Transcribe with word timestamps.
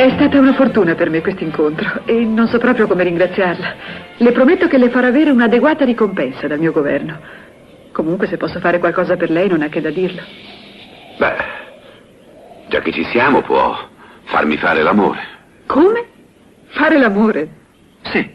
È 0.00 0.08
stata 0.14 0.38
una 0.38 0.54
fortuna 0.54 0.94
per 0.94 1.10
me 1.10 1.20
questo 1.20 1.44
incontro 1.44 2.06
e 2.06 2.24
non 2.24 2.48
so 2.48 2.56
proprio 2.56 2.86
come 2.86 3.04
ringraziarla. 3.04 3.74
Le 4.16 4.32
prometto 4.32 4.66
che 4.66 4.78
le 4.78 4.88
farò 4.88 5.08
avere 5.08 5.28
un'adeguata 5.28 5.84
ricompensa 5.84 6.46
dal 6.46 6.58
mio 6.58 6.72
governo. 6.72 7.20
Comunque 7.92 8.26
se 8.26 8.38
posso 8.38 8.60
fare 8.60 8.78
qualcosa 8.78 9.18
per 9.18 9.28
lei 9.28 9.46
non 9.46 9.60
ha 9.60 9.68
che 9.68 9.82
da 9.82 9.90
dirlo. 9.90 10.22
Beh, 11.18 11.36
già 12.68 12.80
che 12.80 12.92
ci 12.92 13.04
siamo 13.12 13.42
può 13.42 13.76
farmi 14.22 14.56
fare 14.56 14.82
l'amore. 14.82 15.20
Come? 15.66 16.06
Fare 16.68 16.96
l'amore? 16.96 17.48
Sì. 18.04 18.26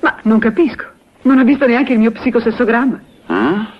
Ma 0.00 0.18
non 0.24 0.40
capisco. 0.40 0.90
Non 1.22 1.38
ha 1.38 1.44
visto 1.44 1.68
neanche 1.68 1.92
il 1.92 2.00
mio 2.00 2.10
psicosessogramma. 2.10 3.00
Ah? 3.26 3.72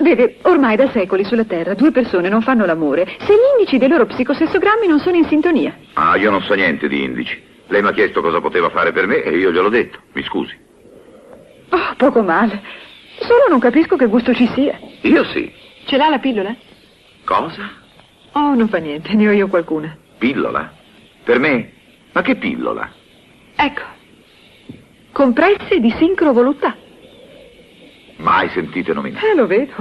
Vede, 0.00 0.38
ormai 0.42 0.76
da 0.76 0.90
secoli 0.90 1.24
sulla 1.24 1.44
Terra 1.44 1.74
due 1.74 1.90
persone 1.90 2.30
non 2.30 2.40
fanno 2.40 2.64
l'amore 2.64 3.06
se 3.18 3.34
gli 3.34 3.58
indici 3.58 3.76
dei 3.76 3.88
loro 3.88 4.06
psicosessogrammi 4.06 4.86
non 4.86 4.98
sono 4.98 5.16
in 5.16 5.26
sintonia. 5.26 5.76
Ah, 5.92 6.16
io 6.16 6.30
non 6.30 6.42
so 6.42 6.54
niente 6.54 6.88
di 6.88 7.02
indici. 7.02 7.38
Lei 7.66 7.82
mi 7.82 7.88
ha 7.88 7.92
chiesto 7.92 8.22
cosa 8.22 8.40
poteva 8.40 8.70
fare 8.70 8.92
per 8.92 9.06
me 9.06 9.22
e 9.22 9.36
io 9.36 9.52
gliel'ho 9.52 9.68
detto. 9.68 9.98
Mi 10.12 10.22
scusi. 10.24 10.56
Oh, 11.68 11.94
poco 11.96 12.22
male. 12.22 12.62
Solo 13.20 13.44
non 13.48 13.60
capisco 13.60 13.96
che 13.96 14.06
gusto 14.06 14.34
ci 14.34 14.48
sia. 14.54 14.78
Io 15.02 15.24
sì. 15.24 15.52
Ce 15.84 15.96
l'ha 15.96 16.08
la 16.08 16.18
pillola? 16.18 16.56
Cosa? 17.24 17.70
Oh, 18.32 18.54
non 18.54 18.68
fa 18.68 18.78
niente, 18.78 19.12
ne 19.14 19.28
ho 19.28 19.32
io 19.32 19.48
qualcuna. 19.48 19.96
Pillola? 20.18 20.72
Per 21.22 21.38
me? 21.38 21.72
Ma 22.12 22.22
che 22.22 22.36
pillola? 22.36 22.90
Ecco. 23.54 23.82
Compresse 25.12 25.78
di 25.78 25.94
sincrovoluttà. 25.98 26.79
Mai 28.20 28.48
sentite 28.50 28.92
nominare. 28.92 29.30
Eh, 29.30 29.34
lo 29.34 29.46
vedo. 29.46 29.72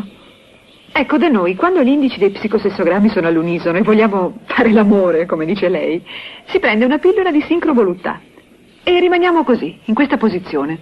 Ecco, 0.91 1.17
da 1.17 1.27
noi, 1.27 1.55
quando 1.55 1.84
gli 1.84 1.89
indici 1.89 2.20
dei 2.20 2.31
psicosessogrammi 2.31 3.09
sono 3.09 3.27
all'unisono 3.27 3.77
e 3.77 3.81
vogliamo 3.84 4.39
fare 4.45 4.71
l'amore, 4.71 5.25
come 5.25 5.45
dice 5.45 5.69
lei, 5.69 6.03
si 6.45 6.59
prende 6.59 6.86
una 6.86 6.97
pillola 6.97 7.31
di 7.31 7.41
sincrovoluttà. 7.41 8.19
E 8.83 8.99
rimaniamo 8.99 9.44
così, 9.44 9.77
in 9.86 9.94
questa 9.94 10.17
posizione. 10.17 10.80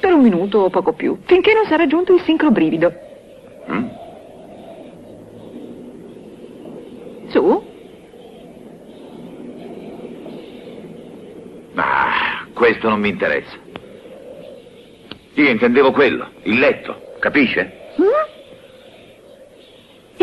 Per 0.00 0.12
un 0.12 0.20
minuto 0.20 0.58
o 0.58 0.70
poco 0.70 0.92
più, 0.92 1.18
finché 1.24 1.54
non 1.54 1.64
sarà 1.64 1.78
raggiunto 1.78 2.14
il 2.14 2.20
sincrobrivido. 2.22 2.92
Mm? 3.70 3.86
Su? 7.28 7.66
Ah, 11.74 12.46
questo 12.52 12.88
non 12.88 13.00
mi 13.00 13.08
interessa. 13.08 13.56
Io 15.38 15.50
intendevo 15.50 15.92
quello, 15.92 16.30
il 16.42 16.58
letto, 16.58 17.14
capisce? 17.20 17.92
Mm? 18.00 18.06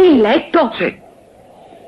Il 0.04 0.20
letto? 0.20 0.74
Sì. 0.76 0.94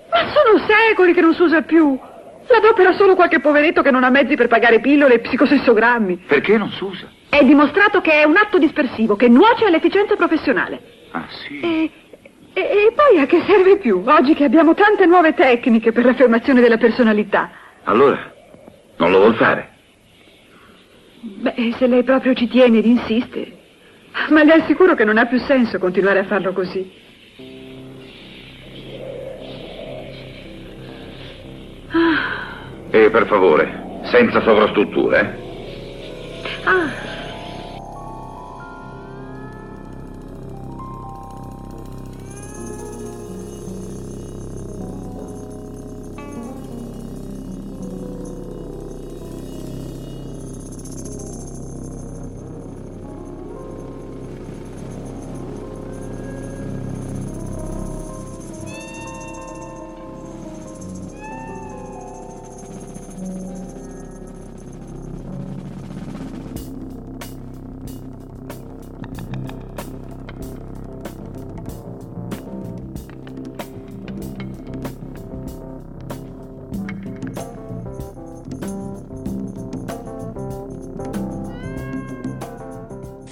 Ma 0.09 0.31
sono 0.31 0.65
secoli 0.65 1.13
che 1.13 1.19
non 1.19 1.33
si 1.33 1.41
usa 1.41 1.61
più. 1.61 1.99
L'adopera 2.47 2.93
solo 2.93 3.15
qualche 3.15 3.41
poveretto 3.41 3.81
che 3.81 3.91
non 3.91 4.05
ha 4.05 4.09
mezzi 4.09 4.35
per 4.35 4.47
pagare 4.47 4.79
pillole 4.79 5.15
e 5.15 5.19
psicosessogrammi. 5.19 6.23
Perché 6.25 6.57
non 6.57 6.69
si 6.71 6.81
usa? 6.85 7.11
È 7.29 7.43
dimostrato 7.43 7.99
che 7.99 8.13
è 8.13 8.23
un 8.23 8.37
atto 8.37 8.57
dispersivo, 8.57 9.17
che 9.17 9.27
nuoce 9.27 9.65
all'efficienza 9.65 10.15
professionale. 10.15 10.79
Ah, 11.11 11.25
sì. 11.27 11.59
E, 11.59 11.91
e, 12.53 12.61
e 12.61 12.93
poi 12.95 13.19
a 13.19 13.25
che 13.25 13.43
serve 13.45 13.75
più, 13.75 14.03
oggi 14.05 14.35
che 14.35 14.45
abbiamo 14.45 14.73
tante 14.73 15.05
nuove 15.05 15.33
tecniche 15.33 15.91
per 15.91 16.05
l'affermazione 16.05 16.61
della 16.61 16.77
personalità? 16.77 17.51
Allora, 17.83 18.33
non 18.95 19.11
lo 19.11 19.19
vuol 19.19 19.35
fare? 19.35 19.75
Beh, 21.19 21.73
se 21.77 21.87
lei 21.87 22.03
proprio 22.03 22.33
ci 22.33 22.47
tiene 22.47 22.77
ed 22.79 22.85
insiste. 22.85 23.55
Ma 24.29 24.43
le 24.43 24.53
assicuro 24.53 24.95
che 24.95 25.03
non 25.03 25.17
ha 25.17 25.25
più 25.25 25.39
senso 25.39 25.77
continuare 25.79 26.19
a 26.19 26.23
farlo 26.25 26.53
così. 26.53 27.05
E 32.89 33.09
per 33.09 33.25
favore, 33.27 34.01
senza 34.03 34.41
sovrastrutture. 34.41 35.19
eh? 35.19 35.45
Ah, 36.63 37.16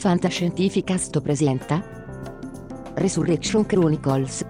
Fantascientificast 0.06 1.20
presenta 1.20 1.84
Resurrection 2.94 3.66
Chronicles 3.66 4.46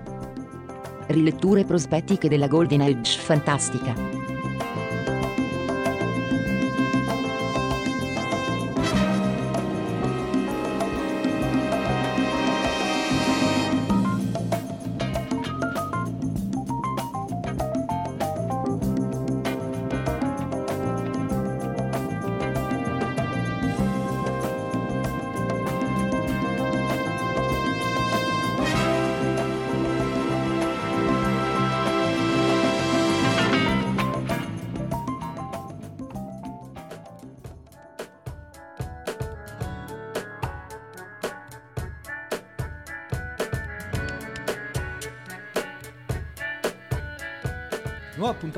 Riletture 1.07 1.63
prospettiche 1.63 2.27
della 2.27 2.49
Golden 2.49 2.81
Age 2.81 3.17
fantastica. 3.17 4.34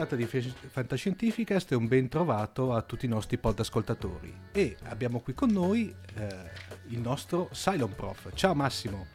Puntata 0.08 0.16
di 0.16 0.26
Fantascientificast 0.70 1.74
e 1.74 1.76
un 1.76 1.88
ben 1.88 2.08
trovato 2.08 2.74
a 2.74 2.82
tutti 2.82 3.06
i 3.06 3.10
nostri 3.10 3.38
pod 3.38 3.60
ascoltatori. 3.60 4.34
E 4.54 4.78
abbiamo 4.84 5.20
qui 5.20 5.34
con 5.34 5.50
noi 5.50 5.94
eh, 6.16 6.28
il 6.88 7.00
nostro 7.00 7.50
Cylon 7.52 7.94
Prof. 7.94 8.30
Ciao 8.34 8.56
Massimo. 8.56 9.08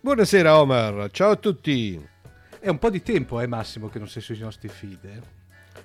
Buonasera 0.00 0.58
Omar, 0.58 1.10
ciao 1.10 1.32
a 1.32 1.36
tutti. 1.36 2.02
È 2.58 2.68
un 2.68 2.78
po' 2.78 2.88
di 2.88 3.02
tempo, 3.02 3.40
eh 3.40 3.46
Massimo, 3.46 3.88
che 3.88 3.98
non 3.98 4.08
sei 4.08 4.22
sui 4.22 4.38
nostri 4.38 4.68
feed. 4.68 5.04
eh? 5.04 5.20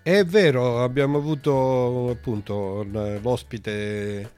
È 0.01 0.23
vero, 0.23 0.81
abbiamo 0.81 1.17
avuto 1.17 2.09
appunto 2.09 2.83
l- 2.83 3.19
l'ospite 3.21 4.31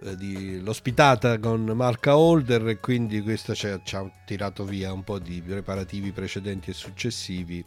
eh, 0.00 0.16
di, 0.16 0.60
l'ospitata 0.60 1.38
con 1.40 1.64
Marca 1.64 2.16
Holder 2.16 2.68
e 2.68 2.78
quindi 2.78 3.20
questo 3.20 3.54
ci 3.54 3.66
ha, 3.66 3.80
ci 3.82 3.96
ha 3.96 4.08
tirato 4.24 4.64
via 4.64 4.92
un 4.92 5.02
po' 5.02 5.18
di 5.18 5.42
preparativi 5.42 6.12
precedenti 6.12 6.70
e 6.70 6.74
successivi 6.74 7.64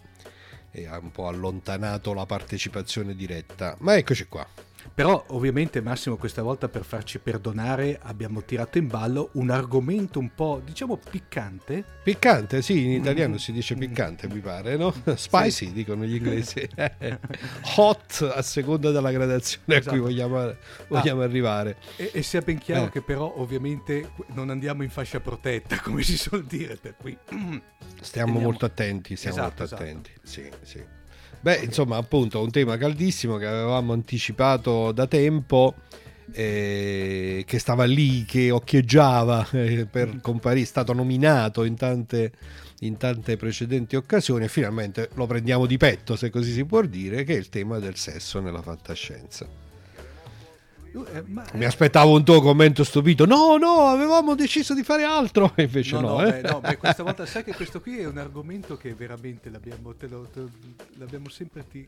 e 0.72 0.86
ha 0.88 0.98
un 0.98 1.12
po' 1.12 1.28
allontanato 1.28 2.14
la 2.14 2.26
partecipazione 2.26 3.16
diretta. 3.16 3.76
Ma 3.80 3.96
eccoci 3.96 4.28
qua. 4.28 4.48
Però 4.94 5.24
ovviamente 5.30 5.82
Massimo 5.82 6.18
questa 6.18 6.42
volta 6.42 6.68
per 6.68 6.84
farci 6.84 7.20
perdonare 7.20 8.00
abbiamo 8.02 8.44
tirato 8.44 8.78
in 8.78 8.88
ballo 8.88 9.30
un 9.34 9.50
argomento 9.50 10.20
un 10.20 10.34
po' 10.36 10.62
diciamo 10.64 10.98
piccante. 10.98 11.84
Piccante, 12.04 12.62
sì, 12.62 12.84
in 12.86 12.92
italiano 12.92 13.38
si 13.38 13.52
dice 13.52 13.76
piccante, 13.76 14.28
mi 14.28 14.40
pare, 14.40 14.76
no? 14.78 14.94
Spicy, 15.16 15.72
dicono 15.72 16.04
gli 16.06 16.16
inglesi. 16.16 16.68
Hot, 17.78 18.32
a 18.34 18.42
seconda 18.42 18.92
della 18.92 19.12
gradazione 19.12 19.76
a 19.76 19.78
Esatto. 19.78 19.92
cui 19.96 20.00
vogliamo, 20.00 20.54
vogliamo 20.88 21.22
arrivare. 21.22 21.78
E, 21.96 22.12
e 22.14 22.22
sia 22.24 22.42
ben 22.42 22.58
chiaro 22.58 22.86
Eh. 22.86 22.90
che 22.90 23.02
però 23.02 23.34
ovviamente 23.38 24.12
non 24.28 24.50
andiamo 24.50 24.84
in 24.84 24.90
fascia 24.90 25.20
protetta 25.20 25.80
come 25.82 26.04
si 26.04 26.18
suol 26.18 26.46
dire, 26.46 26.76
per 26.76 26.96
cui... 26.98 27.18
Stiamo 28.02 28.28
Teniamo- 28.28 28.40
molto 28.40 28.66
attenti, 28.66 29.16
stiamo 29.16 29.36
Esatto, 29.38 29.50
molto 29.60 29.64
esatto. 29.76 29.82
attenti. 29.84 30.12
Sì, 30.24 30.50
sì. 30.62 30.84
Beh, 31.42 31.62
insomma, 31.64 31.96
appunto, 31.98 32.42
un 32.42 32.52
tema 32.52 32.78
caldissimo 32.78 33.38
che 33.38 33.46
avevamo 33.46 33.94
anticipato 33.94 34.92
da 34.92 35.08
tempo 35.08 35.74
eh, 36.32 37.44
che 37.46 37.60
stava 37.60 37.86
lì, 37.86 38.26
che 38.26 38.52
occhieggiava 38.52 39.48
eh, 39.52 39.88
per 39.90 40.20
comparire, 40.22 40.64
è 40.64 40.68
stato 40.68 40.94
nominato 40.94 41.64
in 41.64 41.76
tante, 41.76 42.34
in 42.80 42.98
tante 42.98 43.38
precedenti 43.38 43.96
occasioni 43.96 44.46
e 44.46 44.50
finalmente 44.50 45.10
lo 45.14 45.26
prendiamo 45.28 45.66
di 45.66 45.78
petto, 45.78 46.18
se 46.18 46.30
così 46.30 46.52
si 46.52 46.66
può 46.66 46.82
dire, 46.82 47.24
che 47.24 47.36
è 47.36 47.38
il 47.38 47.50
tema 47.50 47.80
del 47.80 47.96
sesso 47.96 48.42
nella 48.42 48.62
fantascienza. 48.62 49.69
Eh, 50.92 51.24
Mi 51.54 51.66
aspettavo 51.66 52.16
un 52.16 52.24
tuo 52.24 52.42
commento 52.42 52.84
stupito. 52.84 53.26
No, 53.26 53.58
no, 53.58 53.88
avevamo 53.88 54.36
deciso 54.36 54.74
di 54.74 54.84
fare 54.84 55.04
altro. 55.04 55.52
E 55.56 55.64
invece 55.70 55.96
no. 55.96 56.02
No, 56.02 56.08
no, 56.08 56.26
eh. 56.26 56.42
beh, 56.42 56.50
no 56.50 56.60
beh, 56.60 56.78
questa 56.80 57.04
volta 57.04 57.26
sai 57.26 57.44
che 57.44 57.54
questo 57.54 57.82
qui 57.82 58.00
è 58.00 58.06
un 58.06 58.18
argomento 58.18 58.78
che 58.78 58.94
veramente 58.94 59.50
l'abbiamo, 59.50 59.94
te 59.96 60.08
lo, 60.08 60.28
te, 60.32 60.44
l'abbiamo 60.98 61.30
sempre, 61.30 61.68
ti, 61.68 61.86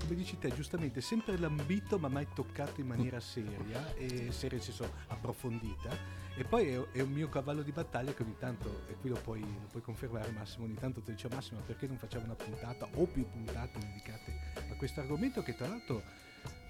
come 0.00 0.14
dici 0.14 0.38
te, 0.38 0.52
giustamente, 0.54 1.00
sempre 1.00 1.38
lambito 1.38 1.98
ma 1.98 2.08
mai 2.08 2.26
toccato 2.34 2.80
in 2.80 2.86
maniera 2.86 3.20
seria, 3.20 3.94
e 3.96 4.28
seria 4.30 4.56
nel 4.56 4.62
senso 4.62 4.90
approfondita. 5.08 6.22
E 6.36 6.42
poi 6.42 6.68
è, 6.68 6.80
è, 6.92 7.00
un 7.00 7.12
mio 7.12 7.28
cavallo 7.28 7.62
di 7.62 7.70
battaglia 7.70 8.12
che 8.12 8.22
ogni 8.22 8.36
tanto, 8.38 8.82
e 8.88 8.96
qui 9.00 9.08
lo 9.08 9.18
puoi, 9.22 9.40
lo 9.40 9.68
puoi 9.70 9.82
confermare 9.82 10.30
Massimo, 10.32 10.64
ogni 10.64 10.74
tanto 10.74 11.00
ti 11.00 11.12
dice 11.12 11.28
Massimo 11.32 11.60
perché 11.64 11.86
non 11.86 11.96
facciamo 11.96 12.24
una 12.24 12.34
puntata 12.34 12.88
o 12.94 13.06
più 13.06 13.24
puntate 13.30 13.78
dedicate 13.78 14.40
a 14.70 14.74
questo 14.74 15.00
argomento 15.00 15.42
che 15.42 15.54
tra 15.54 15.68
l'altro 15.68 16.02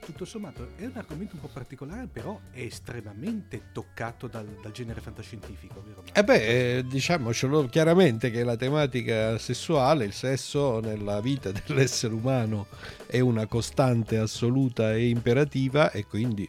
tutto 0.05 0.25
sommato 0.25 0.69
è 0.77 0.85
un 0.85 0.93
argomento 0.95 1.35
un 1.35 1.41
po' 1.41 1.49
particolare, 1.53 2.07
però 2.13 2.39
è 2.51 2.61
estremamente 2.61 3.63
toccato 3.73 4.27
dal, 4.27 4.47
dal 4.63 4.73
genere 4.73 5.01
fantascientifico, 5.01 5.83
vero? 5.85 6.05
Eh 6.13 6.23
beh, 6.23 6.77
eh, 6.77 6.85
diciamocelo 6.87 7.67
chiaramente 7.67 8.31
che 8.31 8.45
la 8.45 8.57
tematica 8.57 9.39
sessuale, 9.39 10.05
il 10.05 10.13
sesso 10.13 10.81
nella 10.81 11.21
vita 11.21 11.51
dell'essere 11.67 12.13
umano 12.13 12.67
è 13.07 13.21
una 13.21 13.47
costante 13.47 14.19
assoluta 14.19 14.93
e 14.93 15.09
imperativa 15.09 15.91
e 15.91 16.05
quindi 16.05 16.47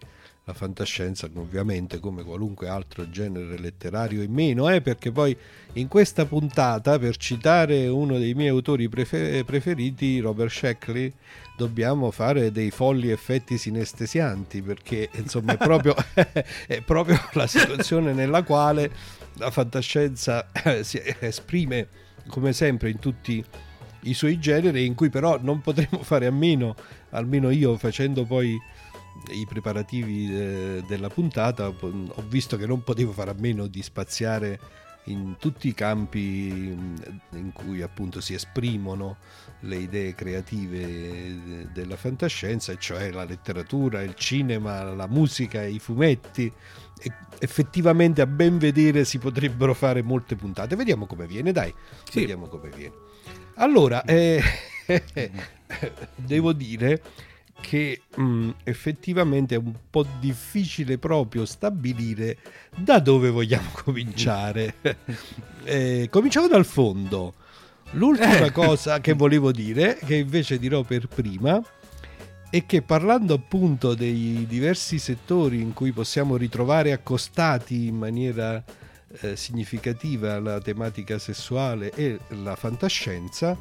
la 0.48 0.54
fantascienza 0.54 1.28
ovviamente 1.36 2.00
come 2.00 2.24
qualunque 2.24 2.68
altro 2.68 3.10
genere 3.10 3.58
letterario 3.58 4.22
e 4.22 4.28
meno, 4.28 4.70
eh, 4.70 4.80
perché 4.80 5.12
poi 5.12 5.36
in 5.74 5.88
questa 5.88 6.26
puntata, 6.26 7.00
per 7.00 7.18
citare 7.18 7.88
uno 7.88 8.20
dei 8.20 8.36
miei 8.36 8.50
autori 8.50 8.88
prefer- 8.88 9.44
preferiti, 9.44 10.20
Robert 10.20 10.52
Sheckley, 10.52 11.12
dobbiamo 11.58 12.12
fare 12.12 12.52
dei 12.52 12.70
folli 12.70 13.10
effetti 13.10 13.58
sinestesianti, 13.58 14.62
perché 14.62 15.10
insomma 15.14 15.54
è 15.54 15.58
proprio, 15.58 15.96
è 16.68 16.82
proprio 16.82 17.20
la 17.34 17.48
situazione 17.48 18.14
nella 18.14 18.44
quale 18.44 18.92
la 19.38 19.50
fantascienza 19.50 20.52
eh, 20.64 20.84
si 20.84 21.02
esprime 21.20 21.88
come 22.28 22.54
sempre 22.54 22.92
in 22.92 23.00
tutti 23.00 23.44
i 24.02 24.14
suoi 24.14 24.40
generi, 24.40 24.86
in 24.86 24.94
cui 24.94 25.10
però 25.10 25.40
non 25.42 25.62
potremo 25.62 26.04
fare 26.04 26.28
a 26.28 26.32
meno, 26.32 26.76
almeno 27.10 27.50
io 27.50 27.76
facendo 27.78 28.26
poi 28.26 28.56
i 29.30 29.46
preparativi 29.46 30.28
de- 30.28 30.84
della 30.84 31.10
puntata 31.10 31.68
ho 31.68 32.24
visto 32.28 32.58
che 32.58 32.66
non 32.66 32.84
potevo 32.84 33.12
fare 33.12 33.32
a 33.32 33.36
meno 33.38 33.68
di 33.68 33.82
spaziare 33.82 34.60
in 35.06 35.36
tutti 35.38 35.68
i 35.68 35.74
campi 35.74 36.48
in 36.48 37.52
cui 37.54 37.82
appunto 37.82 38.22
si 38.22 38.34
esprimono 38.34 39.18
le 39.62 39.78
idee 39.78 40.16
creative 40.16 41.70
della 41.72 41.96
fantascienza, 41.96 42.76
cioè 42.78 43.12
la 43.12 43.24
letteratura, 43.24 44.02
il 44.02 44.16
cinema, 44.16 44.84
la 44.84 45.08
musica, 45.08 45.64
i 45.64 45.80
fumetti. 45.80 46.52
E 46.98 47.12
effettivamente 47.40 48.22
a 48.22 48.26
ben 48.26 48.58
vedere 48.58 49.06
si 49.06 49.20
potrebbero 49.20 49.74
fare 49.74 50.02
molte 50.02 50.36
puntate. 50.36 50.76
Vediamo 50.76 51.06
come 51.06 51.28
viene, 51.28 51.52
dai. 51.52 51.74
Sì. 52.10 52.22
Vediamo 52.22 52.48
come 52.48 52.70
viene. 52.70 52.94
Allora, 53.56 54.04
eh, 54.04 54.42
devo 56.16 56.54
dire 56.54 57.02
che 57.62 58.02
mh, 58.16 58.24
mm, 58.24 58.50
effettivamente 58.64 59.56
è 59.56 59.58
un 59.58 59.74
po' 59.90 60.06
difficile 60.20 60.98
proprio 60.98 61.46
stabilire 61.46 62.38
da 62.76 63.00
dove 63.00 63.30
vogliamo 63.30 63.70
cominciare. 63.84 64.76
eh, 65.64 66.08
cominciamo 66.12 66.48
dal 66.48 66.66
fondo. 66.66 67.34
L'ultima 67.92 68.46
eh. 68.46 68.52
cosa 68.52 69.00
che 69.00 69.14
volevo 69.14 69.52
dire, 69.52 69.98
che 70.04 70.16
invece 70.16 70.60
dirò 70.60 70.84
per 70.84 71.08
prima, 71.08 71.62
è 72.50 72.66
che 72.66 72.82
parlando 72.82 73.34
appunto 73.34 73.94
dei 73.94 74.46
diversi 74.48 75.00
settori 75.00 75.62
in 75.62 75.74
cui 75.74 75.92
possiamo 75.92 76.36
ritrovare 76.36 76.92
accostati 76.92 77.88
in 77.88 77.98
maniera 77.98 78.64
eh, 79.22 79.36
significativa 79.36 80.40
la 80.40 80.60
tematica 80.60 81.18
sessuale 81.20 81.92
e 81.92 82.20
la 82.30 82.56
fantascienza, 82.56 83.58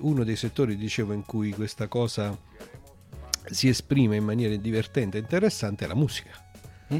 uno 0.00 0.24
dei 0.24 0.34
settori, 0.34 0.76
dicevo, 0.76 1.12
in 1.12 1.24
cui 1.24 1.52
questa 1.52 1.86
cosa 1.86 2.36
si 3.50 3.68
esprime 3.68 4.16
in 4.16 4.24
maniera 4.24 4.54
divertente 4.56 5.18
e 5.18 5.20
interessante 5.20 5.84
è 5.84 5.88
la 5.88 5.94
musica. 5.94 6.30
Mm. 6.92 6.98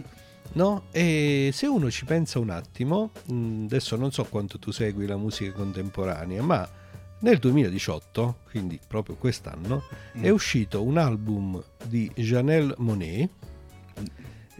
No? 0.55 0.85
E 0.91 1.50
se 1.53 1.67
uno 1.67 1.91
ci 1.91 2.05
pensa 2.05 2.39
un 2.39 2.50
attimo, 2.50 3.12
mm, 3.33 3.65
adesso 3.65 3.97
non 3.97 4.12
so 4.12 4.25
quanto 4.25 4.59
tu 4.59 4.71
segui 4.71 5.06
la 5.06 5.17
musica 5.17 5.53
contemporanea, 5.53 6.43
ma 6.43 6.69
nel 7.21 7.39
2018, 7.39 8.39
quindi 8.50 8.79
proprio 8.87 9.17
quest'anno, 9.17 9.85
mm. 10.19 10.23
è 10.23 10.29
uscito 10.29 10.83
un 10.83 10.99
album 10.99 11.62
di 11.85 12.11
Janelle 12.15 12.75
Monet, 12.79 13.31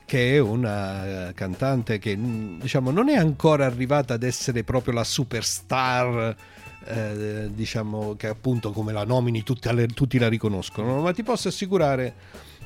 che 0.06 0.34
è 0.34 0.38
una 0.38 1.32
cantante 1.34 1.99
che 1.99 2.17
mm, 2.17 2.61
diciamo 2.61 2.90
non 2.90 3.08
è 3.08 3.14
ancora 3.14 3.67
arrivata 3.67 4.14
ad 4.14 4.23
essere 4.23 4.62
proprio 4.62 4.94
la 4.94 5.05
superstar 5.05 6.37
eh, 6.84 7.50
diciamo 7.52 8.14
che 8.17 8.26
appunto 8.26 8.73
come 8.73 8.93
la 8.93 9.05
nomini 9.05 9.43
tutti, 9.43 9.69
tutti 9.94 10.19
la 10.19 10.29
riconoscono, 10.29 11.00
ma 11.00 11.12
ti 11.12 11.23
posso 11.23 11.49
assicurare 11.49 12.14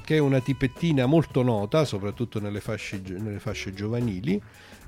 che 0.07 0.17
è 0.17 0.19
una 0.19 0.41
tipettina 0.41 1.07
molto 1.07 1.43
nota, 1.43 1.85
soprattutto 1.85 2.41
nelle 2.41 2.61
fasce, 2.61 3.03
nelle 3.05 3.41
fasce 3.41 3.75
giovanili, 3.75 4.41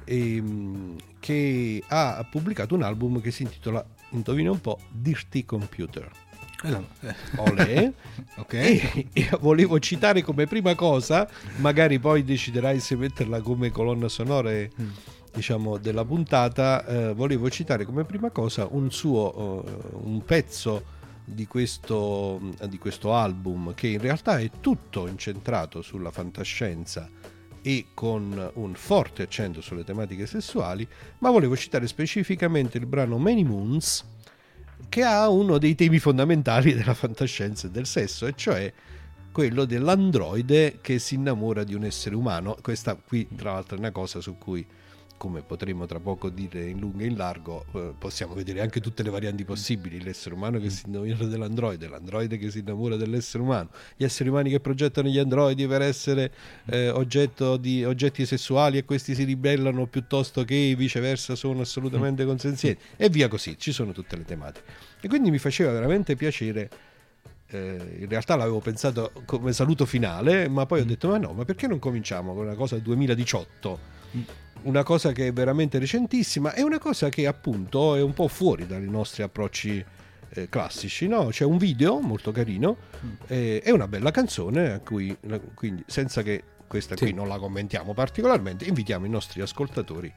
e, 0.05 0.37
ehm, 0.37 0.97
che 1.19 1.83
ha 1.89 2.27
pubblicato 2.31 2.75
un 2.77 2.83
album 2.83 3.21
che 3.21 3.33
si 3.33 3.43
intitola, 3.43 3.85
indovina 4.11 4.53
un 4.53 4.61
po', 4.61 4.79
Dirty 4.91 5.45
Computer. 5.45 6.09
Eh. 6.63 7.15
Olè. 7.37 7.93
ok. 8.39 8.53
E, 8.55 9.07
e, 9.13 9.29
volevo 9.41 9.79
citare 9.81 10.23
come 10.23 10.47
prima 10.47 10.75
cosa, 10.77 11.29
magari 11.57 11.99
poi 11.99 12.25
deciderai 12.25 12.79
se 12.79 12.97
metterla 12.97 13.41
come 13.41 13.71
colonna 13.71 14.09
sonora. 14.09 14.53
E, 14.53 14.71
mm 14.81 14.91
diciamo, 15.33 15.79
della 15.79 16.05
puntata, 16.05 16.85
eh, 16.85 17.15
volevo 17.15 17.51
citare 17.51 17.85
come 17.85 18.05
prima 18.05 18.31
cosa 18.31 18.67
un 18.71 18.91
suo 18.91 19.65
uh, 20.03 20.09
un 20.09 20.25
pezzo 20.25 20.97
di 21.25 21.47
questo, 21.47 22.41
di 22.69 22.79
questo 22.79 23.15
album 23.15 23.75
che 23.75 23.89
in 23.89 24.01
realtà 24.01 24.39
è 24.39 24.51
tutto 24.61 25.07
incentrato 25.07 25.83
sulla 25.83 26.11
fantascienza 26.11 27.09
e 27.61 27.87
con 27.93 28.51
un 28.55 28.75
forte 28.75 29.23
accento 29.23 29.61
sulle 29.61 29.85
tematiche 29.85 30.27
sessuali, 30.27 30.89
ma 31.19 31.31
volevo 31.31 31.57
citare 31.57 31.87
specificamente 31.87 32.79
il 32.79 32.87
brano 32.87 33.19
Many 33.19 33.43
Moons 33.43 34.05
che 34.89 35.03
ha 35.03 35.29
uno 35.29 35.59
dei 35.59 35.75
temi 35.75 35.99
fondamentali 35.99 36.73
della 36.73 36.95
fantascienza 36.95 37.67
e 37.67 37.71
del 37.71 37.87
sesso, 37.87 38.27
e 38.27 38.33
cioè 38.35 38.73
quello 39.33 39.67
dell'androide 39.67 40.79
che 40.81 40.99
si 40.99 41.15
innamora 41.15 41.63
di 41.63 41.75
un 41.75 41.85
essere 41.85 42.15
umano. 42.15 42.57
Questa 42.63 42.95
qui, 42.95 43.29
tra 43.37 43.53
l'altro, 43.53 43.77
è 43.77 43.79
una 43.79 43.91
cosa 43.91 44.21
su 44.21 44.39
cui 44.39 44.67
come 45.19 45.43
potremo 45.43 45.85
tra 45.85 46.01
poco 46.01 46.31
dire 46.31 46.65
in 46.65 46.79
lungo 46.79 47.03
e 47.03 47.07
in 47.07 47.17
largo, 47.17 47.67
eh, 47.75 47.93
possiamo 47.99 48.33
vedere 48.33 48.63
anche 48.63 48.81
tutte 48.81 49.03
le 49.03 49.11
varianti 49.11 49.45
possibili, 49.45 50.01
l'essere 50.01 50.35
umano 50.35 50.59
che 50.59 50.71
si 50.71 50.85
innamora 50.87 51.27
dell'androide, 51.27 51.89
l'androide 51.89 52.39
che 52.39 52.51
si 52.51 52.61
innamora 52.61 52.97
dell'essere 52.97 53.43
umano, 53.43 53.69
gli 53.97 54.05
esseri 54.05 54.31
umani 54.31 54.49
che 54.49 54.61
progettano 54.61 55.09
gli 55.09 55.19
androidi 55.19 55.67
per 55.67 55.83
essere 55.83 56.33
eh, 56.67 56.89
oggetto 56.89 57.59
di 57.59 57.85
oggetti 57.85 58.25
sessuali 58.25 58.79
e 58.79 58.85
questi 58.87 59.15
si 59.15 59.25
ribellano 59.25 59.87
piuttosto 59.87 60.45
che 60.45 60.75
viceversa 60.75 61.35
sono 61.35 61.61
assolutamente 61.61 62.25
consenzienti 62.25 62.81
e 62.97 63.11
via 63.11 63.29
così, 63.29 63.59
ci 63.59 63.73
sono 63.73 63.93
tutte 63.93 64.17
le 64.17 64.25
tematiche. 64.25 64.67
E 65.01 65.09
quindi 65.09 65.31
mi 65.31 65.39
faceva 65.39 65.73
veramente 65.73 66.17
piacere 66.17 66.71
eh, 67.51 67.97
in 68.01 68.09
realtà 68.09 68.37
l'avevo 68.37 68.61
pensato 68.61 69.11
come 69.25 69.53
saluto 69.53 69.87
finale, 69.87 70.49
ma 70.49 70.67
poi 70.67 70.81
ho 70.81 70.85
detto: 70.85 71.09
Ma 71.09 71.19
no, 71.19 71.33
ma 71.33 71.45
perché 71.45 71.67
non 71.67 71.79
cominciamo 71.79 72.35
con 72.35 72.45
una 72.45 72.55
cosa 72.55 72.77
2018? 72.79 73.97
Una 74.63 74.83
cosa 74.83 75.13
che 75.13 75.29
è 75.29 75.33
veramente 75.33 75.79
recentissima 75.79 76.55
e 76.55 76.63
una 76.63 76.79
cosa 76.79 77.09
che 77.09 77.27
appunto 77.27 77.95
è 77.95 78.03
un 78.03 78.13
po' 78.13 78.29
fuori 78.29 78.67
dai 78.67 78.89
nostri 78.89 79.23
approcci 79.23 79.85
eh, 80.31 80.49
classici, 80.49 81.07
no? 81.07 81.27
C'è 81.27 81.45
un 81.45 81.57
video 81.57 82.01
molto 82.01 82.33
carino 82.33 82.77
mm. 83.05 83.13
e 83.27 83.63
eh, 83.65 83.73
una 83.73 83.89
bella 83.89 84.11
canzone 84.11 84.73
a 84.73 84.81
cui, 84.81 85.17
quindi 85.55 85.85
senza 85.87 86.23
che 86.23 86.43
questa 86.67 86.95
qui 86.95 87.13
non 87.13 87.29
la 87.29 87.39
commentiamo 87.39 87.95
particolarmente, 87.95 88.67
invitiamo 88.67 89.07
i 89.07 89.09
nostri 89.09 89.41
ascoltatori 89.41 90.13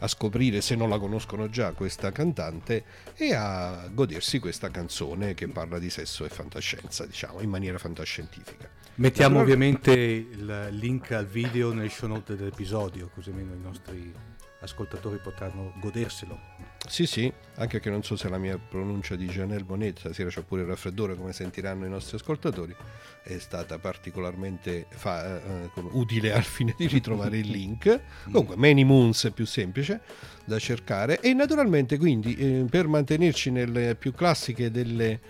a 0.00 0.08
scoprire 0.08 0.60
se 0.60 0.74
non 0.74 0.88
la 0.88 0.98
conoscono 0.98 1.48
già 1.48 1.72
questa 1.72 2.12
cantante 2.12 2.84
e 3.14 3.34
a 3.34 3.88
godersi 3.92 4.38
questa 4.38 4.70
canzone 4.70 5.34
che 5.34 5.48
parla 5.48 5.78
di 5.78 5.90
sesso 5.90 6.24
e 6.24 6.28
fantascienza, 6.28 7.06
diciamo, 7.06 7.40
in 7.40 7.48
maniera 7.48 7.78
fantascientifica. 7.78 8.68
Mettiamo 8.96 9.38
allora... 9.38 9.44
ovviamente 9.44 9.92
il 9.92 10.68
link 10.72 11.12
al 11.12 11.26
video 11.26 11.72
nel 11.72 11.90
show 11.90 12.08
note 12.08 12.36
dell'episodio, 12.36 13.10
così 13.14 13.30
almeno 13.30 13.54
i 13.54 13.60
nostri 13.60 14.12
ascoltatori 14.60 15.18
potranno 15.18 15.72
goderselo. 15.80 16.69
Sì, 16.88 17.06
sì, 17.06 17.32
anche 17.56 17.78
che 17.78 17.90
non 17.90 18.02
so 18.02 18.16
se 18.16 18.28
la 18.28 18.38
mia 18.38 18.58
pronuncia 18.58 19.14
di 19.14 19.26
Janelle 19.26 19.64
Monet, 19.66 19.98
stasera 19.98 20.28
c'è 20.28 20.42
pure 20.42 20.62
il 20.62 20.66
raffreddore 20.66 21.14
come 21.14 21.32
sentiranno 21.32 21.86
i 21.86 21.88
nostri 21.88 22.16
ascoltatori, 22.16 22.74
è 23.22 23.38
stata 23.38 23.78
particolarmente 23.78 24.86
fa, 24.88 25.40
eh, 25.40 25.70
utile 25.92 26.32
al 26.32 26.42
fine 26.42 26.74
di 26.76 26.86
ritrovare 26.86 27.38
il 27.38 27.48
link. 27.48 28.00
Comunque 28.24 28.56
Many 28.56 28.82
Moons 28.82 29.26
è 29.26 29.30
più 29.30 29.46
semplice 29.46 30.00
da 30.44 30.58
cercare 30.58 31.20
e 31.20 31.32
naturalmente 31.32 31.96
quindi 31.96 32.34
eh, 32.34 32.64
per 32.68 32.88
mantenerci 32.88 33.50
nelle 33.50 33.94
più 33.94 34.12
classiche 34.12 34.70
delle 34.70 35.20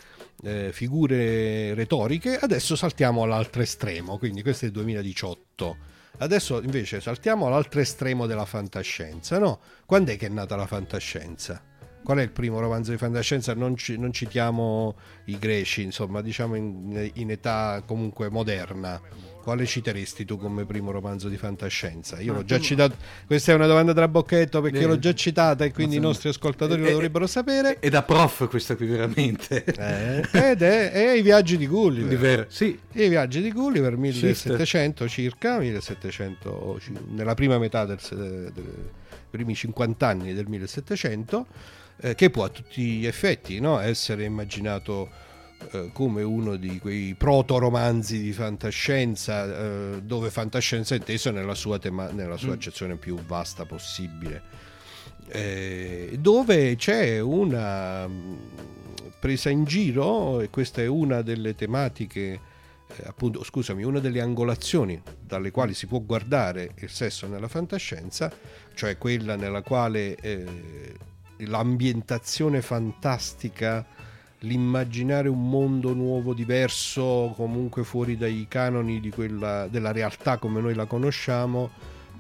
eh, 0.42 0.71
figure 0.73 1.75
retoriche, 1.75 2.38
adesso 2.38 2.75
saltiamo 2.76 3.23
all'altro 3.23 3.61
estremo, 3.61 4.19
quindi 4.19 4.42
questo 4.42 4.64
è 4.64 4.69
il 4.69 4.75
2018. 4.75 5.89
Adesso 6.22 6.60
invece 6.62 7.00
saltiamo 7.00 7.46
all'altro 7.46 7.80
estremo 7.80 8.26
della 8.26 8.44
fantascienza, 8.44 9.38
no? 9.38 9.58
Quando 9.86 10.12
è 10.12 10.18
che 10.18 10.26
è 10.26 10.28
nata 10.28 10.54
la 10.54 10.66
fantascienza? 10.66 11.69
Qual 12.02 12.19
è 12.19 12.23
il 12.23 12.30
primo 12.30 12.61
romanzo 12.61 12.90
di 12.90 12.97
fantascienza? 12.97 13.54
Non, 13.54 13.76
ci, 13.76 13.99
non 13.99 14.12
citiamo 14.12 14.97
i 15.26 15.38
greci, 15.38 15.83
insomma, 15.83 16.23
diciamo 16.23 16.54
in, 16.54 17.11
in 17.14 17.30
età 17.30 17.83
comunque 17.87 18.30
moderna 18.30 19.00
quale 19.40 19.66
citeresti 19.66 20.25
tu 20.25 20.37
come 20.37 20.64
primo 20.64 20.90
romanzo 20.90 21.28
di 21.28 21.37
fantascienza? 21.37 22.21
Io 22.21 22.33
Ma 22.33 22.38
l'ho 22.38 22.45
già 22.45 22.61
citato, 22.61 22.97
questa 23.26 23.52
è 23.52 23.54
una 23.54 23.66
domanda 23.66 23.92
tra 23.92 24.07
bocchetto 24.07 24.61
perché 24.61 24.80
eh, 24.80 24.87
l'ho 24.87 24.99
già 24.99 25.14
citata 25.14 25.64
e 25.64 25.73
quindi 25.73 25.97
i 25.97 26.00
nostri 26.00 26.28
ascoltatori 26.28 26.80
eh, 26.80 26.85
lo 26.85 26.90
dovrebbero 26.92 27.26
sapere. 27.26 27.78
È 27.78 27.88
da 27.88 28.02
prof 28.02 28.49
questa 28.49 28.76
qui 28.76 28.87
veramente. 28.87 29.64
Eh, 29.64 30.50
ed 30.50 30.62
è, 30.62 30.92
è, 30.92 31.12
I 31.12 31.23
viaggi 31.23 31.57
di 31.57 31.66
Gulliver. 31.66 32.47
Sì. 32.49 32.78
I 32.92 33.09
viaggi 33.09 33.40
di 33.40 33.50
Gulliver 33.50 33.97
1700 33.97 35.09
circa, 35.09 35.59
1700, 35.59 36.80
nella 37.09 37.35
prima 37.35 37.59
metà 37.59 37.87
dei 37.87 37.99
primi 39.30 39.54
50 39.54 40.07
anni 40.07 40.35
del 40.35 40.47
1700, 40.49 41.47
eh, 42.00 42.14
che 42.14 42.30
può 42.30 42.45
a 42.45 42.49
tutti 42.49 42.83
gli 42.83 43.07
effetti 43.07 43.61
no? 43.61 43.78
essere 43.78 44.25
immaginato 44.25 45.28
eh, 45.73 45.90
come 45.92 46.23
uno 46.23 46.57
di 46.57 46.78
quei 46.78 47.14
proto-romanzi 47.14 48.21
di 48.21 48.33
fantascienza, 48.33 49.45
eh, 49.45 50.02
dove 50.02 50.30
fantascienza 50.30 50.95
è 50.95 50.99
inteso 50.99 51.30
nella 51.30 51.54
sua, 51.54 51.78
tema- 51.78 52.11
nella 52.11 52.38
sua 52.38 52.50
mm. 52.50 52.54
accezione 52.54 52.97
più 52.97 53.16
vasta 53.26 53.66
possibile, 53.66 54.42
eh, 55.28 56.16
dove 56.19 56.76
c'è 56.76 57.21
una 57.21 58.09
mm, 58.09 58.35
presa 59.19 59.50
in 59.50 59.64
giro, 59.64 60.40
e 60.40 60.49
questa 60.49 60.80
è 60.80 60.87
una 60.87 61.21
delle 61.21 61.54
tematiche, 61.54 62.40
eh, 62.87 63.02
appunto, 63.04 63.45
scusami, 63.45 63.85
una 63.85 64.00
delle 64.00 64.23
angolazioni 64.23 65.00
dalle 65.21 65.50
quali 65.50 65.75
si 65.75 65.87
può 65.87 66.00
guardare 66.00 66.73
il 66.76 66.88
sesso 66.88 67.26
nella 67.26 67.49
fantascienza, 67.49 68.33
cioè 68.75 68.97
quella 68.97 69.37
nella 69.37 69.61
quale 69.61 70.14
eh, 70.14 70.47
l'ambientazione 71.47 72.62
fantastica 72.62 73.85
l'immaginare 74.40 75.28
un 75.28 75.49
mondo 75.49 75.92
nuovo, 75.92 76.32
diverso, 76.32 77.32
comunque 77.37 77.85
fuori 77.85 78.16
dai 78.16 78.47
canoni 78.49 79.00
quella, 79.11 79.66
della 79.68 79.92
realtà 79.92 80.38
come 80.38 80.61
noi 80.61 80.75
la 80.75 80.87
conosciamo, 80.87 81.70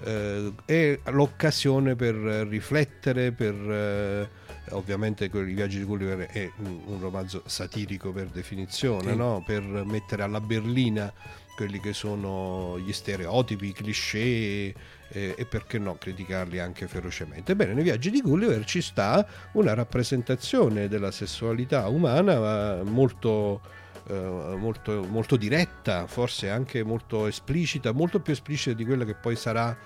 eh, 0.02 0.52
è 0.64 0.98
l'occasione 1.06 1.94
per 1.94 2.14
riflettere, 2.14 3.32
per 3.32 3.54
eh, 3.54 4.28
ovviamente 4.70 5.24
i 5.24 5.54
viaggi 5.54 5.78
di 5.78 5.84
Gulliver 5.84 6.26
è 6.26 6.50
un, 6.58 6.98
romanzo 7.00 7.42
satirico 7.46 8.12
per 8.12 8.26
definizione, 8.26 9.12
sì. 9.12 9.16
no? 9.16 9.42
per 9.44 9.62
mettere 9.62 10.22
alla 10.22 10.40
berlina 10.40 11.12
quelli 11.56 11.80
che 11.80 11.92
sono 11.92 12.78
gli 12.78 12.92
stereotipi, 12.92 13.66
i 13.68 13.72
cliché 13.72 14.74
eh, 15.12 15.34
e 15.36 15.44
perché 15.46 15.78
no 15.78 15.96
criticarli 15.96 16.58
anche 16.58 16.86
ferocemente. 16.86 17.54
Bene, 17.56 17.74
nei 17.74 17.82
viaggi 17.82 18.10
di 18.10 18.20
Gulliver 18.20 18.64
ci 18.64 18.80
sta 18.80 19.26
una 19.52 19.74
rappresentazione 19.74 20.88
della 20.88 21.10
sessualità 21.10 21.88
umana 21.88 22.82
molto, 22.82 23.60
eh, 24.08 24.14
molto, 24.14 25.04
molto 25.08 25.36
diretta, 25.36 26.06
forse 26.06 26.50
anche 26.50 26.82
molto 26.82 27.26
esplicita, 27.26 27.92
molto 27.92 28.20
più 28.20 28.32
esplicita 28.32 28.74
di 28.74 28.84
quella 28.84 29.04
che 29.04 29.14
poi 29.14 29.36
sarà 29.36 29.76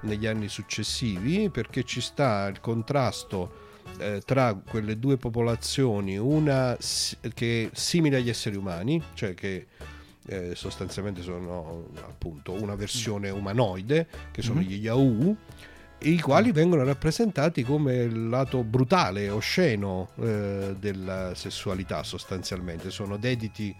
negli 0.00 0.26
anni 0.26 0.48
successivi, 0.48 1.48
perché 1.50 1.82
ci 1.84 2.00
sta 2.00 2.46
il 2.48 2.60
contrasto 2.60 3.62
eh, 3.98 4.22
tra 4.24 4.54
quelle 4.54 4.98
due 4.98 5.16
popolazioni, 5.16 6.18
una 6.18 6.76
che 7.32 7.70
è 7.70 7.76
simile 7.76 8.18
agli 8.18 8.28
esseri 8.28 8.56
umani, 8.56 9.02
cioè 9.14 9.34
che 9.34 9.66
eh, 10.26 10.54
sostanzialmente 10.54 11.22
sono 11.22 11.88
appunto 12.06 12.52
una 12.52 12.74
versione 12.74 13.30
umanoide, 13.30 14.06
che 14.30 14.42
sono 14.42 14.60
mm-hmm. 14.60 14.68
gli 14.68 14.84
Yahoo, 14.84 15.36
i 16.04 16.20
quali 16.20 16.52
vengono 16.52 16.84
rappresentati 16.84 17.62
come 17.62 17.94
il 17.94 18.28
lato 18.28 18.62
brutale, 18.62 19.30
osceno 19.30 20.10
eh, 20.20 20.76
della 20.78 21.34
sessualità 21.34 22.02
sostanzialmente, 22.02 22.90
sono 22.90 23.16
dediti 23.16 23.74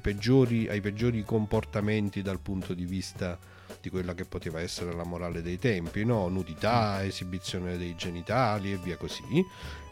peggiori, 0.00 0.68
ai 0.68 0.80
peggiori 0.80 1.22
comportamenti 1.22 2.22
dal 2.22 2.40
punto 2.40 2.74
di 2.74 2.84
vista 2.84 3.38
di 3.80 3.90
quella 3.90 4.14
che 4.14 4.24
poteva 4.24 4.60
essere 4.60 4.94
la 4.94 5.04
morale 5.04 5.42
dei 5.42 5.58
tempi, 5.58 6.04
no? 6.04 6.28
nudità, 6.28 7.00
mm. 7.00 7.06
esibizione 7.06 7.76
dei 7.76 7.94
genitali 7.94 8.72
e 8.72 8.78
via 8.82 8.96
così, 8.96 9.22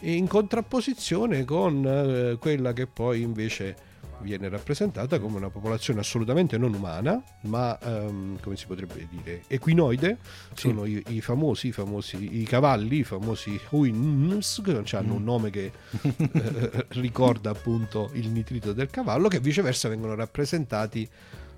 e 0.01 0.15
in 0.15 0.27
contrapposizione 0.27 1.45
con 1.45 1.85
eh, 1.87 2.39
quella 2.39 2.73
che 2.73 2.87
poi 2.87 3.21
invece 3.21 3.91
viene 4.23 4.49
rappresentata 4.49 5.19
come 5.19 5.37
una 5.37 5.51
popolazione 5.51 6.01
assolutamente 6.01 6.57
non 6.57 6.73
umana, 6.73 7.23
ma 7.43 7.79
um, 7.83 8.39
come 8.41 8.57
si 8.57 8.67
potrebbe 8.67 9.07
dire 9.11 9.43
equinoide, 9.49 10.19
sì. 10.55 10.69
sono 10.69 10.85
i, 10.87 11.03
i, 11.09 11.21
famosi, 11.21 11.69
i, 11.69 11.73
famosi, 11.73 12.41
i 12.41 12.45
cavalli, 12.45 12.99
i 12.99 13.05
famosi 13.05 13.61
Huins, 13.71 14.63
che 14.65 14.97
hanno 14.97 15.13
mm. 15.13 15.17
un 15.17 15.25
nome 15.25 15.51
che 15.51 15.73
eh, 16.01 16.87
ricorda 17.01 17.51
appunto 17.51 18.11
il 18.15 18.31
nitrito 18.31 18.73
del 18.73 18.89
cavallo, 18.89 19.29
che 19.29 19.41
viceversa 19.41 19.89
vengono 19.89 20.15
rappresentati 20.15 21.09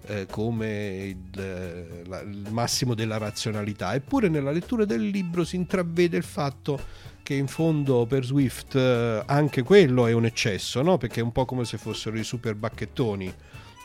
eh, 0.07 0.27
come 0.29 1.17
il, 1.33 2.03
la, 2.07 2.21
il 2.21 2.47
massimo 2.51 2.95
della 2.95 3.19
razionalità. 3.19 3.95
Eppure 3.95 4.29
nella 4.29 4.51
lettura 4.51 4.85
del 4.85 5.07
libro 5.07 5.45
si 5.45 5.57
intravede 5.57 6.17
il 6.17 6.25
fatto 6.25 7.13
che 7.25 7.35
in 7.35 7.49
fondo 7.49 8.05
per 8.05 8.23
Swift 8.23 8.77
eh, 8.77 9.23
anche 9.25 9.63
quello 9.63 10.07
è 10.07 10.13
un 10.13 10.27
eccesso, 10.27 10.83
no? 10.83 10.99
perché 10.99 11.21
è 11.21 11.23
un 11.23 11.33
po' 11.33 11.47
come 11.47 11.65
se 11.65 11.79
fossero 11.79 12.19
i 12.19 12.23
super 12.23 12.55
bacchettoni, 12.55 13.33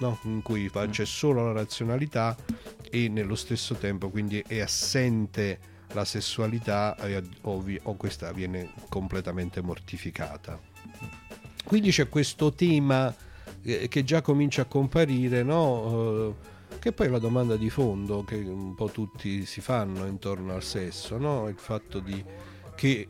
no? 0.01 0.19
in 0.24 0.41
cui 0.41 0.69
c'è 0.69 1.05
solo 1.05 1.46
la 1.46 1.53
razionalità 1.53 2.36
e 2.91 3.08
nello 3.08 3.36
stesso 3.36 3.75
tempo 3.75 4.10
quindi 4.10 4.43
è 4.46 4.60
assente 4.60 5.60
la 5.93 6.03
sessualità 6.03 6.98
ovvi- 7.43 7.79
o 7.84 7.96
questa 7.96 8.31
viene 8.34 8.74
completamente 8.89 9.62
mortificata. 9.62 10.60
Quindi 11.63 11.91
c'è 11.91 12.10
questo 12.10 12.51
tema 12.51 13.15
eh, 13.62 13.88
che 13.88 14.03
già 14.03 14.22
comincia 14.22 14.63
a 14.63 14.65
comparire, 14.65 15.43
no? 15.43 16.36
Eh, 16.72 16.77
che 16.79 16.91
poi 16.91 17.08
è 17.08 17.10
la 17.10 17.19
domanda 17.19 17.55
di 17.55 17.69
fondo 17.69 18.24
che 18.24 18.36
un 18.36 18.75
po' 18.75 18.89
tutti 18.89 19.46
si 19.46 19.62
fanno 19.62 20.05
intorno 20.05 20.53
al 20.53 20.63
sesso, 20.63 21.17
no? 21.17 21.48
il 21.48 21.58
fatto 21.58 22.00
di 22.00 22.24
che 22.79 23.09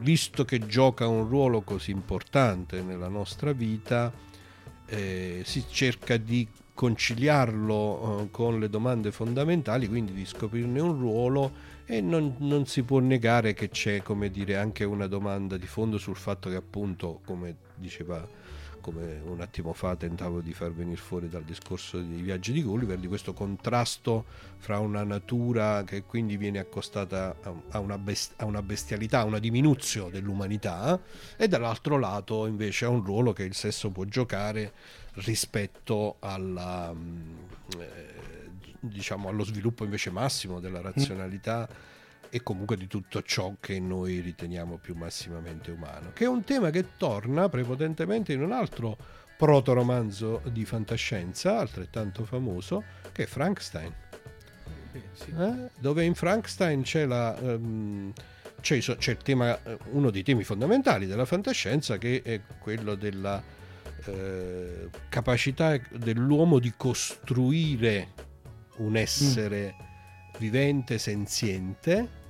visto 0.00 0.46
che 0.46 0.66
gioca 0.66 1.06
un 1.06 1.28
ruolo 1.28 1.60
così 1.60 1.90
importante 1.90 2.80
nella 2.80 3.08
nostra 3.08 3.52
vita, 3.52 4.10
eh, 4.86 5.42
si 5.44 5.66
cerca 5.68 6.16
di 6.16 6.48
conciliarlo 6.72 8.22
eh, 8.22 8.30
con 8.30 8.58
le 8.58 8.70
domande 8.70 9.12
fondamentali, 9.12 9.86
quindi 9.86 10.14
di 10.14 10.24
scoprirne 10.24 10.80
un 10.80 10.98
ruolo 10.98 11.52
e 11.84 12.00
non, 12.00 12.36
non, 12.38 12.64
si 12.64 12.84
può 12.84 13.00
negare 13.00 13.52
che 13.52 13.68
c'è, 13.68 14.00
come 14.00 14.30
dire, 14.30 14.56
anche 14.56 14.84
una 14.84 15.06
domanda 15.06 15.58
di 15.58 15.66
fondo 15.66 15.98
sul 15.98 16.16
fatto 16.16 16.48
che 16.48 16.56
appunto, 16.56 17.20
come 17.26 17.54
diceva 17.74 18.26
come 18.82 19.22
un 19.24 19.40
attimo 19.40 19.72
fa 19.72 19.96
tentavo 19.96 20.42
di 20.42 20.52
far 20.52 20.72
venire 20.72 21.00
fuori 21.00 21.30
dal 21.30 21.44
discorso 21.44 21.98
dei 21.98 22.20
viaggi 22.20 22.52
di 22.52 22.62
Gulliver, 22.62 22.98
di 22.98 23.06
questo 23.06 23.32
contrasto 23.32 24.26
fra 24.58 24.78
una 24.78 25.04
natura 25.04 25.84
che 25.84 26.02
quindi 26.02 26.36
viene 26.36 26.58
accostata 26.58 27.34
a 27.70 27.78
una, 27.78 27.96
best- 27.96 28.34
a 28.36 28.44
una 28.44 28.60
bestialità, 28.60 29.20
a 29.20 29.24
una 29.24 29.38
diminuzione 29.38 30.10
dell'umanità, 30.10 31.00
e 31.36 31.48
dall'altro 31.48 31.98
lato 31.98 32.46
invece 32.46 32.84
a 32.84 32.90
un 32.90 33.02
ruolo 33.02 33.32
che 33.32 33.44
il 33.44 33.54
sesso 33.54 33.90
può 33.90 34.04
giocare 34.04 34.72
rispetto 35.14 36.16
alla, 36.18 36.92
mm, 36.92 37.36
eh, 37.78 38.50
diciamo, 38.80 39.28
allo 39.28 39.44
sviluppo 39.44 39.84
invece 39.84 40.10
massimo 40.10 40.60
della 40.60 40.80
razionalità. 40.80 41.68
E 42.34 42.42
comunque 42.42 42.78
di 42.78 42.86
tutto 42.86 43.22
ciò 43.22 43.56
che 43.60 43.78
noi 43.78 44.20
riteniamo 44.20 44.78
più 44.78 44.94
massimamente 44.94 45.70
umano, 45.70 46.12
che 46.14 46.24
è 46.24 46.28
un 46.28 46.44
tema 46.44 46.70
che 46.70 46.96
torna 46.96 47.50
prepotentemente 47.50 48.32
in 48.32 48.42
un 48.42 48.52
altro 48.52 48.96
protoromanzo 49.36 50.40
di 50.50 50.64
fantascienza 50.64 51.58
altrettanto 51.58 52.24
famoso 52.24 52.84
che 53.12 53.24
è 53.24 53.26
Frankenstein. 53.26 53.92
Eh? 54.92 55.70
Dove 55.78 56.04
in 56.04 56.14
Frankenstein 56.14 56.82
c'è, 56.82 57.04
la, 57.04 57.36
um, 57.38 58.12
c'è, 58.60 58.78
c'è 58.78 59.10
il 59.10 59.16
tema, 59.18 59.58
uno 59.90 60.10
dei 60.10 60.22
temi 60.22 60.42
fondamentali 60.42 61.06
della 61.06 61.26
fantascienza 61.26 61.98
che 61.98 62.22
è 62.24 62.40
quello 62.58 62.94
della 62.94 63.42
eh, 64.06 64.88
capacità 65.08 65.78
dell'uomo 65.90 66.58
di 66.58 66.72
costruire 66.76 68.08
un 68.76 68.96
essere 68.96 69.74
mm. 69.76 70.38
vivente, 70.38 70.98
senziente, 70.98 72.20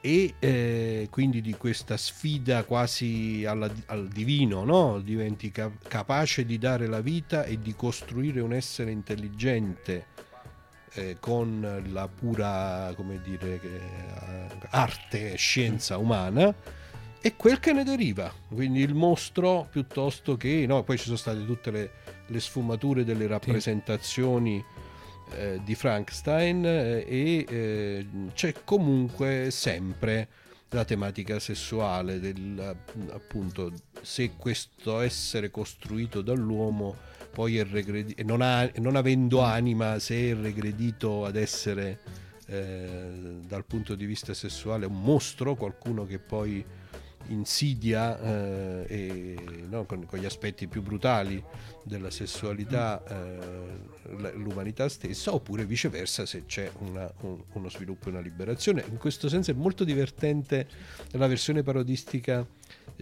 e 0.00 0.34
eh, 0.38 1.08
quindi 1.10 1.40
di 1.40 1.54
questa 1.56 1.96
sfida 1.96 2.64
quasi 2.64 3.44
alla, 3.46 3.70
al 3.86 4.08
divino, 4.08 4.64
no? 4.64 5.00
diventi 5.00 5.50
cap- 5.50 5.86
capace 5.88 6.44
di 6.44 6.58
dare 6.58 6.86
la 6.86 7.00
vita 7.00 7.44
e 7.44 7.58
di 7.58 7.74
costruire 7.74 8.40
un 8.40 8.52
essere 8.52 8.92
intelligente 8.92 10.06
eh, 10.94 11.16
con 11.18 11.82
la 11.90 12.08
pura 12.08 12.92
come 12.94 13.20
dire, 13.22 13.60
eh, 13.60 14.48
arte 14.70 15.32
e 15.32 15.36
scienza 15.36 15.98
umana 15.98 16.54
e 17.20 17.34
quel 17.34 17.58
che 17.58 17.72
ne 17.72 17.82
deriva, 17.82 18.32
quindi 18.48 18.80
il 18.80 18.94
mostro 18.94 19.66
piuttosto 19.68 20.36
che, 20.36 20.64
no, 20.68 20.84
poi 20.84 20.96
ci 20.96 21.06
sono 21.06 21.16
state 21.16 21.44
tutte 21.44 21.72
le, 21.72 21.90
le 22.26 22.40
sfumature 22.40 23.04
delle 23.04 23.26
rappresentazioni. 23.26 24.64
Sì 24.64 24.86
eh, 25.34 25.60
di 25.64 25.74
Frankenstein 25.74 26.64
eh, 26.64 27.04
e 27.06 27.46
eh, 27.48 28.06
c'è 28.34 28.54
comunque 28.64 29.50
sempre 29.50 30.28
la 30.70 30.84
tematica 30.84 31.38
sessuale 31.38 32.20
del 32.20 32.76
appunto 33.10 33.72
se 34.02 34.32
questo 34.36 35.00
essere 35.00 35.50
costruito 35.50 36.20
dall'uomo 36.20 36.94
poi 37.32 37.56
è 37.56 37.64
regredito 37.64 38.22
non, 38.24 38.70
non 38.76 38.96
avendo 38.96 39.40
anima 39.40 39.98
se 39.98 40.30
è 40.30 40.34
regredito 40.34 41.24
ad 41.24 41.36
essere 41.36 42.00
eh, 42.46 43.38
dal 43.46 43.64
punto 43.64 43.94
di 43.94 44.04
vista 44.04 44.34
sessuale 44.34 44.86
un 44.86 45.00
mostro 45.00 45.54
qualcuno 45.54 46.06
che 46.06 46.18
poi 46.18 46.64
insidia 47.26 48.18
eh, 48.20 48.84
e, 48.88 49.36
no, 49.68 49.84
con, 49.84 50.06
con, 50.06 50.18
gli 50.18 50.24
aspetti 50.24 50.66
più 50.66 50.82
brutali 50.82 51.42
della 51.82 52.10
sessualità 52.10 53.02
eh, 53.06 54.32
l'umanità 54.34 54.88
stessa 54.88 55.34
oppure 55.34 55.64
viceversa 55.64 56.24
se 56.24 56.44
c'è 56.46 56.70
una, 56.78 57.10
un, 57.20 57.38
uno 57.52 57.68
sviluppo 57.68 58.08
e 58.08 58.12
una 58.12 58.20
liberazione 58.20 58.84
in 58.88 58.96
questo 58.96 59.28
senso 59.28 59.50
è 59.50 59.54
molto 59.54 59.84
divertente 59.84 60.66
la 61.12 61.26
versione 61.26 61.62
parodistica 61.62 62.46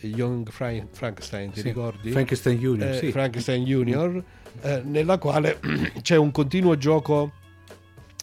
Young 0.01 0.51
Fra- 0.51 0.87
Frankenstein 0.91 1.51
ti 1.53 1.61
sì, 1.61 1.69
ricordi? 1.69 2.11
Frankenstein 2.11 2.59
Junior 2.59 2.91
eh, 2.91 2.99
sì. 2.99 3.11
Frankenstein 3.11 3.65
Junior 3.65 4.25
eh, 4.63 4.83
nella 4.85 5.19
quale 5.19 5.59
c'è 6.03 6.17
un 6.17 6.31
continuo 6.31 6.77
gioco 6.77 7.45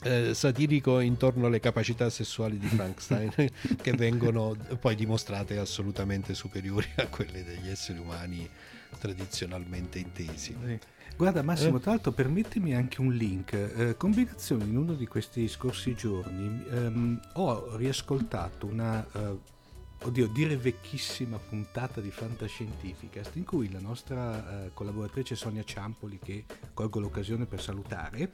eh, 0.03 0.33
satirico 0.33 0.99
intorno 0.99 1.47
alle 1.47 1.59
capacità 1.59 2.09
sessuali 2.09 2.57
di 2.57 2.67
Frankenstein 2.67 3.31
che 3.81 3.93
vengono 3.93 4.55
poi 4.79 4.95
dimostrate 4.95 5.57
assolutamente 5.57 6.33
superiori 6.33 6.89
a 6.97 7.07
quelle 7.07 7.43
degli 7.43 7.69
esseri 7.69 7.99
umani 7.99 8.49
tradizionalmente 8.99 9.99
intesi. 9.99 10.55
Guarda 11.15 11.43
Massimo, 11.43 11.77
eh? 11.77 11.79
tra 11.79 11.91
l'altro 11.91 12.11
permettimi 12.11 12.73
anche 12.73 13.01
un 13.01 13.13
link. 13.13 13.53
Eh, 13.53 13.97
combinazione 13.97 14.63
in 14.63 14.77
uno 14.77 14.93
di 14.93 15.05
questi 15.05 15.47
scorsi 15.47 15.93
giorni 15.95 16.63
ehm, 16.69 17.19
ho 17.33 17.75
riascoltato 17.75 18.65
una 18.65 19.05
uh, 19.11 19.39
oddio, 20.03 20.27
dire 20.27 20.57
vecchissima 20.57 21.37
puntata 21.37 22.01
di 22.01 22.09
Fantascientificast 22.09 23.35
in 23.35 23.45
cui 23.45 23.71
la 23.71 23.79
nostra 23.79 24.65
uh, 24.65 24.73
collaboratrice 24.73 25.35
Sonia 25.35 25.63
Ciampoli, 25.63 26.19
che 26.21 26.45
colgo 26.73 26.99
l'occasione 26.99 27.45
per 27.45 27.61
salutare, 27.61 28.31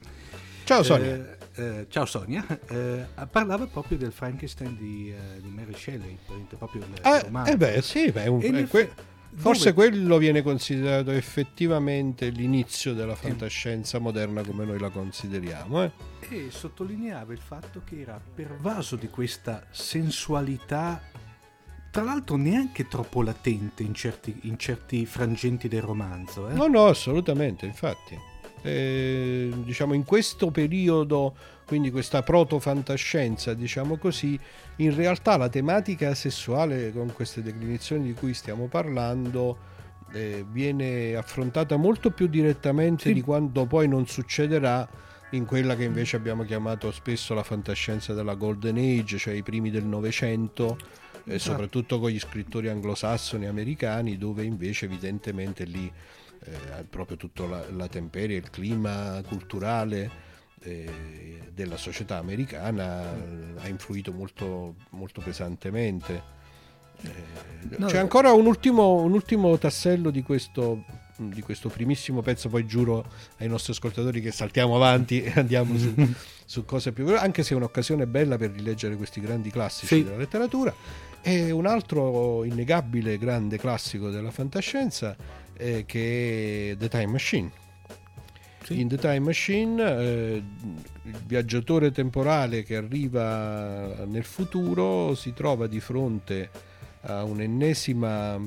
ciao 0.70 0.82
Sonia, 0.84 1.36
eh, 1.54 1.62
eh, 1.62 1.86
ciao 1.88 2.04
Sonia 2.04 2.46
eh, 2.68 3.06
parlava 3.28 3.66
proprio 3.66 3.98
del 3.98 4.12
Frankenstein 4.12 4.76
di, 4.76 5.12
uh, 5.12 5.40
di 5.40 5.48
Mary 5.48 5.74
Shelley, 5.74 6.16
proprio 6.56 6.84
il 6.84 7.00
eh, 7.02 7.22
romanzo. 7.22 7.50
Eh 7.50 7.56
beh, 7.56 7.82
sì, 7.82 8.12
beh, 8.12 8.28
un, 8.28 8.40
eh, 8.42 8.66
que- 8.68 8.92
forse 9.34 9.72
dove... 9.72 9.90
quello 9.90 10.18
viene 10.18 10.42
considerato 10.42 11.10
effettivamente 11.10 12.28
l'inizio 12.28 12.94
della 12.94 13.16
fantascienza 13.16 13.98
moderna 13.98 14.42
come 14.42 14.64
noi 14.64 14.78
la 14.78 14.90
consideriamo. 14.90 15.82
Eh? 15.82 15.90
E 16.28 16.46
sottolineava 16.50 17.32
il 17.32 17.40
fatto 17.40 17.82
che 17.84 18.00
era 18.00 18.20
pervaso 18.32 18.94
di 18.94 19.08
questa 19.08 19.66
sensualità 19.70 21.02
tra 21.90 22.04
l'altro 22.04 22.36
neanche 22.36 22.86
troppo 22.86 23.22
latente 23.22 23.82
in 23.82 23.94
certi, 23.94 24.42
in 24.42 24.56
certi 24.56 25.04
frangenti 25.04 25.66
del 25.66 25.82
romanzo. 25.82 26.48
No, 26.50 26.68
no, 26.68 26.86
assolutamente, 26.86 27.66
infatti. 27.66 28.29
Eh, 28.62 29.50
diciamo 29.64 29.94
in 29.94 30.04
questo 30.04 30.50
periodo, 30.50 31.34
quindi 31.64 31.90
questa 31.90 32.22
proto-fantascienza, 32.22 33.54
diciamo 33.54 33.96
così, 33.96 34.38
in 34.76 34.94
realtà 34.94 35.36
la 35.36 35.48
tematica 35.48 36.14
sessuale 36.14 36.92
con 36.92 37.12
queste 37.12 37.42
declinazioni 37.42 38.04
di 38.04 38.14
cui 38.14 38.34
stiamo 38.34 38.66
parlando 38.66 39.68
eh, 40.12 40.44
viene 40.50 41.14
affrontata 41.14 41.76
molto 41.76 42.10
più 42.10 42.26
direttamente 42.26 43.04
sì. 43.04 43.12
di 43.12 43.22
quanto 43.22 43.66
poi 43.66 43.88
non 43.88 44.06
succederà 44.06 44.88
in 45.30 45.46
quella 45.46 45.76
che 45.76 45.84
invece 45.84 46.16
abbiamo 46.16 46.44
chiamato 46.44 46.90
spesso 46.90 47.34
la 47.34 47.44
fantascienza 47.44 48.12
della 48.12 48.34
Golden 48.34 48.76
Age, 48.76 49.16
cioè 49.16 49.34
i 49.34 49.42
primi 49.42 49.70
del 49.70 49.84
Novecento 49.84 50.76
eh, 51.24 51.38
soprattutto 51.38 52.00
con 52.00 52.10
gli 52.10 52.18
scrittori 52.18 52.68
anglosassoni 52.68 53.46
americani, 53.46 54.18
dove 54.18 54.44
invece 54.44 54.86
evidentemente 54.86 55.64
lì 55.64 55.90
eh, 56.44 56.84
proprio 56.88 57.16
tutta 57.16 57.46
la, 57.46 57.64
la 57.70 57.88
temperie, 57.88 58.36
il 58.36 58.50
clima 58.50 59.22
culturale 59.26 60.28
eh, 60.62 61.50
della 61.52 61.76
società 61.76 62.18
americana 62.18 63.02
eh, 63.02 63.60
ha 63.60 63.68
influito 63.68 64.12
molto, 64.12 64.76
molto 64.90 65.20
pesantemente. 65.20 66.38
Eh, 67.02 67.76
no, 67.78 67.86
c'è 67.86 67.98
ancora 67.98 68.32
un 68.32 68.46
ultimo, 68.46 68.94
un 69.02 69.12
ultimo 69.12 69.56
tassello 69.58 70.10
di 70.10 70.22
questo 70.22 71.08
di 71.28 71.42
questo 71.42 71.68
primissimo 71.68 72.22
pezzo, 72.22 72.48
poi 72.48 72.66
giuro 72.66 73.04
ai 73.38 73.48
nostri 73.48 73.72
ascoltatori 73.72 74.22
che 74.22 74.30
saltiamo 74.30 74.74
avanti 74.74 75.22
e 75.22 75.32
andiamo 75.36 75.76
su, 75.76 75.92
su 76.46 76.64
cose 76.64 76.92
più 76.92 77.14
anche 77.14 77.42
se 77.42 77.52
è 77.52 77.56
un'occasione 77.56 78.06
bella 78.06 78.38
per 78.38 78.52
rileggere 78.52 78.96
questi 78.96 79.20
grandi 79.20 79.50
classici 79.50 79.96
sì. 79.96 80.04
della 80.04 80.16
letteratura. 80.16 80.74
E 81.22 81.50
un 81.50 81.66
altro 81.66 82.44
innegabile 82.44 83.18
grande 83.18 83.58
classico 83.58 84.08
della 84.08 84.30
fantascienza 84.30 85.14
eh, 85.60 85.84
che 85.86 86.70
è 86.72 86.76
The 86.76 86.88
Time 86.88 87.06
Machine. 87.06 87.50
Sì. 88.64 88.80
In 88.80 88.88
The 88.88 88.96
Time 88.96 89.20
Machine 89.20 89.82
eh, 89.82 90.42
il 91.02 91.22
viaggiatore 91.26 91.90
temporale 91.90 92.62
che 92.62 92.76
arriva 92.76 94.04
nel 94.06 94.24
futuro 94.24 95.14
si 95.14 95.32
trova 95.32 95.66
di 95.66 95.80
fronte 95.80 96.50
a 97.02 97.24
un'ennesima 97.24 98.38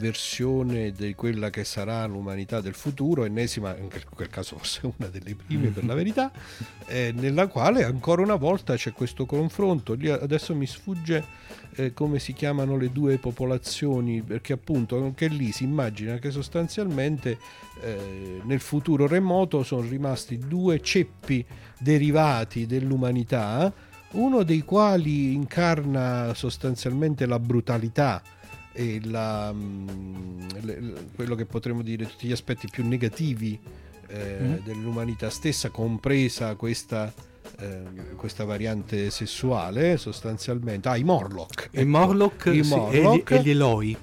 versione 0.00 0.90
di 0.92 1.14
quella 1.14 1.50
che 1.50 1.62
sarà 1.62 2.04
l'umanità 2.06 2.60
del 2.60 2.74
futuro, 2.74 3.24
ennesima, 3.24 3.76
in 3.76 3.88
quel 3.88 4.28
caso 4.28 4.56
forse 4.56 4.80
una 4.96 5.08
delle 5.08 5.36
prime 5.36 5.68
per 5.68 5.84
la 5.84 5.94
verità, 5.94 6.32
eh, 6.88 7.12
nella 7.14 7.46
quale 7.46 7.84
ancora 7.84 8.22
una 8.22 8.34
volta 8.34 8.74
c'è 8.74 8.92
questo 8.92 9.26
confronto. 9.26 9.92
Lì 9.92 10.08
adesso 10.08 10.54
mi 10.54 10.66
sfugge 10.66 11.24
eh, 11.76 11.92
come 11.92 12.18
si 12.18 12.32
chiamano 12.32 12.76
le 12.76 12.90
due 12.90 13.18
popolazioni, 13.18 14.22
perché 14.22 14.54
appunto 14.54 14.96
anche 14.96 15.28
lì 15.28 15.52
si 15.52 15.64
immagina 15.64 16.18
che 16.18 16.30
sostanzialmente 16.30 17.38
eh, 17.82 18.40
nel 18.42 18.60
futuro 18.60 19.06
remoto 19.06 19.62
sono 19.62 19.82
rimasti 19.82 20.38
due 20.38 20.80
ceppi 20.80 21.44
derivati 21.78 22.66
dell'umanità, 22.66 23.72
uno 24.12 24.42
dei 24.42 24.62
quali 24.62 25.34
incarna 25.34 26.32
sostanzialmente 26.34 27.26
la 27.26 27.38
brutalità 27.38 28.20
e 28.72 29.00
la, 29.04 29.52
mm, 29.52 30.48
le, 30.60 30.94
quello 31.14 31.34
che 31.34 31.44
potremmo 31.44 31.82
dire 31.82 32.06
tutti 32.06 32.26
gli 32.26 32.32
aspetti 32.32 32.68
più 32.70 32.86
negativi 32.86 33.58
eh, 34.08 34.38
mm. 34.40 34.54
dell'umanità 34.64 35.30
stessa, 35.30 35.70
compresa 35.70 36.54
questa, 36.54 37.12
eh, 37.58 37.82
questa 38.16 38.44
variante 38.44 39.10
sessuale 39.10 39.96
sostanzialmente. 39.96 40.88
Ah, 40.88 40.96
i 40.96 41.04
Morlock. 41.04 41.70
I 41.72 41.80
ecco. 41.80 41.88
Morlock, 41.88 42.46
I 42.46 42.62
Morlock 42.62 43.28
sì, 43.28 43.34
e, 43.34 43.42
gli, 43.42 43.50
Eloi. 43.50 43.96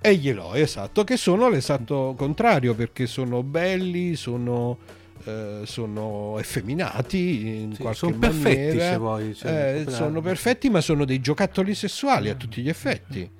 E 0.00 0.16
gli 0.16 0.28
Eloi, 0.28 0.60
esatto, 0.60 1.04
che 1.04 1.16
sono 1.16 1.48
l'esatto 1.48 2.14
contrario 2.16 2.74
perché 2.74 3.06
sono 3.06 3.42
belli, 3.42 4.14
sono... 4.16 5.02
Eh, 5.26 5.60
sono 5.64 6.38
effeminati 6.38 7.62
in 7.62 7.72
sì, 7.72 7.80
qualche 7.80 7.98
sono 7.98 8.16
maniera. 8.18 8.42
perfetti 8.42 8.78
se 8.78 8.96
vuoi 8.98 9.34
cioè, 9.34 9.84
eh, 9.86 9.90
sono 9.90 10.20
perfetti 10.20 10.68
ma 10.68 10.82
sono 10.82 11.06
dei 11.06 11.20
giocattoli 11.20 11.74
sessuali 11.74 12.28
a 12.28 12.34
tutti 12.34 12.60
gli 12.60 12.68
effetti 12.68 13.30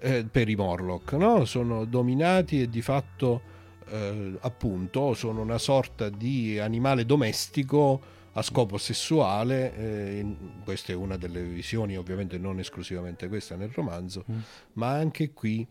eh, 0.00 0.24
per 0.24 0.48
i 0.48 0.54
Morlock, 0.54 1.12
no? 1.12 1.44
sono 1.44 1.84
dominati 1.84 2.62
e 2.62 2.68
di 2.68 2.82
fatto 2.82 3.40
eh, 3.88 4.36
appunto 4.40 5.14
sono 5.14 5.40
una 5.40 5.58
sorta 5.58 6.08
di 6.08 6.58
animale 6.58 7.04
domestico 7.04 8.16
a 8.32 8.42
scopo 8.42 8.78
sessuale, 8.78 9.74
eh, 9.76 10.36
questa 10.62 10.92
è 10.92 10.94
una 10.94 11.16
delle 11.16 11.42
visioni, 11.42 11.96
ovviamente 11.96 12.38
non 12.38 12.60
esclusivamente 12.60 13.28
questa 13.28 13.56
nel 13.56 13.70
romanzo, 13.70 14.24
mm. 14.30 14.38
ma 14.74 14.90
anche 14.90 15.32
qui 15.32 15.66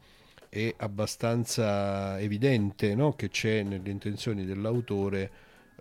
è 0.49 0.73
abbastanza 0.77 2.19
evidente 2.19 2.95
no? 2.95 3.13
che 3.13 3.29
c'è 3.29 3.63
nelle 3.63 3.89
intenzioni 3.89 4.45
dell'autore, 4.45 5.31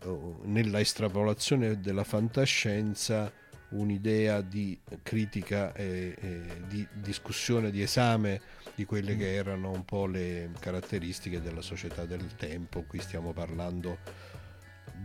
eh, 0.01 0.19
nella 0.45 0.79
estrapolazione 0.79 1.81
della 1.81 2.05
fantascienza, 2.05 3.33
un'idea 3.71 4.41
di 4.41 4.79
critica 5.03 5.73
e, 5.75 6.17
e, 6.19 6.41
di 6.69 6.87
discussione, 6.93 7.71
di 7.71 7.83
esame 7.83 8.41
di 8.75 8.85
quelle 8.85 9.15
mm. 9.15 9.19
che 9.19 9.35
erano 9.35 9.71
un 9.71 9.85
po' 9.85 10.07
le 10.07 10.51
caratteristiche 10.61 11.41
della 11.41 11.63
società 11.63 12.05
del 12.05 12.37
tempo. 12.37 12.85
Qui 12.87 13.01
stiamo 13.01 13.33
parlando 13.33 13.99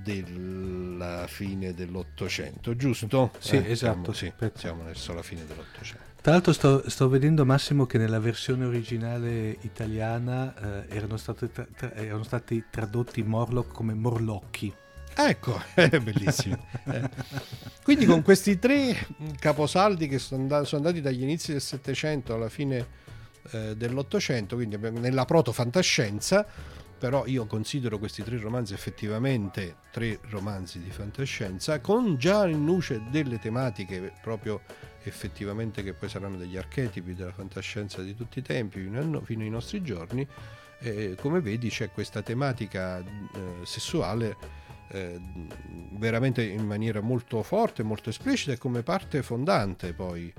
della 0.04 1.26
fine 1.28 1.74
dell'Ottocento, 1.74 2.76
giusto? 2.76 3.32
Sì, 3.40 3.56
Eh, 3.58 3.72
esatto, 3.72 4.14
Siamo, 4.14 4.36
sì, 4.38 4.52
siamo 4.60 4.84
verso 4.84 5.14
la 5.14 5.22
fine 5.22 5.46
dell'Ottocento. 5.46 6.10
Tra 6.22 6.34
l'altro 6.34 6.54
sto, 6.54 6.88
sto 6.88 7.10
vedendo 7.10 7.46
Massimo 7.46 7.86
che 7.86 7.98
nella 7.98 8.20
versione 8.20 8.66
originale 8.66 9.58
italiana 9.62 10.86
eh, 10.88 10.96
erano, 10.96 11.18
state 11.18 11.52
tra- 11.52 11.68
tra- 11.76 11.94
erano 11.96 12.24
stati 12.24 12.66
tradotti 12.70 13.24
Morlock 13.24 13.74
come 13.74 13.94
Morlocchi. 13.94 14.72
Ecco, 15.16 15.62
è 15.74 15.90
bellissimo. 16.00 16.58
Eh. 16.86 17.10
Quindi 17.84 18.06
con 18.06 18.22
questi 18.22 18.60
tre 18.60 18.96
caposaldi 19.40 20.08
che 20.08 20.20
sono, 20.20 20.48
andati, 20.52 21.02
dagli 21.02 21.22
inizi 21.22 21.52
del 21.52 21.62
Settecento 21.62 22.34
alla 22.34 22.50
fine 22.50 22.88
eh, 23.52 23.76
dell'Ottocento, 23.76 24.56
quindi 24.56 24.78
nella 24.78 25.26
proto-fantascienza, 25.26 26.46
però 26.98 27.26
io 27.26 27.48
considero 27.48 27.98
questi 27.98 28.24
tre 28.24 28.38
romanzi 28.38 28.74
effettivamente 28.74 29.78
tre 29.92 30.20
romanzi 30.30 30.80
di 30.80 30.92
fantascienza, 30.92 31.80
con 31.80 32.18
già 32.18 32.48
in 32.48 32.64
luce 32.64 33.02
delle 33.10 33.40
tematiche 33.40 34.14
proprio 34.22 34.62
effettivamente 35.04 35.82
che 35.82 35.94
poi 35.94 36.10
saranno 36.10 36.38
degli 36.38 36.58
archetipi 36.58 37.16
della 37.16 37.32
fantascienza 37.32 38.04
di 38.04 38.16
tutti 38.16 38.40
i 38.40 38.44
tempi 38.44 38.80
fino, 39.24 39.44
ai 39.44 39.50
nostri 39.50 39.82
giorni. 39.82 40.28
Eh, 40.84 41.16
come 41.20 41.42
vedi 41.42 41.70
c'è 41.70 41.92
questa 41.92 42.22
tematica 42.22 43.00
eh, 43.00 43.06
sessuale 43.64 44.61
eh, 44.92 45.20
veramente 45.94 46.44
in 46.44 46.66
maniera 46.66 47.02
molto 47.02 47.42
forte, 47.44 47.84
molto 47.84 48.10
esplicita 48.10 48.52
e 48.52 48.58
come 48.58 48.84
parte 48.84 49.24
fondante 49.24 49.94
poi 49.94 50.32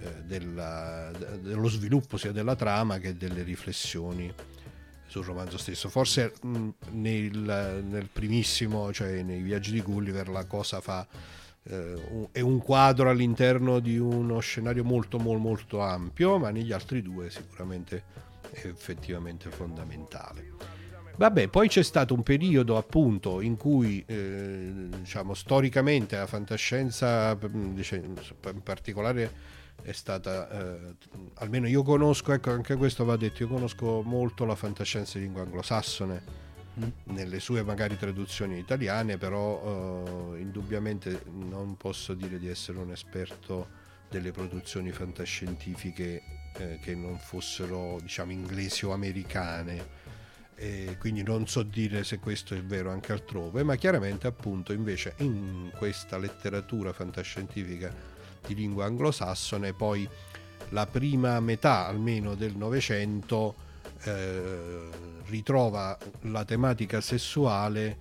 eh, 0.00 0.22
della- 0.24 1.10
de- 1.16 1.40
dello 1.40 1.68
sviluppo 1.68 2.16
sia 2.16 2.32
della 2.32 2.54
trama 2.54 2.98
che 2.98 3.16
delle 3.16 3.42
riflessioni 3.42 4.32
sul 5.06 5.24
romanzo 5.24 5.58
stesso. 5.58 5.88
Forse 5.88 6.34
mh, 6.42 6.68
nel, 6.90 7.84
nel 7.88 8.08
primissimo, 8.12 8.92
cioè 8.92 9.22
nei 9.22 9.40
viaggi 9.40 9.72
di 9.72 9.80
Gulliver, 9.80 10.28
la 10.28 10.44
cosa 10.44 10.80
fa 10.80 11.06
eh, 11.64 12.28
è 12.32 12.40
un 12.40 12.58
quadro 12.58 13.10
all'interno 13.10 13.80
di 13.80 13.98
uno 13.98 14.38
scenario 14.40 14.84
molto 14.84 15.18
molto 15.18 15.42
molto 15.42 15.80
ampio, 15.80 16.38
ma 16.38 16.50
negli 16.50 16.72
altri 16.72 17.02
due 17.02 17.30
sicuramente 17.30 18.02
è 18.50 18.66
effettivamente 18.66 19.50
fondamentale. 19.50 20.75
Vabbè, 21.18 21.48
poi 21.48 21.68
c'è 21.68 21.82
stato 21.82 22.12
un 22.12 22.22
periodo 22.22 22.76
appunto 22.76 23.40
in 23.40 23.56
cui 23.56 24.04
eh, 24.06 24.88
diciamo 24.98 25.32
storicamente 25.32 26.16
la 26.16 26.26
fantascienza 26.26 27.34
dice, 27.34 27.96
in 27.96 28.62
particolare 28.62 29.54
è 29.82 29.92
stata 29.92 30.50
eh, 30.50 30.94
almeno 31.34 31.66
io 31.68 31.82
conosco, 31.82 32.32
ecco 32.32 32.50
anche 32.50 32.76
questo 32.76 33.06
va 33.06 33.16
detto, 33.16 33.44
io 33.44 33.48
conosco 33.48 34.02
molto 34.02 34.44
la 34.44 34.54
fantascienza 34.54 35.16
in 35.16 35.24
lingua 35.24 35.42
anglosassone 35.42 36.44
nelle 37.04 37.40
sue 37.40 37.62
magari 37.62 37.96
traduzioni 37.96 38.58
italiane, 38.58 39.16
però 39.16 40.34
eh, 40.34 40.40
indubbiamente 40.40 41.22
non 41.32 41.78
posso 41.78 42.12
dire 42.12 42.38
di 42.38 42.48
essere 42.48 42.78
un 42.78 42.90
esperto 42.90 43.84
delle 44.10 44.32
produzioni 44.32 44.92
fantascientifiche 44.92 46.22
eh, 46.58 46.78
che 46.82 46.94
non 46.94 47.16
fossero 47.18 47.98
diciamo 48.02 48.32
inglesi 48.32 48.84
o 48.84 48.92
americane 48.92 50.04
e 50.56 50.96
quindi 50.98 51.22
non 51.22 51.46
so 51.46 51.62
dire 51.62 52.02
se 52.02 52.18
questo 52.18 52.54
è 52.54 52.62
vero 52.62 52.90
anche 52.90 53.12
altrove, 53.12 53.62
ma 53.62 53.76
chiaramente 53.76 54.26
appunto 54.26 54.72
invece 54.72 55.14
in 55.18 55.70
questa 55.76 56.16
letteratura 56.18 56.92
fantascientifica 56.92 57.92
di 58.46 58.54
lingua 58.54 58.86
anglosassone 58.86 59.72
poi 59.72 60.08
la 60.70 60.86
prima 60.86 61.38
metà 61.40 61.86
almeno 61.86 62.34
del 62.34 62.56
Novecento 62.56 63.54
eh, 64.04 64.88
ritrova 65.26 65.96
la 66.22 66.44
tematica 66.44 67.00
sessuale 67.00 67.98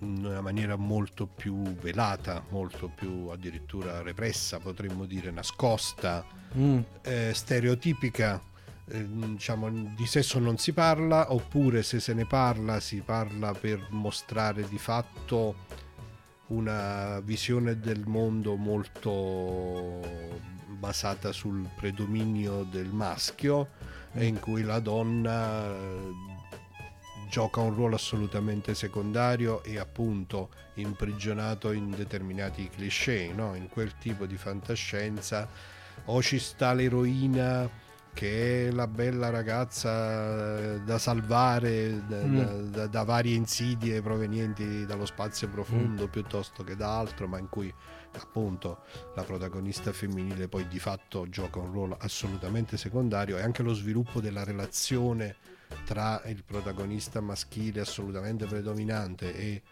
in 0.00 0.24
una 0.24 0.40
maniera 0.40 0.76
molto 0.76 1.26
più 1.26 1.62
velata, 1.74 2.44
molto 2.50 2.88
più 2.88 3.28
addirittura 3.28 4.00
repressa, 4.02 4.58
potremmo 4.58 5.06
dire 5.06 5.30
nascosta, 5.30 6.24
Mm. 6.56 6.78
eh, 7.02 7.32
stereotipica, 7.34 8.40
eh, 8.90 9.06
diciamo 9.08 9.70
di 9.70 10.06
sesso 10.06 10.38
non 10.38 10.58
si 10.58 10.72
parla, 10.72 11.32
oppure 11.32 11.82
se 11.82 12.00
se 12.00 12.14
ne 12.14 12.26
parla 12.26 12.80
si 12.80 13.00
parla 13.00 13.52
per 13.52 13.86
mostrare 13.90 14.66
di 14.68 14.78
fatto 14.78 15.66
una 16.48 17.20
visione 17.20 17.78
del 17.78 18.04
mondo 18.06 18.56
molto 18.56 20.00
basata 20.78 21.32
sul 21.32 21.68
predominio 21.76 22.62
del 22.62 22.88
maschio 22.88 23.70
e 24.12 24.24
in 24.24 24.38
cui 24.40 24.62
la 24.62 24.78
donna 24.78 25.66
eh, 25.66 26.12
gioca 27.28 27.60
un 27.60 27.74
ruolo 27.74 27.96
assolutamente 27.96 28.74
secondario 28.74 29.62
e 29.62 29.78
appunto 29.78 30.50
imprigionato 30.74 31.72
in 31.72 31.90
determinati 31.90 32.68
cliché, 32.70 33.30
no? 33.34 33.54
in 33.54 33.68
quel 33.68 33.98
tipo 33.98 34.24
di 34.24 34.36
fantascienza 34.36 35.48
o 36.06 36.22
ci 36.22 36.38
sta 36.38 36.72
l'eroina 36.72 37.68
che 38.18 38.66
è 38.66 38.70
la 38.72 38.88
bella 38.88 39.30
ragazza 39.30 40.58
eh, 40.74 40.80
da 40.80 40.98
salvare 40.98 42.04
da, 42.08 42.16
Mm. 42.24 42.70
da- 42.72 42.86
da- 42.88 43.04
varie 43.04 43.36
insidie 43.36 44.02
provenienti 44.02 44.84
dallo 44.84 45.06
spazio 45.06 45.48
profondo 45.48 46.08
piuttosto 46.08 46.64
che 46.64 46.74
da 46.74 46.98
altro, 46.98 47.28
ma 47.28 47.38
in 47.38 47.48
cui 47.48 47.72
appunto 48.14 48.80
la 49.14 49.22
protagonista 49.22 49.92
femminile 49.92 50.48
poi 50.48 50.66
di 50.66 50.80
fatto 50.80 51.28
gioca 51.28 51.60
un 51.60 51.70
ruolo 51.70 51.96
assolutamente 52.00 52.76
secondario 52.76 53.38
e 53.38 53.42
anche 53.42 53.62
lo 53.62 53.72
sviluppo 53.72 54.20
della 54.20 54.42
relazione 54.42 55.36
tra 55.84 56.20
il 56.24 56.42
protagonista 56.42 57.20
maschile 57.20 57.82
assolutamente 57.82 58.46
predominante 58.46 59.32
e 59.32 59.62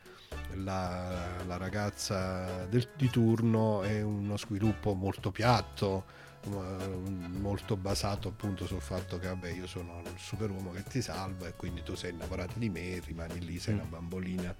la, 0.54 1.42
la 1.48 1.56
ragazza 1.56 2.64
del- 2.66 2.90
di 2.96 3.10
turno 3.10 3.82
è 3.82 4.02
uno 4.02 4.36
sviluppo 4.38 4.94
molto 4.94 5.32
piatto 5.32 6.04
molto 6.48 7.76
basato 7.76 8.28
appunto 8.28 8.66
sul 8.66 8.80
fatto 8.80 9.18
che 9.18 9.26
vabbè 9.26 9.50
io 9.50 9.66
sono 9.66 10.00
il 10.04 10.12
superuomo 10.16 10.70
che 10.72 10.82
ti 10.84 11.02
salva 11.02 11.48
e 11.48 11.54
quindi 11.56 11.82
tu 11.82 11.94
sei 11.94 12.12
innamorata 12.12 12.52
di 12.56 12.68
me 12.68 13.00
rimani 13.04 13.40
lì 13.44 13.58
sei 13.58 13.74
una 13.74 13.84
bambolina 13.84 14.54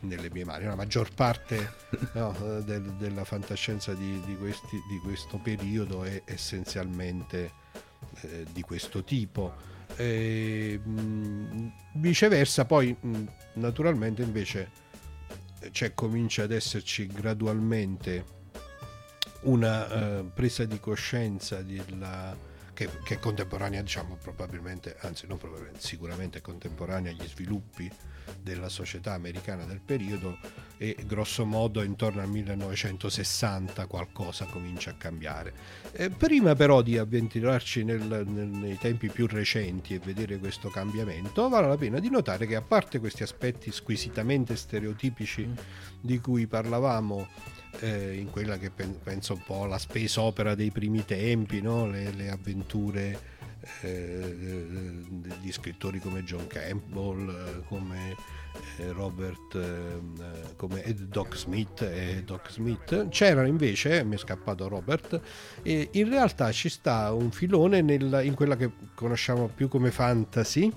nelle 0.00 0.30
mie 0.30 0.44
mani. 0.44 0.64
La 0.64 0.76
maggior 0.76 1.12
parte 1.12 1.72
no, 2.14 2.34
eh, 2.58 2.62
del- 2.62 2.94
della 2.94 3.24
fantascienza 3.24 3.94
di, 3.94 4.20
di 4.24 4.36
questi- 4.36 4.80
di 4.88 4.98
questo 5.02 5.38
periodo 5.38 6.04
è 6.04 6.22
essenzialmente 6.24 7.52
eh, 8.20 8.46
di 8.52 8.62
questo 8.62 9.02
tipo. 9.02 9.52
E, 9.96 10.78
mh, 10.82 11.72
viceversa 11.94 12.64
poi 12.64 12.94
mh, 12.98 13.24
naturalmente 13.54 14.22
invece 14.22 14.70
eh, 15.60 15.70
c'è 15.70 15.94
comincia 15.94 16.44
ad 16.44 16.52
esserci 16.52 17.06
gradualmente 17.08 18.36
una 19.42 19.88
eh, 20.18 20.24
presa 20.34 20.64
di 20.64 20.80
coscienza 20.80 21.62
della- 21.62 22.36
che, 22.74 22.88
che 23.02 23.14
è 23.14 23.18
contemporanea 23.18 23.82
diciamo 23.82 24.16
probabilmente 24.22 24.96
anzi 25.00 25.26
non 25.26 25.36
probabilmente 25.36 25.80
sicuramente 25.80 26.38
è 26.38 26.40
contemporanea 26.40 27.10
agli 27.10 27.26
sviluppi 27.26 27.90
della 28.40 28.68
società 28.68 29.14
americana 29.14 29.64
del 29.64 29.80
periodo 29.80 30.38
e 30.76 30.96
grosso 31.06 31.44
modo 31.44 31.82
intorno 31.82 32.20
al 32.20 32.28
1960 32.28 33.86
qualcosa 33.86 34.44
comincia 34.44 34.90
a 34.90 34.94
cambiare. 34.94 35.52
Eh, 35.92 36.10
prima 36.10 36.54
però 36.54 36.82
di 36.82 36.98
avventurarci 36.98 37.84
nel- 37.84 38.02
nel- 38.02 38.46
nei 38.46 38.78
tempi 38.78 39.08
più 39.08 39.26
recenti 39.26 39.94
e 39.94 39.98
vedere 39.98 40.38
questo 40.38 40.68
cambiamento, 40.68 41.48
vale 41.48 41.66
la 41.68 41.76
pena 41.76 41.98
di 41.98 42.10
notare 42.10 42.46
che 42.46 42.54
a 42.54 42.62
parte 42.62 43.00
questi 43.00 43.22
aspetti 43.22 43.72
squisitamente 43.72 44.54
stereotipici 44.56 45.48
di 46.00 46.20
cui 46.20 46.46
parlavamo 46.46 47.26
eh, 47.80 48.14
in 48.16 48.30
quella 48.30 48.58
che 48.58 48.70
pen- 48.70 48.98
penso 49.02 49.34
un 49.34 49.42
po' 49.44 49.66
la 49.66 49.78
space 49.78 50.18
opera 50.20 50.54
dei 50.54 50.70
primi 50.70 51.04
tempi, 51.04 51.60
no? 51.60 51.86
le, 51.88 52.10
le 52.12 52.30
avventure 52.30 53.36
eh, 53.82 55.04
di 55.40 55.52
scrittori 55.52 55.98
come 56.00 56.22
John 56.24 56.46
Campbell, 56.46 57.28
eh, 57.28 57.62
come 57.66 58.14
eh, 58.78 58.92
Robert, 58.92 59.54
ehm, 59.54 60.14
eh, 60.20 60.56
come 60.56 60.82
Ed 60.84 61.02
Doc 61.02 61.36
Smith 61.36 61.82
e 61.82 62.22
Doc 62.24 62.50
Smith. 62.50 63.08
C'era 63.08 63.46
invece, 63.46 64.04
mi 64.04 64.14
è 64.14 64.18
scappato 64.18 64.68
Robert, 64.68 65.20
e 65.62 65.88
in 65.92 66.08
realtà 66.08 66.50
ci 66.52 66.68
sta 66.68 67.12
un 67.12 67.30
filone 67.30 67.82
nel- 67.82 68.20
in 68.24 68.34
quella 68.34 68.56
che 68.56 68.70
conosciamo 68.94 69.48
più 69.48 69.68
come 69.68 69.90
fantasy. 69.90 70.72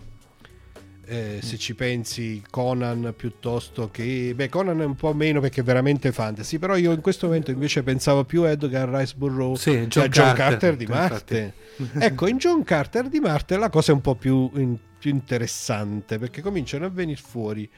Eh, 1.14 1.40
se 1.42 1.58
ci 1.58 1.76
pensi 1.76 2.42
Conan 2.50 3.14
piuttosto 3.18 3.90
che 3.92 4.32
beh 4.34 4.48
Conan 4.48 4.80
è 4.80 4.86
un 4.86 4.96
po' 4.96 5.14
meno 5.14 5.42
perché 5.42 5.60
è 5.60 5.64
veramente 5.64 6.14
fantasy 6.14 6.58
però 6.58 6.78
io 6.78 6.94
in 6.94 7.02
questo 7.02 7.26
momento 7.26 7.52
invece 7.52 7.84
pensavo 7.84 8.24
più 8.24 8.44
a 8.44 8.52
Edgar 8.52 8.88
Rice 8.88 9.16
Burroughs 9.18 9.60
Sì, 9.62 9.72
che 9.72 9.88
John 9.88 10.06
a 10.06 10.08
John 10.08 10.26
Carter, 10.34 10.36
Carter, 10.36 10.76
di 10.78 10.84
infatti. 10.86 11.34
Marte 11.34 11.54
ecco 12.00 12.28
in 12.28 12.38
John 12.38 12.64
Carter 12.64 13.10
di 13.10 13.20
Marte 13.20 13.58
la 13.58 13.70
cosa 13.70 13.92
è 13.92 13.94
un 13.94 14.00
po' 14.00 14.16
più, 14.16 14.50
in- 14.56 14.78
più 14.98 15.12
interessante 15.12 16.18
perché 16.18 16.42
cominciano 16.42 16.86
a 16.86 16.90
venire 16.90 17.20
fuori 17.22 17.70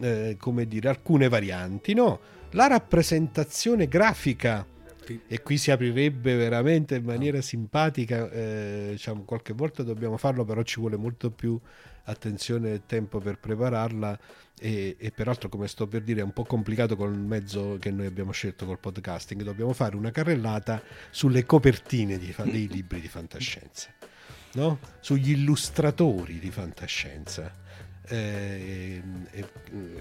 eh, 0.00 0.36
come 0.38 0.66
dire 0.66 0.88
alcune 0.88 1.28
varianti 1.28 1.92
no? 1.92 2.20
la 2.52 2.66
rappresentazione 2.68 3.86
grafica. 3.88 4.66
E 5.26 5.42
qui 5.42 5.58
si 5.58 5.70
aprirebbe 5.70 6.36
veramente 6.36 6.96
in 6.96 7.04
maniera 7.04 7.40
simpatica. 7.40 8.30
eh, 8.30 8.88
diciamo, 8.92 9.24
qualche 9.24 9.52
volta 9.52 9.82
dobbiamo 9.82 10.16
farlo, 10.16 10.44
però 10.44 10.62
ci 10.62 10.80
vuole 10.80 10.96
molto 10.96 11.30
più 11.30 11.58
attenzione 12.04 12.74
e 12.74 12.82
tempo 12.86 13.18
per 13.18 13.38
prepararla. 13.38 14.18
E, 14.60 14.96
e 14.98 15.10
peraltro, 15.10 15.48
come 15.48 15.66
sto 15.66 15.86
per 15.86 16.02
dire, 16.02 16.20
è 16.20 16.24
un 16.24 16.32
po' 16.32 16.44
complicato 16.44 16.96
col 16.96 17.16
mezzo 17.16 17.78
che 17.80 17.90
noi 17.90 18.06
abbiamo 18.06 18.32
scelto 18.32 18.64
col 18.64 18.78
podcasting. 18.78 19.42
Dobbiamo 19.42 19.72
fare 19.72 19.96
una 19.96 20.10
carrellata 20.10 20.82
sulle 21.10 21.44
copertine 21.44 22.18
di 22.18 22.34
dei 22.44 22.68
libri 22.68 23.00
di 23.00 23.08
fantascienza, 23.08 23.90
no? 24.54 24.78
sugli 25.00 25.30
illustratori 25.30 26.38
di 26.38 26.50
fantascienza. 26.50 27.61
Eh, 28.08 28.16
e- 28.16 29.02
e 29.30 29.44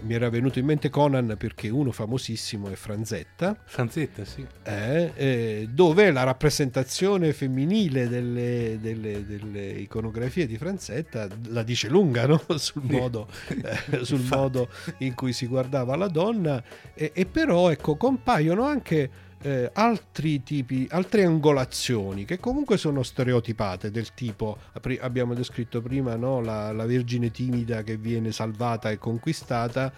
mi 0.02 0.14
era 0.16 0.30
venuto 0.30 0.58
in 0.60 0.66
mente 0.66 0.90
Conan 0.90 1.36
perché 1.38 1.70
uno 1.70 1.92
famosissimo 1.92 2.68
è 2.70 2.76
Franzetta, 2.76 3.56
Franzetta, 3.64 4.26
sì. 4.26 4.46
eh, 4.64 5.12
eh, 5.16 5.70
dove 5.72 6.12
la 6.12 6.24
rappresentazione 6.24 7.32
femminile 7.32 8.10
delle, 8.10 8.80
delle- 8.82 9.26
delle 9.26 9.68
iconografie 9.70 10.48
di 10.48 10.58
Franzetta 10.58 11.28
la 11.50 11.64
dice 11.64 11.90
lunga 11.90 12.26
no? 12.26 12.42
sul, 12.58 12.84
modo, 12.84 13.28
eh, 13.48 14.04
sul 14.04 14.22
modo 14.22 14.70
in 15.00 15.14
cui 15.14 15.32
si 15.32 15.46
guardava 15.46 15.96
la 15.96 16.08
donna 16.08 16.62
e, 16.94 17.12
e 17.14 17.26
però 17.28 17.70
ecco 17.70 17.96
compaiono 17.98 18.64
anche 18.64 19.10
eh, 19.42 19.70
altri 19.74 20.44
tipi, 20.44 20.88
altre 20.92 21.24
angolazioni 21.24 22.26
che 22.26 22.40
comunque 22.40 22.78
sono 22.78 23.04
stereotipate 23.04 23.92
del 23.92 24.14
tipo 24.14 24.58
abbiamo 25.00 25.34
descritto 25.34 25.82
prima 25.82 26.16
no? 26.16 26.42
la, 26.42 26.72
la 26.72 26.86
vergine 26.86 27.32
timida 27.32 27.84
che 27.84 27.98
viene 27.98 28.32
salvata 28.32 28.92
e 28.92 28.98
conquistata 28.98 29.92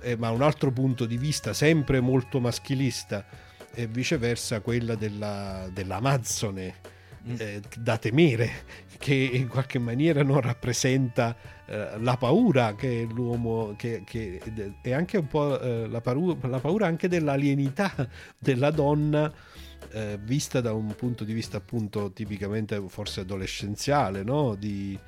eh, 0.00 0.16
ma 0.16 0.30
un 0.30 0.42
altro 0.42 0.70
punto 0.70 1.06
di 1.06 1.16
vista 1.16 1.52
sempre 1.52 2.00
molto 2.00 2.40
maschilista 2.40 3.24
e 3.72 3.86
viceversa 3.86 4.60
quella 4.60 4.94
della, 4.94 5.68
dell'Amazzone 5.72 6.98
Mm. 7.28 7.34
eh, 7.38 7.60
da 7.76 7.98
temere 7.98 8.50
che 9.00 9.14
in 9.14 9.48
qualche 9.48 9.78
maniera 9.78 10.22
non 10.22 10.42
rappresenta 10.42 11.34
eh, 11.64 11.98
la 12.00 12.18
paura 12.18 12.74
che 12.74 13.08
l'uomo 13.10 13.72
che, 13.74 14.02
che 14.04 14.38
è 14.82 14.92
anche 14.92 15.16
un 15.16 15.26
po' 15.26 15.58
eh, 15.58 15.88
la, 15.88 16.02
paura, 16.02 16.46
la 16.46 16.58
paura 16.58 16.86
anche 16.86 17.08
dell'alienità 17.08 17.90
della 18.38 18.70
donna 18.70 19.32
eh, 19.92 20.18
vista 20.22 20.60
da 20.60 20.74
un 20.74 20.94
punto 20.94 21.24
di 21.24 21.32
vista 21.32 21.56
appunto 21.56 22.12
tipicamente 22.12 22.78
forse 22.88 23.20
adolescenziale 23.20 24.22
no? 24.22 24.54
di, 24.54 24.98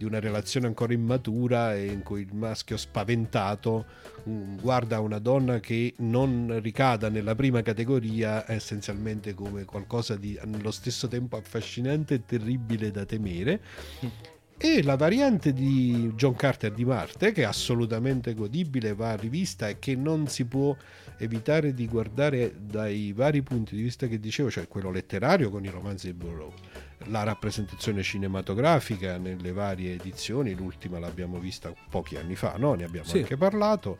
di 0.00 0.06
una 0.06 0.18
relazione 0.18 0.66
ancora 0.66 0.94
immatura 0.94 1.74
e 1.74 1.84
in 1.88 2.02
cui 2.02 2.22
il 2.22 2.34
maschio 2.34 2.78
spaventato 2.78 3.84
mm, 4.26 4.56
guarda 4.56 4.98
una 4.98 5.18
donna 5.18 5.60
che 5.60 5.92
non 5.98 6.58
ricada 6.62 7.10
nella 7.10 7.34
prima 7.34 7.60
categoria 7.60 8.50
essenzialmente 8.50 9.34
come 9.34 9.66
qualcosa 9.66 10.16
di 10.16 10.38
allo 10.40 10.70
stesso 10.70 11.06
tempo 11.06 11.36
affascinante 11.36 12.14
e 12.14 12.24
terribile 12.24 12.90
da 12.90 13.04
temere. 13.04 13.60
E 14.62 14.82
la 14.82 14.94
variante 14.94 15.54
di 15.54 16.12
John 16.16 16.34
Carter 16.34 16.70
di 16.70 16.84
Marte 16.84 17.32
che 17.32 17.40
è 17.40 17.44
assolutamente 17.46 18.34
godibile 18.34 18.92
va 18.92 19.16
rivista 19.16 19.68
e 19.68 19.78
che 19.78 19.96
non 19.96 20.26
si 20.26 20.44
può 20.44 20.76
evitare 21.16 21.72
di 21.72 21.88
guardare 21.88 22.54
dai 22.60 23.14
vari 23.14 23.40
punti 23.40 23.74
di 23.74 23.80
vista 23.80 24.06
che 24.06 24.20
dicevo 24.20 24.50
cioè 24.50 24.68
quello 24.68 24.90
letterario 24.90 25.48
con 25.48 25.64
i 25.64 25.70
romanzi 25.70 26.08
di 26.08 26.12
Burroughs 26.12 26.60
la 27.06 27.22
rappresentazione 27.22 28.02
cinematografica 28.02 29.16
nelle 29.16 29.52
varie 29.52 29.94
edizioni, 29.94 30.54
l'ultima 30.54 30.98
l'abbiamo 30.98 31.38
vista 31.38 31.72
pochi 31.88 32.16
anni 32.16 32.36
fa, 32.36 32.54
no? 32.56 32.74
ne 32.74 32.84
abbiamo 32.84 33.06
Sì. 33.06 33.18
anche 33.18 33.36
parlato, 33.36 33.98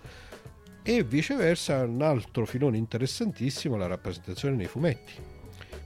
e 0.82 1.02
viceversa 1.02 1.84
un 1.84 2.02
altro 2.02 2.44
filone 2.46 2.76
interessantissimo, 2.76 3.76
la 3.76 3.86
rappresentazione 3.86 4.56
nei 4.56 4.66
fumetti. 4.66 5.12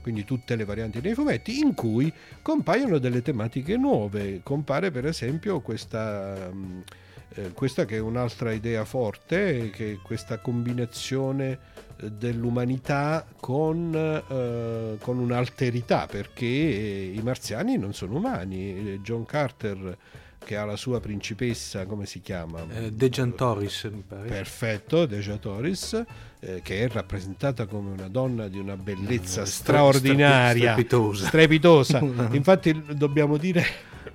Quindi 0.01 0.23
tutte 0.23 0.55
le 0.55 0.65
varianti 0.65 1.01
nei 1.01 1.15
fumetti 1.15 1.59
in 1.59 1.73
cui 1.73 2.13
compaiono 2.43 2.99
delle 2.99 3.21
tematiche 3.23 3.75
nuove. 3.75 4.41
Compare 4.43 4.91
per 4.91 5.07
esempio 5.07 5.61
questa, 5.61 6.49
mm, 6.53 6.79
eh, 7.35 7.51
questa 7.53 7.85
che 7.85 7.95
è 7.95 7.99
un'altra 7.99 8.51
idea 8.51 8.85
forte, 8.85 9.71
che 9.71 9.93
è 9.93 9.97
questa 10.03 10.37
combinazione 10.37 11.57
dell'umanità 12.01 13.25
con, 13.39 13.93
eh, 13.95 14.97
con 14.99 15.17
un'alterità, 15.17 16.07
perché 16.07 16.45
i 16.45 17.19
marziani 17.23 17.77
non 17.77 17.93
sono 17.93 18.15
umani. 18.17 18.99
John 19.01 19.25
Carter, 19.25 19.97
che 20.43 20.57
ha 20.57 20.65
la 20.65 20.75
sua 20.75 20.99
principessa, 20.99 21.85
come 21.85 22.05
si 22.05 22.21
chiama? 22.21 22.65
Eh, 22.69 22.91
Dejantoris, 22.91 23.85
mi 23.91 24.03
pare. 24.07 24.27
Perfetto, 24.27 25.05
Deja 25.05 25.37
Toris, 25.37 26.03
eh, 26.39 26.61
che 26.63 26.83
è 26.83 26.89
rappresentata 26.89 27.65
come 27.65 27.91
una 27.91 28.07
donna 28.09 28.47
di 28.47 28.59
una 28.59 28.77
bellezza 28.77 29.41
Eh, 29.41 29.45
straordinaria, 29.47 30.73
strepitosa. 30.73 31.27
strepitosa. 31.27 31.99
Infatti 32.33 32.79
dobbiamo 32.95 33.37
dire 33.37 33.63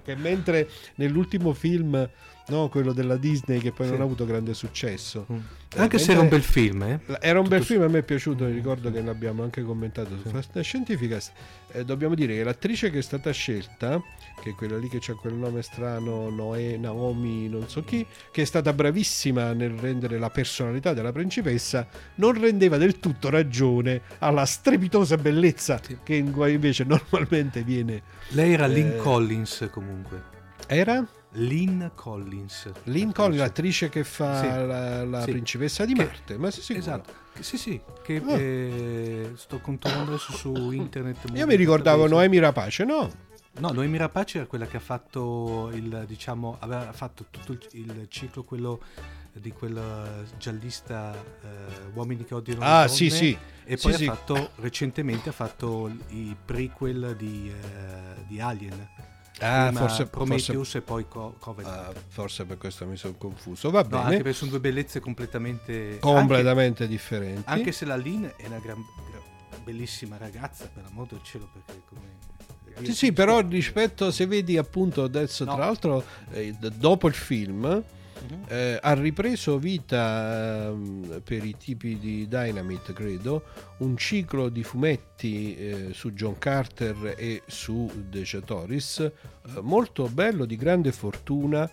che 0.04 0.14
mentre 0.14 0.68
nell'ultimo 0.96 1.52
film, 1.52 2.08
no, 2.50 2.68
quello 2.68 2.92
della 2.92 3.16
Disney, 3.16 3.58
che 3.60 3.72
poi 3.72 3.86
Sì. 3.86 3.92
non 3.92 4.00
ha 4.02 4.04
avuto 4.04 4.26
grande 4.26 4.52
successo, 4.54 5.26
Mm. 5.32 5.36
eh, 5.76 5.80
Anche 5.80 5.98
se 5.98 6.12
era 6.12 6.20
un 6.20 6.28
bel 6.28 6.42
film, 6.42 6.82
eh? 6.82 7.00
Era 7.20 7.38
un 7.40 7.48
bel 7.48 7.60
Tutto 7.60 7.72
film, 7.72 7.82
a 7.84 7.88
me 7.88 7.98
è 8.00 8.02
piaciuto, 8.02 8.44
mi 8.44 8.52
ricordo 8.52 8.90
che 8.90 9.00
l'abbiamo 9.00 9.42
anche 9.42 9.62
commentato 9.62 10.10
su. 10.22 10.28
Fast 10.28 10.58
Scientificast. 10.60 11.32
Eh, 11.72 11.84
dobbiamo 11.84 12.14
dire 12.16 12.34
che 12.34 12.42
l'attrice 12.42 12.90
che 12.90 12.98
è 12.98 13.02
stata 13.02 13.30
scelta, 13.30 14.02
che 14.42 14.50
è 14.50 14.54
quella 14.54 14.76
lì 14.76 14.88
che 14.88 14.98
ha 15.10 15.14
quel 15.14 15.34
nome 15.34 15.62
strano, 15.62 16.28
Noe, 16.30 16.76
Naomi, 16.76 17.48
non 17.48 17.68
so 17.68 17.84
chi, 17.84 18.04
che 18.32 18.42
è 18.42 18.44
stata 18.44 18.72
bravissima 18.72 19.52
nel 19.52 19.70
rendere 19.78 20.18
la 20.18 20.30
personalità 20.30 20.92
della 20.92 21.12
principessa, 21.12 21.86
non 22.16 22.38
rendeva 22.40 22.76
del 22.76 22.98
tutto 22.98 23.30
ragione 23.30 24.00
alla 24.18 24.44
strepitosa 24.46 25.16
bellezza 25.16 25.80
Sì. 25.82 25.98
che 26.02 26.14
in- 26.16 26.34
invece 26.48 26.82
normalmente 26.88 27.62
viene. 27.62 28.02
Lei 28.30 28.52
era 28.54 28.64
Eh, 28.66 28.68
Lynn 28.70 28.96
Collins 28.98 29.68
comunque. 29.70 30.22
Era 30.66 31.06
Lynn 31.34 31.86
Collins. 31.94 32.70
Lynn 32.84 33.12
Collins, 33.12 33.38
l'attrice 33.40 33.88
che 33.88 34.02
fa 34.04 34.40
Sì. 34.40 34.46
la, 34.66 35.04
la 35.04 35.22
Sì. 35.22 35.30
principessa 35.30 35.84
di 35.84 35.94
Che- 35.94 36.04
Marte, 36.04 36.38
ma 36.38 36.50
sei 36.50 36.62
sicuro? 36.62 36.84
Esatto. 36.84 37.12
Sì, 37.40 37.56
sì, 37.56 37.80
che 38.02 38.22
Ah. 38.24 38.36
eh, 38.36 39.32
sto 39.36 39.60
controllando 39.60 40.10
adesso 40.12 40.32
su 40.32 40.52
internet. 40.72 41.18
Io 41.34 41.46
mi 41.46 41.54
ricordavo. 41.56 42.06
Noemi 42.08 42.38
Rapace, 42.38 42.84
no? 42.84 43.08
No, 43.58 43.70
Noemi 43.70 43.96
Rapace 43.98 44.38
era 44.38 44.46
quella 44.46 44.66
che 44.66 44.76
ha 44.76 44.80
fatto 44.80 45.70
il, 45.72 46.04
diciamo, 46.06 46.56
aveva 46.60 46.92
fatto 46.92 47.26
tutto 47.30 47.52
il, 47.52 47.60
il 47.72 48.06
ciclo 48.08 48.42
quello 48.44 48.80
di 49.32 49.52
quel 49.52 50.26
giallista 50.38 51.14
eh, 51.14 51.46
Uomini 51.94 52.24
che 52.24 52.34
odiano 52.34 52.60
le 52.60 52.66
Ah, 52.66 52.74
donne, 52.84 52.88
sì, 52.88 53.10
sì. 53.10 53.36
E 53.64 53.76
poi 53.76 53.92
sì. 53.94 54.06
ha 54.06 54.14
fatto 54.14 54.50
recentemente 54.56 55.28
ha 55.28 55.32
fatto 55.32 55.88
i 56.08 56.34
prequel 56.44 57.14
di, 57.16 57.48
eh, 57.50 58.24
di 58.26 58.40
Alien. 58.40 58.88
Ah, 59.40 59.72
forse, 59.72 60.06
Prometheus 60.06 60.54
forse, 60.54 60.78
e 60.78 60.80
poi 60.82 61.08
Co- 61.08 61.34
Covenant. 61.38 61.96
ah, 61.96 62.00
forse 62.08 62.44
per 62.44 62.58
questo 62.58 62.86
mi 62.86 62.96
sono 62.96 63.14
confuso. 63.14 63.70
Va 63.70 63.82
no, 63.82 63.88
bene, 63.88 64.02
anche 64.02 64.16
perché 64.18 64.32
sono 64.34 64.50
due 64.50 64.60
bellezze 64.60 65.00
completamente 65.00 65.98
completamente 65.98 66.86
differenti. 66.86 67.38
Anche, 67.46 67.50
anche 67.50 67.72
se 67.72 67.84
la 67.86 67.96
Lynn 67.96 68.24
è 68.36 68.46
una 68.46 68.58
gran, 68.58 68.84
bellissima 69.64 70.16
ragazza, 70.18 70.68
per 70.72 70.82
l'amor 70.84 71.06
del 71.06 71.20
cielo, 71.22 71.48
perché 71.52 71.82
come 71.88 72.86
Sì, 72.86 72.94
sì, 72.94 73.12
però 73.12 73.40
rispetto, 73.40 74.10
se 74.10 74.26
vedi 74.26 74.56
appunto 74.56 75.02
adesso, 75.02 75.44
No. 75.44 75.54
tra 75.54 75.64
l'altro, 75.64 76.04
eh, 76.32 76.54
dopo 76.74 77.08
il 77.08 77.14
film, 77.14 77.82
Mhm. 78.22 78.44
eh, 78.48 78.78
ha 78.80 78.92
ripreso 78.94 79.58
vita 79.58 80.68
ehm, 80.68 81.22
per 81.24 81.44
i 81.44 81.56
tipi 81.56 81.98
di 81.98 82.26
Dynamite, 82.28 82.92
credo, 82.92 83.44
un 83.78 83.96
ciclo 83.96 84.48
di 84.48 84.62
fumetti 84.62 85.56
eh, 85.56 85.88
su 85.92 86.12
John 86.12 86.38
Carter 86.38 87.14
e 87.16 87.42
su 87.46 87.90
Deja 88.08 88.40
Toris, 88.40 88.98
eh, 89.00 89.12
molto 89.60 90.08
bello, 90.08 90.44
di 90.44 90.56
grande 90.56 90.92
fortuna, 90.92 91.68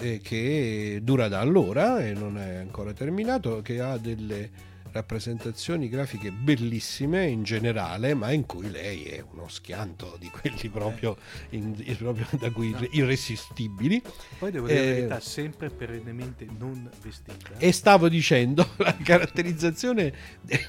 eh, 0.00 0.20
che 0.22 1.00
dura 1.02 1.28
da 1.28 1.40
allora 1.40 2.04
e 2.04 2.12
non 2.12 2.38
è 2.38 2.56
ancora 2.56 2.92
terminato, 2.92 3.62
che 3.62 3.80
ha 3.80 3.96
delle 3.98 4.50
rappresentazioni 4.92 5.88
grafiche 5.88 6.30
bellissime 6.30 7.26
in 7.26 7.42
generale, 7.42 8.14
ma 8.14 8.30
in 8.32 8.46
cui 8.46 8.70
lei 8.70 9.04
è 9.04 9.24
uno 9.32 9.48
schianto 9.48 10.16
di 10.18 10.28
quelli 10.30 10.68
proprio, 10.68 11.16
in- 11.50 11.74
proprio 11.98 12.26
da 12.38 12.50
cui 12.50 12.70
No. 12.70 12.86
irresistibili. 12.90 14.02
Poi 14.38 14.50
devo 14.50 14.66
dire 14.66 14.78
la 14.78 14.84
Eh, 14.86 14.92
verità, 14.94 15.20
sempre 15.20 15.70
perennemente 15.70 16.46
non 16.58 16.88
vestita. 17.02 17.58
E 17.58 17.72
stavo 17.72 18.08
dicendo, 18.08 18.68
la 18.78 18.96
caratterizzazione 18.96 20.12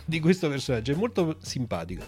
di 0.05 0.19
questo 0.19 0.49
personaggio 0.49 0.91
è 0.91 0.95
molto 0.95 1.37
simpatico, 1.41 2.03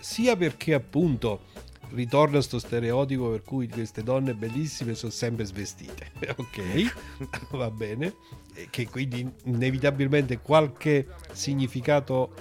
sia 0.00 0.36
perché 0.36 0.74
appunto 0.74 1.42
ritorna 1.90 2.40
sto 2.40 2.58
stereotipo 2.58 3.30
per 3.30 3.42
cui 3.42 3.68
queste 3.68 4.02
donne 4.02 4.34
bellissime 4.34 4.94
sono 4.94 5.12
sempre 5.12 5.44
svestite, 5.44 6.10
ok, 6.36 7.50
va 7.56 7.70
bene, 7.70 8.14
e 8.54 8.68
che 8.70 8.88
quindi 8.88 9.28
inevitabilmente 9.44 10.38
qualche 10.40 11.06
significato 11.32 12.32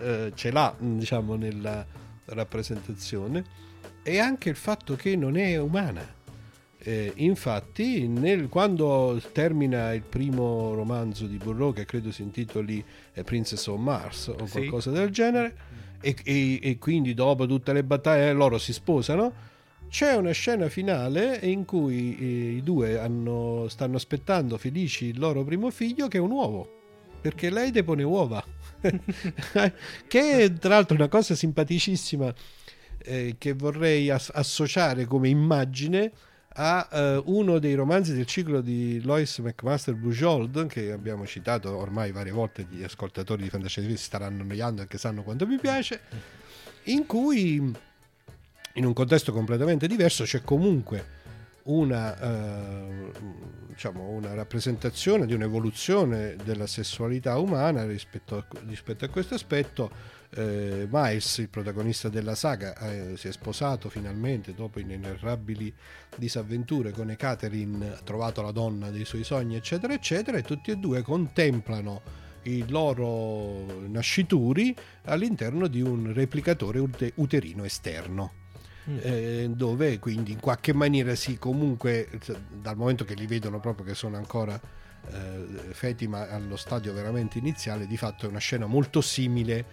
eh, 0.00 0.32
ce 0.34 0.50
l'ha, 0.50 0.74
diciamo, 0.78 1.34
nella 1.36 1.84
rappresentazione, 2.26 3.44
e 4.02 4.18
anche 4.18 4.48
il 4.48 4.56
fatto 4.56 4.94
che 4.96 5.16
non 5.16 5.36
è 5.36 5.56
umana. 5.58 6.20
Eh, 6.84 7.12
infatti, 7.16 8.08
nel- 8.08 8.48
quando 8.48 9.20
termina 9.30 9.92
il 9.94 10.02
primo 10.02 10.74
romanzo 10.74 11.26
di 11.26 11.36
Burroughs, 11.36 11.76
che 11.76 11.84
credo 11.84 12.10
si 12.10 12.22
intitoli 12.22 12.84
Princess 13.24 13.66
of 13.68 13.78
Mars 13.78 14.26
o 14.26 14.46
Sì. 14.46 14.50
qualcosa 14.52 14.90
del 14.90 15.10
genere, 15.10 15.56
e, 16.02 16.14
e, 16.22 16.60
e 16.62 16.78
quindi 16.78 17.14
dopo 17.14 17.46
tutte 17.46 17.72
le 17.72 17.82
battaglie 17.82 18.32
loro 18.32 18.58
si 18.58 18.74
sposano. 18.74 19.50
C'è 19.88 20.14
una 20.14 20.32
scena 20.32 20.68
finale 20.68 21.38
in 21.42 21.64
cui 21.64 22.16
eh, 22.18 22.56
i 22.56 22.62
due 22.62 22.98
hanno, 22.98 23.66
stanno 23.68 23.96
aspettando 23.96 24.58
felici 24.58 25.06
il 25.06 25.18
loro 25.18 25.44
primo 25.44 25.70
figlio 25.70 26.08
che 26.08 26.18
è 26.18 26.20
un 26.20 26.30
uovo, 26.30 26.80
perché 27.20 27.50
lei 27.50 27.70
depone 27.70 28.02
uova, 28.02 28.42
che 30.08 30.38
è 30.38 30.52
tra 30.54 30.70
l'altro 30.70 30.96
una 30.96 31.08
cosa 31.08 31.34
simpaticissima 31.34 32.32
eh, 33.04 33.34
che 33.38 33.52
vorrei 33.52 34.10
as- 34.10 34.30
associare 34.32 35.04
come 35.04 35.28
immagine 35.28 36.10
a 36.54 36.88
uh, 36.90 37.22
uno 37.34 37.58
dei 37.58 37.74
romanzi 37.74 38.14
del 38.14 38.26
ciclo 38.26 38.60
di 38.60 39.00
Lois 39.02 39.38
McMaster 39.38 39.94
Bujold 39.94 40.66
che 40.66 40.92
abbiamo 40.92 41.26
citato 41.26 41.76
ormai 41.76 42.12
varie 42.12 42.32
volte 42.32 42.66
gli 42.68 42.82
ascoltatori 42.82 43.42
di 43.42 43.48
Fantascienza 43.48 43.90
si 43.90 43.96
staranno 43.96 44.42
annoiando 44.42 44.82
perché 44.82 44.98
sanno 44.98 45.22
quanto 45.22 45.46
mi 45.46 45.58
piace 45.58 46.00
in 46.84 47.06
cui 47.06 47.74
in 48.74 48.84
un 48.84 48.92
contesto 48.92 49.32
completamente 49.32 49.86
diverso 49.86 50.24
c'è 50.24 50.42
comunque 50.42 51.20
una, 51.64 52.16
uh, 52.20 53.12
diciamo, 53.68 54.08
una 54.08 54.34
rappresentazione 54.34 55.26
di 55.26 55.34
un'evoluzione 55.34 56.36
della 56.42 56.66
sessualità 56.66 57.38
umana 57.38 57.84
rispetto 57.84 58.36
a, 58.36 58.46
rispetto 58.66 59.04
a 59.04 59.08
questo 59.08 59.34
aspetto 59.34 59.90
eh, 60.34 60.86
Miles, 60.90 61.38
il 61.38 61.48
protagonista 61.48 62.08
della 62.08 62.34
saga, 62.34 62.76
eh, 62.78 63.16
si 63.16 63.28
è 63.28 63.32
sposato 63.32 63.88
finalmente 63.88 64.54
dopo 64.54 64.80
inerrabili 64.80 65.72
disavventure 66.16 66.90
con 66.90 67.10
Ekaterin, 67.10 67.94
ha 67.98 68.00
trovato 68.02 68.40
la 68.40 68.52
donna 68.52 68.90
dei 68.90 69.04
suoi 69.04 69.24
sogni, 69.24 69.56
eccetera, 69.56 69.92
eccetera, 69.92 70.38
e 70.38 70.42
tutti 70.42 70.70
e 70.70 70.76
due 70.76 71.02
contemplano 71.02 72.00
i 72.44 72.64
loro 72.68 73.86
nascituri 73.88 74.74
all'interno 75.04 75.68
di 75.68 75.80
un 75.80 76.12
replicatore 76.12 76.82
uterino 77.14 77.64
esterno. 77.64 78.40
Mm. 78.90 78.98
Eh, 79.00 79.50
dove 79.54 80.00
quindi 80.00 80.32
in 80.32 80.40
qualche 80.40 80.72
maniera 80.72 81.14
si 81.14 81.38
comunque 81.38 82.08
dal 82.50 82.76
momento 82.76 83.04
che 83.04 83.14
li 83.14 83.26
vedono 83.26 83.60
proprio 83.60 83.86
che 83.86 83.94
sono 83.94 84.16
ancora 84.16 84.60
eh, 85.08 85.44
feti 85.70 86.08
ma 86.08 86.28
allo 86.28 86.56
stadio 86.56 86.92
veramente 86.92 87.38
iniziale 87.38 87.86
di 87.86 87.96
fatto 87.96 88.26
è 88.26 88.28
una 88.28 88.40
scena 88.40 88.66
molto 88.66 89.00
simile 89.00 89.64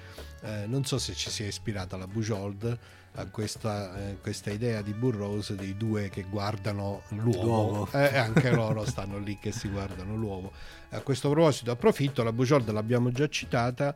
eh, 0.42 0.66
non 0.68 0.86
so 0.86 0.98
se 0.98 1.14
ci 1.14 1.30
sia 1.30 1.48
ispirata 1.48 1.98
la 1.98 2.08
Bujold 2.08 2.78
a 3.14 3.26
questa, 3.28 3.98
eh, 3.98 4.18
questa, 4.22 4.52
idea 4.52 4.82
di 4.82 4.94
Burroughs 4.94 5.54
dei 5.54 5.76
due 5.76 6.10
che 6.10 6.24
guardano 6.24 7.02
l'uovo. 7.10 7.88
E 7.92 8.04
eh, 8.04 8.18
anche 8.18 8.52
loro 8.52 8.86
stanno 8.86 9.18
lì 9.18 9.38
che 9.40 9.52
si 9.52 9.68
guardano 9.68 10.16
l'uovo. 10.16 10.52
A 10.90 11.02
questo 11.02 11.30
proposito 11.30 11.72
approfitto 11.72 12.24
la 12.24 12.32
Bujold 12.32 12.70
l'abbiamo 12.72 13.12
già 13.12 13.28
citata 13.28 13.96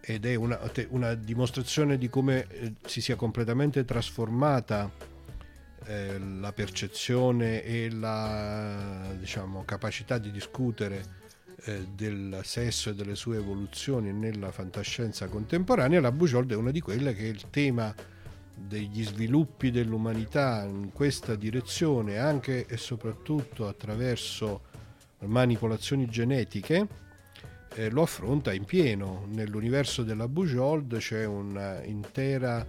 ed 0.00 0.24
è 0.24 0.34
una, 0.36 0.58
una 0.90 1.14
dimostrazione 1.14 1.98
di 1.98 2.08
come 2.08 2.46
eh, 2.48 2.74
si 2.86 3.00
sia 3.00 3.16
completamente 3.16 3.84
trasformata 3.84 4.90
eh, 5.84 6.18
la 6.18 6.52
percezione 6.52 7.62
e 7.62 7.90
la 7.90 9.12
diciamo, 9.18 9.64
capacità 9.64 10.18
di 10.18 10.30
discutere 10.30 11.24
eh, 11.66 11.86
del 11.94 12.40
sesso 12.44 12.90
e 12.90 12.94
delle 12.94 13.14
sue 13.14 13.36
evoluzioni 13.36 14.12
nella 14.12 14.50
fantascienza 14.50 15.28
contemporanea, 15.28 16.00
la 16.00 16.12
Bujold 16.12 16.52
è 16.52 16.54
una 16.54 16.70
di 16.70 16.80
quelle 16.80 17.14
che 17.14 17.26
il 17.26 17.50
tema 17.50 17.94
degli 18.56 19.04
sviluppi 19.04 19.70
dell'umanità 19.70 20.62
in 20.64 20.92
questa 20.92 21.34
direzione, 21.34 22.18
anche 22.18 22.66
e 22.66 22.76
soprattutto 22.76 23.68
attraverso 23.68 24.62
manipolazioni 25.20 26.06
genetiche, 26.06 26.86
eh, 27.74 27.90
lo 27.90 28.02
affronta 28.02 28.52
in 28.52 28.64
pieno. 28.64 29.26
Nell'universo 29.32 30.02
della 30.02 30.28
Bujold 30.28 30.96
c'è 30.98 31.24
un'intera 31.24 32.64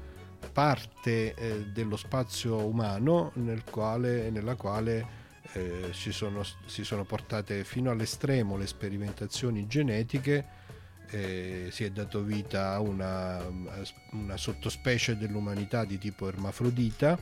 parte 0.52 1.34
eh, 1.36 1.66
dello 1.72 1.96
spazio 1.96 2.66
umano 2.66 3.32
nel 3.36 3.64
quale, 3.64 4.30
nella 4.30 4.56
quale 4.56 5.26
eh, 5.54 5.90
si, 5.92 6.12
sono, 6.12 6.44
si, 6.66 6.84
sono, 6.84 7.04
portate 7.04 7.64
fino 7.64 7.92
all'estremo 7.92 8.58
le 8.58 8.68
sperimentazioni 8.68 9.68
genetiche, 9.68 10.46
eh, 11.10 11.70
si 11.72 11.84
è 11.84 11.90
dato 11.90 12.22
vita 12.22 12.74
a 12.74 12.80
una, 12.80 13.46
una 14.12 14.38
sottospecie 14.38 15.18
dell'umanità 15.18 15.86
di 15.86 15.98
tipo 15.98 16.28
ermafrodita, 16.28 17.18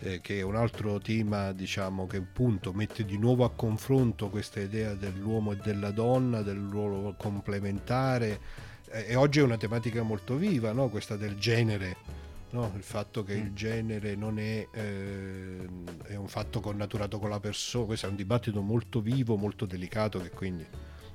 eh, 0.00 0.20
che 0.20 0.38
è 0.38 0.42
un 0.42 0.56
altro 0.56 0.98
tema 0.98 1.52
diciamo, 1.52 2.06
che 2.06 2.18
appunto 2.18 2.72
mette 2.72 3.04
di 3.04 3.18
nuovo 3.18 3.44
a 3.44 3.50
confronto 3.50 4.28
questa 4.28 4.60
idea 4.60 4.94
dell'uomo 4.94 5.52
e 5.52 5.56
della 5.56 5.90
donna, 5.90 6.42
del 6.42 6.68
ruolo 6.68 7.14
complementare, 7.16 8.68
e 8.92 9.14
oggi 9.14 9.38
è 9.38 9.42
una 9.42 9.56
tematica 9.56 10.02
molto 10.02 10.34
viva, 10.36 10.72
no? 10.72 10.88
questa 10.88 11.16
del 11.16 11.36
genere 11.36 12.19
No? 12.52 12.72
il 12.74 12.82
fatto 12.82 13.22
che 13.22 13.34
il 13.34 13.50
mm. 13.50 13.54
genere 13.54 14.16
non 14.16 14.38
è, 14.40 14.66
eh, 14.72 15.68
è, 16.06 16.16
un 16.16 16.26
fatto 16.26 16.58
connaturato 16.60 17.20
con 17.20 17.30
la 17.30 17.38
persona, 17.38 17.84
questo 17.84 18.06
è 18.06 18.08
un 18.08 18.16
dibattito 18.16 18.60
molto 18.60 19.00
vivo, 19.00 19.36
molto 19.36 19.66
delicato 19.66 20.20
che 20.20 20.30
quindi 20.30 20.66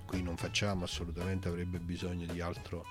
qui 0.05 0.21
non 0.21 0.37
facciamo 0.37 0.85
assolutamente, 0.85 1.49
avrebbe 1.49 1.79
bisogno 1.79 2.25
di 2.25 2.39
altro, 2.39 2.85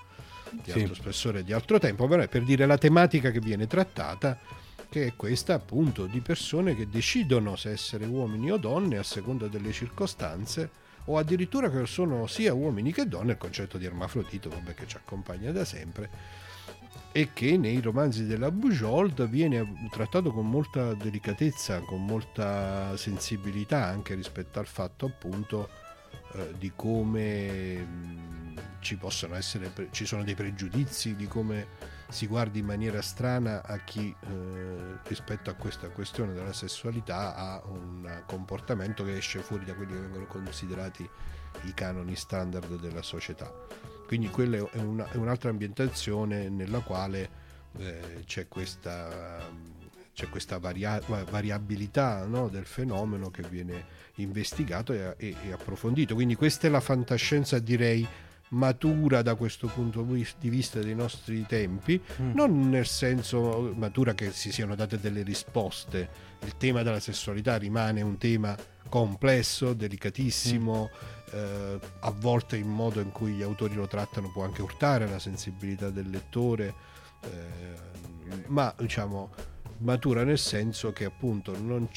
di 0.51 0.71
sì. 0.71 0.81
altro 0.81 0.95
spessore, 0.95 1.43
di 1.43 1.55
altro 1.55 1.79
tempo, 1.79 2.07
però 2.07 2.23
è 2.23 2.29
per 2.29 2.45
dire 2.45 2.67
la 2.67 2.77
tematica 2.77 3.31
che 3.31 3.41
viene 3.41 3.67
trattata 3.67 4.39
che 4.91 5.07
è 5.07 5.17
questa 5.17 5.55
appunto 5.55 6.07
di 6.07 6.21
persone 6.21 6.77
che 6.77 6.89
decidono 6.89 7.57
se 7.57 7.71
essere 7.71 8.05
uomini 8.05 8.53
o 8.53 8.59
donne 8.59 8.99
a 8.99 9.03
seconda 9.03 9.49
delle 9.49 9.73
circostanze 9.73 10.71
o 11.07 11.19
addirittura 11.19 11.71
che 11.71 11.85
sono 11.87 12.27
sia 12.27 12.55
uomini 12.55 12.93
che 12.93 13.09
donne, 13.09 13.33
il 13.33 13.39
concetto 13.39 13.77
di 13.77 13.87
ermafrodito 13.87 14.49
vabbè, 14.49 14.75
che 14.75 14.87
ci 14.87 14.97
accompagna 14.97 15.51
da 15.51 15.65
sempre 15.65 16.43
e 17.17 17.33
che 17.33 17.57
nei 17.57 17.81
romanzi 17.81 18.27
della 18.27 18.51
Bujold 18.51 19.29
viene 19.29 19.89
trattato 19.93 20.33
con 20.33 20.51
molta 20.51 20.95
delicatezza, 20.95 21.79
con 21.79 22.05
molta 22.05 22.97
sensibilità 22.97 23.85
anche 23.85 24.17
rispetto 24.17 24.59
al 24.59 24.67
fatto 24.67 25.07
appunto 25.07 25.69
eh, 26.33 26.55
di 26.59 26.73
come 26.75 27.77
mh, 27.77 28.59
ci 28.81 28.97
possono 28.97 29.37
essere, 29.37 29.71
ci 29.93 30.07
sono 30.07 30.25
dei 30.25 30.35
pregiudizi, 30.35 31.15
di 31.15 31.29
come 31.29 31.69
si 32.09 32.27
guardi 32.27 32.59
in 32.59 32.67
maniera 32.67 33.01
strana 33.01 33.63
a 33.63 33.79
chi 33.79 34.13
eh, 34.13 34.99
rispetto 35.05 35.51
a 35.51 35.55
questa 35.55 35.91
questione 35.91 36.33
della 36.33 36.53
sessualità 36.53 37.37
ha 37.37 37.63
un 37.67 38.25
comportamento 38.27 39.05
che 39.05 39.17
esce 39.17 39.39
fuori 39.39 39.65
da 39.65 39.75
quelli 39.75 39.93
che 39.93 40.01
vengono 40.01 40.27
considerati 40.27 41.09
i 41.63 41.75
canoni 41.75 42.17
standard 42.17 42.81
della 42.81 43.03
società. 43.03 43.53
Quindi 44.15 44.31
quella 44.31 44.59
è, 44.59 44.79
una, 44.79 45.11
è 45.11 45.17
un'altra 45.17 45.51
ambientazione 45.51 46.49
nella 46.49 46.79
quale 46.79 47.29
eh, 47.79 48.23
c'è 48.25 48.47
questa, 48.47 49.41
c'è 50.15 50.29
questa 50.29 50.59
varia, 50.59 51.03
variabilità 51.05 52.25
no, 52.25 52.49
del 52.49 52.65
fenomeno 52.65 53.33
che 53.33 53.43
viene 53.43 53.85
investigato 54.17 54.93
e, 54.93 55.17
e, 55.17 55.35
e 55.49 55.53
approfondito. 55.53 56.15
Quindi 56.15 56.37
questa 56.37 56.69
è 56.69 56.71
la 56.71 56.79
fantascienza 56.79 57.59
direi 57.59 58.07
matura 58.51 59.21
da 59.23 59.35
questo 59.35 59.67
punto 59.67 60.03
di 60.05 60.49
vista 60.49 60.79
dei 60.79 60.95
nostri 60.95 61.45
tempi, 61.45 62.01
mm. 62.23 62.35
non 62.35 62.69
nel 62.69 62.87
senso 62.87 63.75
matura 63.75 64.15
che 64.15 64.31
si 64.31 64.53
siano 64.53 64.77
date 64.77 65.01
delle 65.01 65.25
risposte. 65.25 66.09
Il 66.45 66.57
tema 66.57 66.85
della 66.85 67.01
sessualità 67.01 67.57
rimane 67.57 68.01
un 68.01 68.17
tema 68.17 68.57
complesso, 68.95 69.73
delicatissimo, 69.73 70.89
mm. 70.89 71.37
eh, 71.37 71.81
a 71.99 72.11
volte 72.13 72.57
il 72.57 72.65
modo 72.65 73.01
in 73.01 73.11
cui 73.11 73.33
gli 73.33 73.43
autori 73.43 73.75
lo 73.75 73.89
trattano 73.89 74.31
può 74.31 74.45
anche 74.45 74.63
urtare 74.63 75.09
la 75.09 75.19
sensibilità 75.19 75.91
del 75.91 76.09
lettore, 76.09 76.75
eh, 77.23 78.45
ma 78.47 78.73
diciamo 78.79 79.31
matura 79.79 80.23
nel 80.23 80.39
senso 80.39 80.93
che 80.93 81.05
appunto 81.07 81.59
non, 81.61 81.89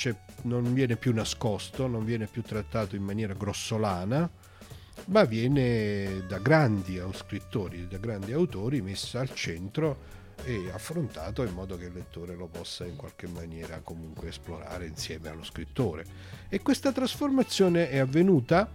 non, 0.41 0.73
viene 0.73 0.95
più 0.95 1.13
nascosto, 1.13 1.85
non 1.85 2.03
viene 2.03 2.25
più 2.25 2.41
trattato 2.41 2.95
in 2.95 3.03
maniera 3.03 3.35
grossolana, 3.35 4.27
ma 5.05 5.23
viene 5.25 6.25
da 6.27 6.39
grandi 6.39 6.99
scrittori, 7.13 7.87
da 7.87 7.99
grandi 7.99 8.33
autori 8.33 8.81
messo 8.81 9.19
al 9.19 9.31
centro 9.35 10.15
e 10.43 10.69
affrontato 10.71 11.43
in 11.43 11.53
modo 11.53 11.77
che 11.77 11.85
il 11.85 11.93
lettore 11.93 12.35
lo 12.35 12.47
possa 12.47 12.85
in 12.85 12.95
qualche 12.95 13.27
maniera 13.27 13.79
comunque 13.83 14.29
esplorare 14.29 14.85
insieme 14.85 15.29
allo 15.29 15.43
scrittore. 15.43 16.05
E 16.49 16.61
questa 16.61 16.91
trasformazione 16.91 17.89
è 17.89 17.97
avvenuta, 17.97 18.69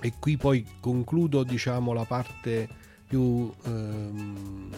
e 0.00 0.12
qui 0.18 0.36
poi 0.36 0.66
concludo 0.80 1.42
diciamo 1.42 1.92
la 1.92 2.04
parte 2.04 2.68
più... 3.06 3.52
Ehm, 3.64 4.70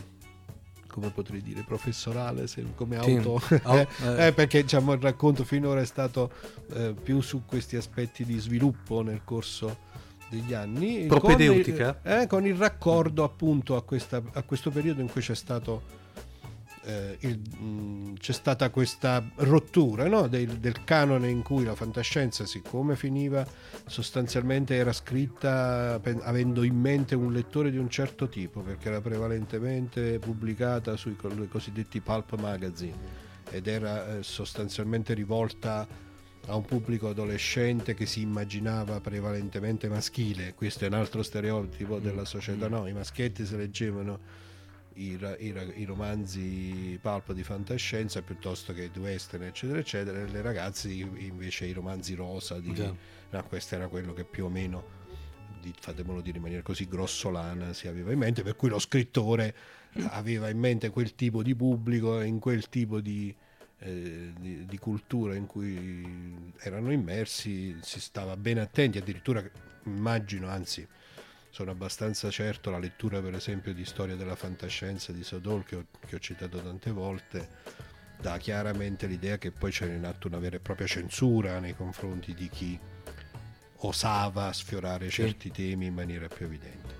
come 0.98 1.10
potrei 1.10 1.40
dire, 1.40 1.62
professorale, 1.62 2.48
se, 2.48 2.64
come 2.74 2.96
auto, 2.96 3.40
oh, 3.62 3.76
eh. 3.78 4.26
eh, 4.26 4.32
perché 4.32 4.62
diciamo, 4.62 4.94
il 4.94 5.00
racconto 5.00 5.44
finora 5.44 5.80
è 5.80 5.84
stato 5.84 6.32
eh, 6.72 6.92
più 7.00 7.20
su 7.20 7.44
questi 7.46 7.76
aspetti 7.76 8.24
di 8.24 8.36
sviluppo 8.38 9.02
nel 9.02 9.20
corso 9.22 9.86
degli 10.28 10.52
anni 10.52 11.06
propedeutica 11.06 11.94
con 11.94 12.12
il, 12.12 12.18
eh, 12.18 12.26
con 12.26 12.46
il 12.46 12.54
raccordo 12.54 13.24
appunto 13.24 13.76
a, 13.76 13.82
questa, 13.82 14.22
a, 14.32 14.42
questo 14.42 14.70
periodo 14.70 15.00
in 15.00 15.10
cui 15.10 15.20
c'è 15.20 15.34
stato 15.34 16.06
eh, 16.88 17.16
il, 17.20 17.38
mh, 17.38 18.14
c'è 18.18 18.32
stata 18.32 18.70
questa 18.70 19.22
rottura 19.36 20.08
no? 20.08 20.26
del, 20.26 20.58
del, 20.58 20.84
canone 20.84 21.28
in 21.28 21.42
cui 21.42 21.64
la 21.64 21.74
fantascienza, 21.74 22.46
siccome 22.46 22.96
finiva, 22.96 23.46
sostanzialmente 23.86 24.74
era 24.74 24.92
scritta 24.92 25.98
pen- 26.02 26.20
avendo 26.22 26.62
in 26.62 26.78
mente 26.78 27.14
un 27.14 27.32
lettore 27.32 27.70
di 27.70 27.76
un 27.78 27.90
certo 27.90 28.28
tipo, 28.28 28.60
perché 28.60 28.88
era 28.88 29.00
prevalentemente 29.00 30.18
pubblicata 30.18 30.96
sui 30.96 31.14
co- 31.14 31.30
cosiddetti 31.50 32.00
pulp 32.00 32.38
magazine 32.38 33.26
ed 33.50 33.66
era 33.66 34.18
eh, 34.18 34.22
sostanzialmente 34.22 35.14
rivolta 35.14 35.86
a 36.48 36.56
un 36.56 36.64
pubblico 36.64 37.08
adolescente 37.08 37.94
che 37.94 38.06
si 38.06 38.22
immaginava 38.22 39.00
prevalentemente 39.00 39.88
maschile. 39.88 40.54
Questo 40.54 40.84
è 40.84 40.88
un 40.88 40.94
altro 40.94 41.22
stereotipo 41.22 41.98
della 41.98 42.24
società. 42.24 42.68
Mm. 42.68 42.72
No, 42.72 42.86
i 42.86 42.92
maschietti 42.92 43.44
si 43.44 43.56
leggevano 43.56 44.18
i, 44.94 45.18
i, 45.38 45.54
i, 45.76 45.84
romanzi 45.84 46.98
pulp 47.00 47.32
di 47.32 47.44
fantascienza 47.44 48.22
piuttosto 48.22 48.72
che 48.72 48.90
di 48.90 48.98
western 48.98 49.44
eccetera 49.44 49.78
eccetera 49.78 50.18
e 50.18 50.26
le 50.26 50.42
ragazze 50.42 50.90
invece 50.90 51.66
i 51.66 51.72
romanzi 51.72 52.14
rosa 52.14 52.58
di, 52.58 52.72
yeah. 52.72 52.92
no, 53.30 53.44
questo 53.44 53.76
era 53.76 53.86
quello 53.86 54.12
che 54.12 54.24
più 54.24 54.46
o 54.46 54.48
meno 54.48 54.96
fatemelo 55.78 56.20
dire 56.20 56.38
in 56.38 56.42
maniera 56.42 56.62
così 56.62 56.88
grossolana 56.88 57.72
si 57.74 57.86
aveva 57.86 58.10
in 58.10 58.18
mente 58.18 58.42
per 58.42 58.56
cui 58.56 58.70
lo 58.70 58.80
scrittore 58.80 59.54
aveva 60.08 60.48
in 60.48 60.58
mente 60.58 60.90
quel 60.90 61.14
tipo 61.14 61.44
di 61.44 61.54
pubblico 61.54 62.20
in 62.20 62.40
quel 62.40 62.68
tipo 62.68 63.00
di, 63.00 63.32
eh, 63.80 64.32
di, 64.38 64.66
di, 64.66 64.78
cultura 64.78 65.34
in 65.34 65.46
cui 65.46 66.52
erano 66.58 66.90
immersi 66.92 67.76
si 67.80 68.00
stava 68.00 68.36
ben 68.36 68.58
attenti 68.58 68.98
addirittura 68.98 69.42
immagino 69.84 70.48
anzi 70.48 70.86
sono 71.50 71.70
abbastanza 71.70 72.30
certo 72.30 72.70
la 72.70 72.78
lettura 72.78 73.20
per 73.20 73.34
esempio 73.34 73.72
di 73.72 73.84
Storia 73.84 74.16
della 74.16 74.34
fantascienza 74.34 75.12
di 75.12 75.22
Sodol 75.22 75.64
che 75.64 75.76
ho, 75.76 75.84
che 76.06 76.16
ho 76.16 76.18
citato 76.18 76.60
tante 76.60 76.90
volte 76.90 77.48
dà 78.20 78.36
chiaramente 78.36 79.06
l'idea 79.06 79.38
che 79.38 79.52
poi 79.52 79.70
c'era 79.70 79.92
in 79.92 80.04
atto 80.04 80.26
una 80.26 80.38
vera 80.38 80.56
e 80.56 80.60
propria 80.60 80.86
censura 80.86 81.60
nei 81.60 81.74
confronti 81.74 82.34
di 82.34 82.48
chi 82.48 82.78
osava 83.80 84.52
sfiorare 84.52 85.08
certi 85.08 85.50
temi 85.50 85.86
in 85.86 85.94
maniera 85.94 86.26
più 86.26 86.46
evidente. 86.46 86.96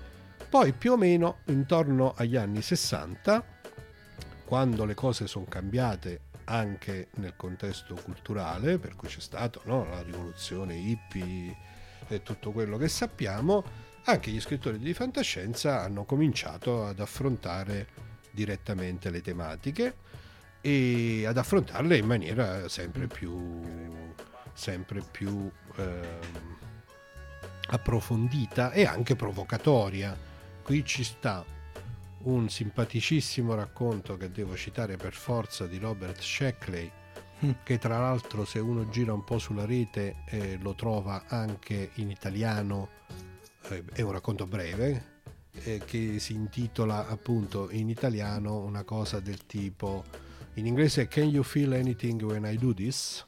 Poi 0.49 0.71
più 0.71 0.93
o 0.93 0.97
meno 0.97 1.39
intorno 1.47 2.13
agli 2.15 2.35
anni 2.35 2.61
60, 2.61 3.43
quando 4.45 4.85
le 4.85 4.93
cose 4.93 5.27
sono 5.27 5.45
cambiate 5.45 6.21
anche 6.49 7.09
nel 7.15 7.35
contesto 7.35 7.95
culturale, 7.95 8.79
per 8.79 8.95
cui 8.95 9.07
c'è 9.07 9.19
stata 9.19 9.59
no, 9.65 9.87
la 9.87 10.01
rivoluzione 10.01 10.75
hippie 10.75 11.55
e 12.07 12.23
tutto 12.23 12.51
quello 12.51 12.77
che 12.77 12.87
sappiamo, 12.87 13.63
anche 14.05 14.31
gli 14.31 14.41
scrittori 14.41 14.79
di 14.79 14.93
fantascienza 14.93 15.81
hanno 15.81 16.05
cominciato 16.05 16.85
ad 16.85 16.99
affrontare 16.99 17.87
direttamente 18.31 19.11
le 19.11 19.21
tematiche 19.21 19.95
e 20.61 21.25
ad 21.27 21.37
affrontarle 21.37 21.97
in 21.97 22.05
maniera 22.05 22.67
sempre 22.67 23.05
più, 23.05 23.61
sempre 24.53 25.01
più 25.01 25.49
eh, 25.75 26.19
approfondita 27.67 28.71
e 28.71 28.85
anche 28.85 29.15
provocatoria. 29.15 30.17
Qui 30.63 30.83
ci 30.83 31.03
sta 31.03 31.45
un 32.23 32.49
simpaticissimo 32.49 33.55
racconto 33.55 34.17
che 34.17 34.31
devo 34.31 34.55
citare 34.55 34.97
per 34.97 35.13
forza 35.13 35.65
di 35.65 35.77
Robert 35.77 36.19
Sheckley, 36.19 36.91
mm. 37.45 37.51
che 37.63 37.77
tra 37.77 37.99
l'altro 37.99 38.45
se 38.45 38.59
uno 38.59 38.89
gira 38.89 39.13
un 39.13 39.23
po' 39.23 39.39
sulla 39.39 39.65
rete 39.65 40.23
eh, 40.25 40.57
lo 40.61 40.75
trova 40.75 41.23
anche 41.27 41.91
in 41.95 42.09
italiano 42.09 42.89
eh, 43.69 43.83
è 43.93 44.01
un 44.01 44.11
racconto 44.11 44.45
breve 44.45 45.17
eh, 45.63 45.81
che 45.85 46.19
si 46.19 46.33
intitola 46.33 47.07
appunto 47.07 47.69
in 47.71 47.89
italiano 47.89 48.57
una 48.59 48.83
cosa 48.83 49.19
del 49.19 49.45
tipo 49.45 50.03
in 50.55 50.65
inglese 50.65 51.07
Can 51.07 51.29
you 51.29 51.43
feel 51.43 51.73
anything 51.73 52.21
when 52.21 52.45
I 52.45 52.57
do 52.57 52.73
this? 52.73 53.25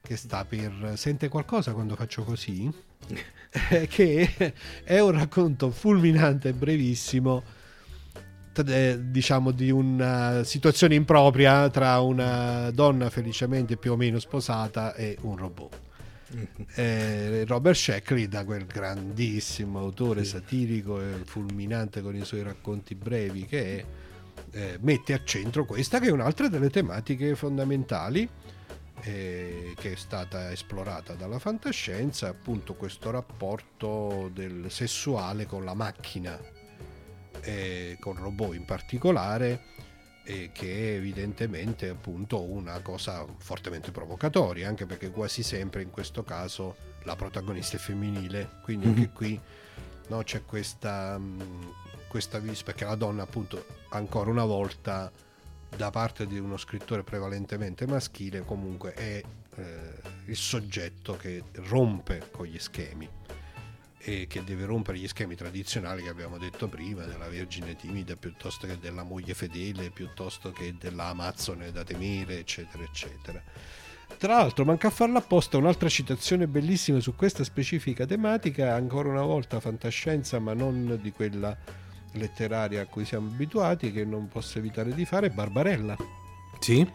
che 0.00 0.16
sta 0.16 0.44
per 0.44 0.94
sente 0.96 1.28
qualcosa 1.28 1.72
quando 1.72 1.94
faccio 1.94 2.24
così? 2.24 2.70
Che 3.88 4.54
è 4.82 4.98
un 5.00 5.10
racconto 5.10 5.70
fulminante 5.70 6.50
e 6.50 6.52
brevissimo 6.54 7.42
diciamo 8.60 9.50
di 9.50 9.70
una 9.70 10.44
situazione 10.44 10.94
impropria 10.94 11.70
tra 11.70 12.00
una 12.00 12.70
donna 12.70 13.08
felicemente 13.08 13.76
più 13.76 13.92
o 13.92 13.96
meno 13.96 14.18
sposata 14.18 14.94
e 14.94 15.16
un 15.22 15.36
robot. 15.36 15.80
Eh, 16.74 17.44
Robert 17.46 17.76
Sheckley 17.76 18.26
da 18.26 18.44
quel 18.44 18.64
grandissimo 18.64 19.78
autore 19.78 20.24
satirico 20.24 21.00
e 21.00 21.24
fulminante 21.24 22.00
con 22.00 22.16
i 22.16 22.24
suoi 22.24 22.42
racconti 22.42 22.94
brevi 22.94 23.44
che 23.44 23.78
è, 23.78 23.84
eh, 24.52 24.78
mette 24.80 25.12
a 25.12 25.20
centro 25.24 25.66
questa 25.66 25.98
che 25.98 26.08
è 26.08 26.10
un'altra 26.10 26.48
delle 26.48 26.70
tematiche 26.70 27.34
fondamentali 27.34 28.26
eh, 29.02 29.74
che 29.76 29.92
è 29.92 29.96
stata 29.96 30.50
esplorata 30.50 31.12
dalla 31.12 31.38
fantascienza 31.38 32.28
appunto 32.28 32.74
questo 32.74 33.10
rapporto 33.10 34.30
del 34.32 34.70
sessuale 34.70 35.44
con 35.44 35.64
la 35.66 35.74
macchina 35.74 36.38
eh, 37.42 37.96
con 38.00 38.16
robot 38.16 38.54
in 38.54 38.64
particolare 38.64 39.60
che 40.24 40.50
è 40.52 40.96
evidentemente 40.96 41.88
appunto 41.88 42.40
una 42.42 42.78
cosa 42.80 43.26
fortemente 43.38 43.90
provocatoria, 43.90 44.68
anche 44.68 44.86
perché 44.86 45.10
quasi 45.10 45.42
sempre 45.42 45.82
in 45.82 45.90
questo 45.90 46.22
caso 46.22 46.76
la 47.02 47.16
protagonista 47.16 47.76
è 47.76 47.80
femminile, 47.80 48.58
quindi 48.62 48.86
anche 48.86 49.00
mm-hmm. 49.00 49.14
qui 49.14 49.40
no, 50.08 50.22
c'è 50.22 50.44
questa, 50.44 51.20
questa 52.08 52.38
vis 52.38 52.62
perché 52.62 52.84
la 52.84 52.94
donna 52.94 53.22
appunto 53.22 53.66
ancora 53.90 54.30
una 54.30 54.44
volta 54.44 55.10
da 55.74 55.90
parte 55.90 56.26
di 56.26 56.38
uno 56.38 56.56
scrittore 56.56 57.02
prevalentemente 57.02 57.86
maschile 57.86 58.44
comunque 58.44 58.92
è 58.92 59.22
eh, 59.56 59.92
il 60.26 60.36
soggetto 60.36 61.16
che 61.16 61.42
rompe 61.54 62.28
con 62.30 62.46
gli 62.46 62.58
schemi 62.58 63.08
e 64.04 64.26
che 64.28 64.42
deve 64.42 64.64
rompere 64.64 64.98
gli 64.98 65.06
schemi 65.06 65.36
tradizionali 65.36 66.02
che 66.02 66.08
abbiamo 66.08 66.36
detto 66.36 66.66
prima 66.66 67.04
della 67.04 67.28
vergine 67.28 67.76
timida 67.76 68.16
piuttosto 68.16 68.66
che 68.66 68.78
della 68.78 69.04
moglie 69.04 69.32
fedele 69.32 69.90
piuttosto 69.90 70.50
che 70.50 70.74
della 70.78 71.06
amazzone 71.06 71.70
da 71.70 71.84
temere 71.84 72.40
eccetera 72.40 72.82
eccetera. 72.82 73.40
Tra 74.18 74.34
l'altro 74.34 74.64
manca 74.64 74.88
a 74.88 74.90
farla 74.90 75.18
apposta 75.18 75.56
un'altra 75.56 75.88
citazione 75.88 76.48
bellissima 76.48 76.98
su 76.98 77.14
questa 77.14 77.44
specifica 77.44 78.04
tematica 78.04 78.74
ancora 78.74 79.08
una 79.08 79.22
volta 79.22 79.60
fantascienza 79.60 80.40
ma 80.40 80.52
non 80.52 80.98
di 81.00 81.12
quella 81.12 81.56
letteraria 82.14 82.82
a 82.82 82.86
cui 82.86 83.04
siamo 83.04 83.28
abituati 83.28 83.92
che 83.92 84.04
non 84.04 84.28
posso 84.28 84.58
evitare 84.58 84.92
di 84.94 85.04
fare 85.04 85.30
Barbarella. 85.30 85.96
Sì. 86.58 86.86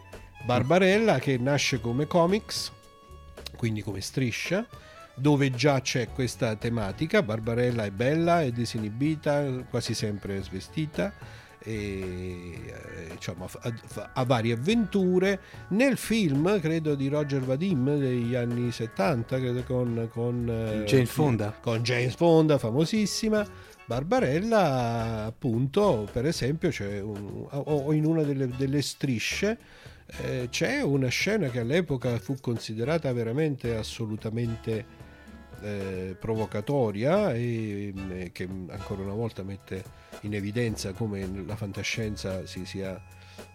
Barbarella 0.43 1.19
che 1.19 1.37
nasce 1.37 1.79
come 1.79 2.05
comics 2.05 2.71
quindi 3.55 3.81
come 3.81 4.01
striscia 4.01 4.67
dove 5.17 5.51
già 5.51 5.81
c'è 5.81 6.09
questa 6.09 6.55
tematica, 6.55 7.23
Barbarella 7.23 7.83
è 7.85 7.91
bella, 7.91 8.41
è 8.41 8.51
disinibita, 8.51 9.65
quasi 9.69 9.93
sempre 9.93 10.41
svestita, 10.43 11.11
e, 11.59 11.71
eh, 12.65 13.07
diciamo, 13.11 13.49
ha, 13.61 13.73
ha, 14.13 14.23
varie 14.23 14.53
avventure. 14.53 15.39
Nel 15.69 15.97
film, 15.97 16.59
credo, 16.59 16.93
di 16.95 17.07
Roger 17.07 17.41
Vadim 17.41 17.97
degli 17.97 18.35
anni 18.35 18.71
70, 18.71 19.39
credo 19.39 19.63
con, 19.63 20.07
con 20.11 20.47
eh, 20.47 20.83
James 20.85 21.09
Fonda. 21.09 21.55
Con 21.59 21.81
James 21.81 22.15
Fonda, 22.15 22.57
famosissima. 22.57 23.45
Barbarella, 23.85 25.25
appunto, 25.25 26.07
per 26.11 26.25
esempio, 26.25 26.69
c'è 26.69 26.99
un, 27.01 27.47
o 27.49 27.91
in 27.93 28.05
una 28.05 28.21
delle, 28.21 28.47
delle 28.55 28.81
strisce 28.81 29.57
eh, 30.21 30.47
c'è 30.49 30.81
una 30.81 31.09
scena 31.09 31.49
che 31.49 31.59
all'epoca 31.59 32.17
fu 32.17 32.37
considerata 32.39 33.11
veramente 33.11 33.75
assolutamente 33.75 34.85
eh, 35.61 36.15
provocatoria 36.19 37.33
e 37.33 37.93
eh, 38.09 38.31
che 38.31 38.47
ancora 38.69 39.01
una 39.01 39.13
volta 39.13 39.43
mette 39.43 39.83
in 40.21 40.33
evidenza 40.33 40.93
come 40.93 41.27
la 41.45 41.55
fantascienza 41.55 42.45
si 42.45 42.65
sia 42.65 43.01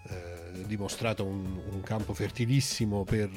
eh, 0.09 0.65
dimostrato 0.67 1.25
un, 1.25 1.61
un, 1.71 1.81
campo 1.83 2.13
fertilissimo 2.15 3.05
per 3.05 3.31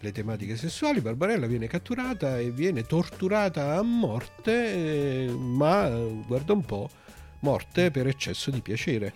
le 0.00 0.12
tematiche 0.12 0.56
sessuali. 0.56 1.00
Barbarella 1.00 1.46
viene 1.46 1.66
catturata 1.66 2.38
e 2.38 2.50
viene 2.50 2.84
torturata 2.84 3.76
a 3.76 3.82
morte, 3.82 5.24
eh, 5.24 5.28
ma 5.30 5.88
guarda 6.26 6.52
un 6.52 6.64
po', 6.64 6.88
morte 7.40 7.90
per 7.90 8.06
eccesso 8.06 8.50
di 8.50 8.60
piacere. 8.60 9.12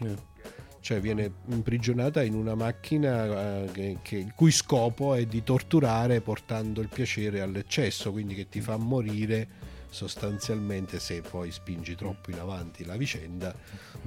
Cioè 0.89 1.01
viene 1.01 1.31
imprigionata 1.49 2.23
in 2.23 2.33
una 2.33 2.55
macchina 2.55 3.63
eh, 3.63 3.71
che, 3.73 3.99
che, 4.01 4.17
il 4.17 4.33
cui 4.35 4.51
scopo 4.51 5.15
è 5.15 5.27
di 5.27 5.43
torturare 5.43 6.23
portando 6.23 6.81
il 6.81 6.89
piacere 6.89 7.43
all'eccesso, 7.43 8.11
quindi 8.11 8.35
che 8.35 8.49
ti 8.49 8.63
fa 8.63 8.79
morire 8.79 9.47
sostanzialmente 9.91 10.99
se 10.99 11.21
poi 11.21 11.51
spingi 11.51 11.95
troppo 11.95 12.31
in 12.31 12.39
avanti 12.39 12.87
la 12.87 12.97
vicenda, 12.97 13.55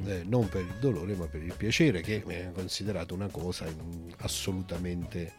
eh, 0.06 0.24
non 0.26 0.50
per 0.50 0.62
il 0.62 0.78
dolore 0.80 1.14
ma 1.14 1.28
per 1.28 1.44
il 1.44 1.54
piacere, 1.56 2.02
che 2.02 2.24
è 2.26 2.52
considerato 2.52 3.14
una 3.14 3.28
cosa 3.28 3.68
assolutamente 4.22 5.34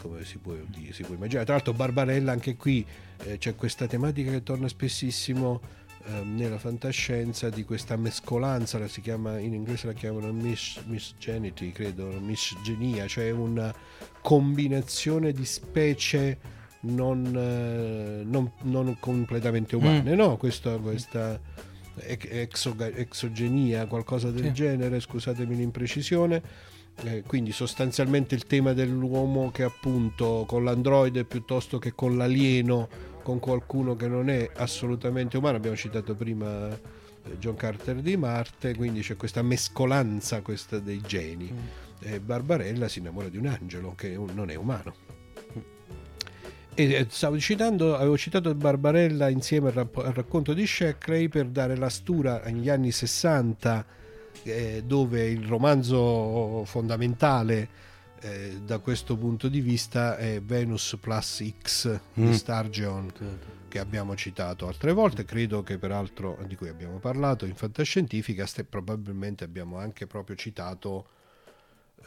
come 0.00 0.24
si 0.24 0.38
può, 0.38 0.54
si 0.92 1.02
può, 1.02 1.14
immaginare. 1.14 1.44
Tra 1.44 1.54
l'altro 1.54 1.72
Barbarella 1.72 2.30
anche 2.30 2.54
qui 2.54 2.86
eh, 3.24 3.38
c'è 3.38 3.56
questa 3.56 3.88
tematica 3.88 4.30
che 4.30 4.44
torna 4.44 4.68
spessissimo 4.68 5.60
ehm, 6.06 6.36
nella 6.36 6.58
fantascienza 6.58 7.48
di 7.50 7.64
questa 7.64 7.96
mescolanza, 7.96 8.78
la 8.78 8.88
si 8.88 9.00
chiama, 9.00 9.38
in 9.38 9.54
inglese 9.54 9.86
la 9.86 9.92
chiamano 9.92 10.32
mis, 10.32 10.80
misgenity, 10.86 11.72
credo, 11.72 12.06
misgenia, 12.20 13.06
cioè 13.06 13.30
una 13.30 13.74
combinazione 14.20 15.32
di 15.32 15.44
specie 15.44 16.38
non, 16.80 17.24
eh, 17.34 18.24
non, 18.24 18.50
non 18.62 18.96
completamente 18.98 19.76
umane, 19.76 20.12
mm. 20.12 20.16
no? 20.16 20.36
Questa 20.36 20.78
exoga, 21.96 22.88
exogenia, 22.88 23.86
qualcosa 23.86 24.30
del 24.30 24.44
sì. 24.46 24.52
genere, 24.52 25.00
scusatemi 25.00 25.56
l'imprecisione. 25.56 26.72
Eh, 27.02 27.24
quindi 27.26 27.50
sostanzialmente 27.50 28.36
il 28.36 28.46
tema 28.46 28.72
dell'uomo 28.72 29.50
che 29.50 29.64
appunto 29.64 30.44
con 30.46 30.62
l'androide 30.62 31.24
piuttosto 31.24 31.78
che 31.78 31.92
con 31.92 32.16
l'alieno, 32.16 32.88
con 33.24 33.40
qualcuno 33.40 33.96
che 33.96 34.06
non 34.06 34.28
è 34.28 34.50
assolutamente 34.56 35.38
umano, 35.38 35.56
abbiamo 35.56 35.76
citato 35.76 36.14
prima 36.14 36.68
eh, 36.68 37.38
John 37.38 37.56
Carter 37.56 37.96
di 38.02 38.18
Marte, 38.18 38.76
quindi 38.76 39.00
c'è 39.00 39.16
questa 39.16 39.40
mescolanza 39.40 40.42
questa 40.42 40.78
dei 40.78 41.00
geni. 41.00 41.50
Mm. 41.50 42.06
E 42.06 42.20
Barbarella 42.20 42.86
si 42.86 42.98
innamora 42.98 43.30
di 43.30 43.38
un 43.38 43.46
angelo 43.46 43.94
che 43.96 44.14
non 44.34 44.50
è 44.50 44.54
umano. 44.56 44.94
E 46.74 46.92
eh, 46.92 47.06
stavo 47.08 47.38
citando, 47.38 47.96
avevo 47.96 48.18
citato 48.18 48.54
Barbarella 48.54 49.30
insieme 49.30 49.68
al, 49.68 49.74
rapp- 49.74 49.96
al 49.96 50.12
racconto 50.12 50.52
di 50.52 50.66
Sheckley 50.66 51.28
per 51.28 51.46
dare 51.46 51.76
la 51.76 51.88
stura 51.88 52.42
agli 52.42 52.68
anni 52.68 52.90
60 52.90 53.86
eh, 54.42 54.82
dove 54.84 55.26
il 55.30 55.46
romanzo 55.46 56.62
fondamentale 56.66 57.68
eh, 58.24 58.60
da 58.64 58.78
questo 58.78 59.18
punto 59.18 59.48
di 59.48 59.60
vista 59.60 60.16
è 60.16 60.40
Venus 60.40 60.96
plus 60.98 61.44
X 61.60 61.88
mm. 62.18 62.26
di 62.26 62.32
Sturgeon 62.32 63.12
certo. 63.14 63.46
che 63.68 63.78
abbiamo 63.78 64.16
citato 64.16 64.66
altre 64.66 64.92
volte 64.92 65.26
credo 65.26 65.62
che 65.62 65.76
peraltro 65.76 66.38
di 66.46 66.56
cui 66.56 66.68
abbiamo 66.68 66.98
parlato 66.98 67.44
in 67.44 67.54
fantascientifica 67.54 68.46
st- 68.46 68.64
probabilmente 68.64 69.44
abbiamo 69.44 69.76
anche 69.76 70.06
proprio 70.06 70.36
citato 70.36 71.06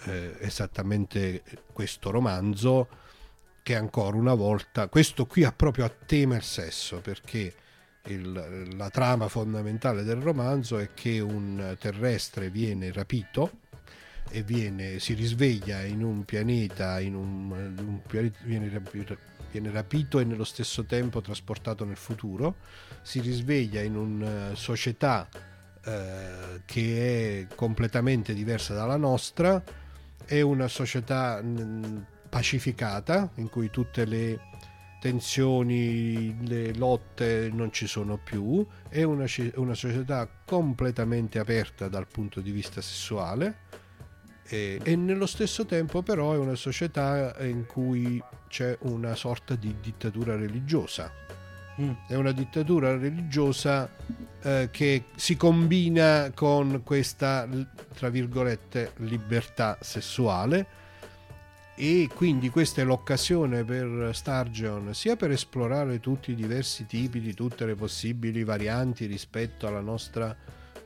eh, 0.05 0.35
esattamente 0.39 1.43
questo 1.71 2.09
romanzo 2.09 2.87
che 3.61 3.75
ancora 3.75 4.17
una 4.17 4.33
volta, 4.33 4.87
questo 4.87 5.27
qui 5.27 5.43
ha 5.43 5.51
proprio 5.51 5.85
a 5.85 5.89
tema 5.89 6.37
il 6.37 6.43
sesso, 6.43 7.01
perché 7.01 7.53
il, 8.05 8.71
la 8.77 8.89
trama 8.89 9.27
fondamentale 9.27 10.03
del 10.03 10.21
romanzo 10.21 10.77
è 10.77 10.93
che 10.93 11.19
un 11.19 11.75
terrestre 11.77 12.49
viene 12.49 12.91
rapito 12.93 13.65
e 14.29 14.43
viene, 14.43 14.99
si 14.99 15.13
risveglia 15.13 15.83
in 15.83 16.03
un 16.03 16.23
pianeta, 16.25 16.99
in 16.99 17.15
un, 17.15 17.51
un 17.51 18.01
pianeta 18.05 18.39
viene, 18.43 18.69
rapito, 18.69 19.17
viene 19.51 19.71
rapito 19.71 20.19
e 20.19 20.23
nello 20.23 20.43
stesso 20.43 20.83
tempo 20.85 21.21
trasportato 21.21 21.85
nel 21.85 21.97
futuro, 21.97 22.57
si 23.01 23.19
risveglia 23.19 23.81
in 23.81 23.95
una 23.95 24.55
società 24.55 25.27
eh, 25.83 26.61
che 26.65 27.47
è 27.49 27.55
completamente 27.55 28.33
diversa 28.33 28.73
dalla 28.73 28.97
nostra, 28.97 29.63
è 30.25 30.41
una 30.41 30.67
società 30.67 31.41
pacificata 32.29 33.31
in 33.35 33.49
cui 33.49 33.69
tutte 33.69 34.05
le 34.05 34.39
tensioni, 34.99 36.35
le 36.47 36.73
lotte 36.73 37.49
non 37.53 37.71
ci 37.71 37.87
sono 37.87 38.17
più, 38.17 38.65
è 38.89 39.03
una, 39.03 39.25
una 39.55 39.73
società 39.73 40.27
completamente 40.43 41.39
aperta 41.39 41.87
dal 41.87 42.07
punto 42.07 42.41
di 42.41 42.51
vista 42.51 42.81
sessuale 42.81 43.85
e, 44.47 44.79
e, 44.81 44.95
nello 44.95 45.25
stesso 45.25 45.65
tempo 45.65 46.01
però 46.01 46.33
è 46.33 46.37
una 46.37 46.55
società 46.55 47.35
in 47.41 47.65
cui 47.65 48.21
c'è 48.47 48.77
una 48.81 49.15
sorta 49.15 49.55
di 49.55 49.75
dittatura 49.81 50.35
religiosa. 50.35 51.11
Mm. 51.79 51.91
È 52.07 52.15
una 52.15 52.31
dittatura 52.31 52.97
religiosa 52.97 53.89
eh, 54.41 54.69
che 54.71 55.05
si 55.15 55.35
combina 55.35 56.31
con 56.33 56.81
questa, 56.83 57.47
tra 57.93 58.09
virgolette, 58.09 58.93
libertà 58.97 59.77
sessuale 59.81 60.85
e 61.75 62.09
quindi 62.11 62.49
questa 62.49 62.81
è 62.81 62.83
l'occasione 62.83 63.63
per 63.63 64.09
Sturgeon 64.11 64.95
sia 64.95 65.15
per 65.15 65.29
esplorare 65.29 65.99
tutti 65.99 66.31
i 66.31 66.35
diversi 66.35 66.87
tipi 66.87 67.19
di 67.19 67.35
tutte 67.35 67.67
le 67.67 67.75
possibili 67.75 68.43
varianti 68.43 69.05
rispetto 69.05 69.67
alla 69.67 69.81
nostra 69.81 70.35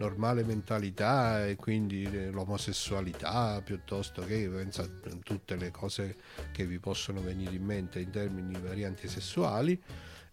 normale 0.02 0.44
mentalità 0.44 1.46
e 1.46 1.56
quindi 1.56 2.10
l'omosessualità 2.32 3.62
piuttosto 3.64 4.24
che 4.24 4.50
pensa 4.50 4.88
tutte 5.22 5.56
le 5.56 5.70
cose 5.70 6.16
che 6.52 6.66
vi 6.66 6.80
possono 6.80 7.22
venire 7.22 7.54
in 7.54 7.64
mente 7.64 8.00
in 8.00 8.10
termini 8.10 8.60
varianti 8.60 9.08
sessuali 9.08 9.80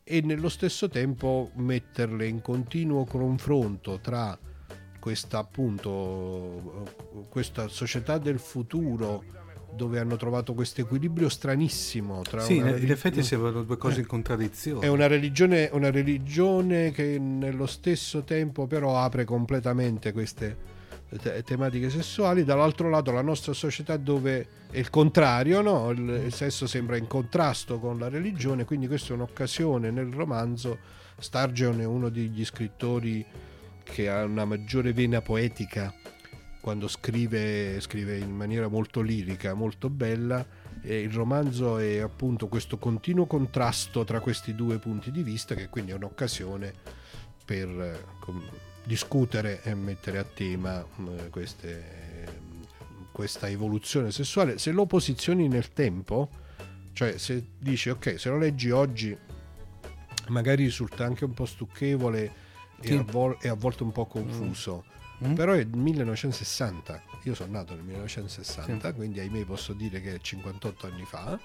e 0.02 0.22
nello 0.22 0.48
stesso 0.48 0.88
tempo 0.88 1.50
metterle 1.56 2.26
in 2.26 2.40
continuo 2.40 3.04
confronto 3.04 4.00
tra 4.00 4.38
questa 4.98 5.38
appunto 5.38 7.26
questa 7.28 7.68
società 7.68 8.16
del 8.16 8.38
futuro 8.38 9.22
dove 9.70 9.98
hanno 9.98 10.16
trovato 10.16 10.54
questo 10.54 10.80
equilibrio 10.80 11.28
stranissimo. 11.28 12.22
Tra 12.22 12.40
sì, 12.40 12.56
in 12.56 12.64
relig- 12.64 12.90
effetti 12.90 13.22
sembrano 13.22 13.62
due 13.62 13.76
cose 13.76 13.96
eh, 13.96 14.00
in 14.00 14.06
contraddizione. 14.06 14.86
È 14.86 14.88
una 14.88 15.06
religione, 15.06 15.68
una 15.72 15.90
religione 15.90 16.90
che 16.90 17.18
nello 17.18 17.66
stesso 17.66 18.22
tempo 18.22 18.66
però 18.66 18.98
apre 18.98 19.24
completamente 19.24 20.12
queste 20.12 20.76
te- 21.16 21.42
tematiche 21.42 21.90
sessuali, 21.90 22.44
dall'altro 22.44 22.90
lato 22.90 23.10
la 23.12 23.22
nostra 23.22 23.52
società 23.52 23.96
dove 23.96 24.46
è 24.70 24.78
il 24.78 24.90
contrario, 24.90 25.60
no? 25.62 25.90
il, 25.90 26.22
il 26.26 26.34
sesso 26.34 26.66
sembra 26.66 26.96
in 26.96 27.06
contrasto 27.06 27.78
con 27.78 27.98
la 27.98 28.08
religione, 28.08 28.64
quindi 28.64 28.86
questa 28.86 29.12
è 29.12 29.16
un'occasione 29.16 29.90
nel 29.90 30.12
romanzo. 30.12 30.96
Sturgeon 31.18 31.80
è 31.80 31.84
uno 31.84 32.10
degli 32.10 32.44
scrittori 32.44 33.24
che 33.82 34.08
ha 34.08 34.22
una 34.22 34.44
maggiore 34.44 34.92
vena 34.92 35.20
poetica 35.20 35.92
quando 36.60 36.88
scrive, 36.88 37.80
scrive 37.80 38.18
in 38.18 38.34
maniera 38.34 38.68
molto 38.68 39.00
lirica, 39.00 39.54
molto 39.54 39.88
bella. 39.88 40.44
E 40.80 41.00
il 41.00 41.12
romanzo 41.12 41.78
è 41.78 41.98
appunto 41.98 42.46
questo 42.48 42.78
continuo 42.78 43.26
contrasto 43.26 44.04
tra 44.04 44.20
questi 44.20 44.54
due 44.54 44.78
punti 44.78 45.10
di 45.10 45.22
vista, 45.22 45.54
che 45.54 45.68
quindi 45.68 45.90
è 45.90 45.94
un'occasione 45.94 46.72
per 47.44 47.68
eh, 47.68 48.04
discutere 48.84 49.62
e 49.62 49.74
mettere 49.74 50.18
a 50.18 50.24
tema 50.24 50.80
eh, 50.80 51.30
queste, 51.30 52.26
questa 53.12 53.48
evoluzione 53.48 54.10
sessuale. 54.10 54.58
Se 54.58 54.70
lo 54.70 54.86
posizioni 54.86 55.48
nel 55.48 55.72
tempo, 55.72 56.28
cioè 56.92 57.18
se 57.18 57.44
dici 57.58 57.90
ok, 57.90 58.18
se 58.18 58.28
lo 58.28 58.38
leggi 58.38 58.70
oggi, 58.70 59.16
magari 60.28 60.64
risulta 60.64 61.04
anche 61.04 61.24
un 61.24 61.32
po' 61.32 61.46
stucchevole 61.46 62.32
sì. 62.80 62.92
e, 62.92 62.96
a 62.98 63.02
vol- 63.02 63.38
e, 63.40 63.48
a 63.48 63.54
volte 63.54 63.82
un 63.82 63.92
po' 63.92 64.06
confuso. 64.06 64.84
Mm 64.86 64.96
Mm? 65.26 65.34
Però 65.34 65.52
è 65.52 65.58
il 65.58 65.68
1960, 65.68 67.02
io 67.22 67.34
sono 67.34 67.52
nato 67.52 67.74
nel 67.74 67.82
1960, 67.82 68.88
sì. 68.88 68.94
quindi 68.94 69.18
ahimè 69.18 69.44
posso 69.44 69.72
dire 69.72 70.00
che 70.00 70.14
è 70.14 70.18
58 70.20 70.86
anni 70.86 71.04
fa. 71.04 71.38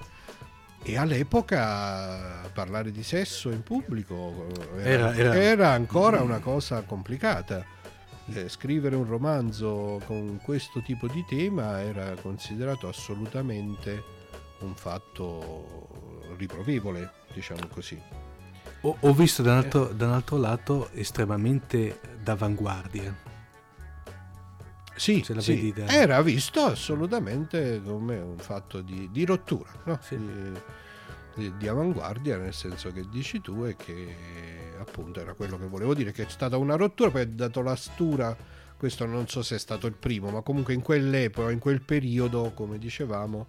E 0.86 0.98
all'epoca 0.98 2.50
parlare 2.54 2.92
di 2.92 3.04
sesso 3.04 3.50
in 3.50 3.64
pubblico 3.64 4.48
era, 4.78 5.14
era, 5.14 5.16
era... 5.16 5.36
era 5.36 5.70
ancora 5.72 6.22
una 6.22 6.40
cosa 6.40 6.82
complicata. 6.82 7.66
Eh, 8.26 8.48
scrivere 8.48 8.96
un 8.96 9.06
romanzo 9.06 10.02
con 10.06 10.40
questo 10.42 10.82
tipo 10.82 11.08
di 11.08 11.26
tema 11.28 11.82
era 11.82 12.14
considerato 12.22 12.88
assolutamente 12.88 14.04
un 14.60 14.76
fatto 14.76 16.22
riprovevole, 16.38 17.12
diciamo 17.34 17.68
così. 17.68 18.00
Ho, 18.82 18.98
ho 19.00 19.14
visto 19.14 19.42
da 19.42 19.52
un, 19.52 19.58
altro, 19.58 19.86
da 19.88 20.06
un 20.08 20.14
altro 20.14 20.38
lato 20.38 20.90
estremamente 20.92 22.00
d'avanguardia 22.22 23.32
sì, 24.96 25.26
sì. 25.40 25.74
era 25.76 26.22
visto 26.22 26.62
assolutamente 26.62 27.82
come 27.84 28.18
un 28.20 28.38
fatto 28.38 28.82
di, 28.82 29.10
di 29.12 29.26
rottura, 29.26 29.72
no? 29.86 30.00
sì. 30.02 30.18
di, 30.18 30.52
di, 31.36 31.58
di, 31.58 31.68
avanguardia, 31.68 32.38
nel 32.38 32.54
senso 32.54 32.92
che 32.92 33.08
dici 33.10 33.42
tu 33.42 33.64
e 33.66 33.76
che 33.76 34.16
appunto 34.80 35.20
era 35.20 35.34
quello 35.34 35.58
che 35.58 35.66
volevo 35.66 35.94
dire, 35.94 36.12
che 36.12 36.26
è 36.26 36.30
stata 36.30 36.58
una 36.58 36.76
rottura, 36.76 37.10
poi 37.10 37.22
ha 37.22 37.28
dato 37.28 37.62
la 37.62 37.76
stura, 37.76 38.36
questo 38.78 39.06
non 39.06 39.28
so 39.28 39.42
se 39.42 39.56
è 39.56 39.60
stato 39.60 39.88
il 39.88 39.94
primo, 39.94 40.30
ma 40.30 40.42
comunque 40.42 40.74
in 40.74 40.82
quell'epoca, 40.82 41.52
in 41.52 41.60
quel 41.60 41.82
periodo, 41.82 42.52
come 42.54 42.78
dicevamo, 42.78 43.48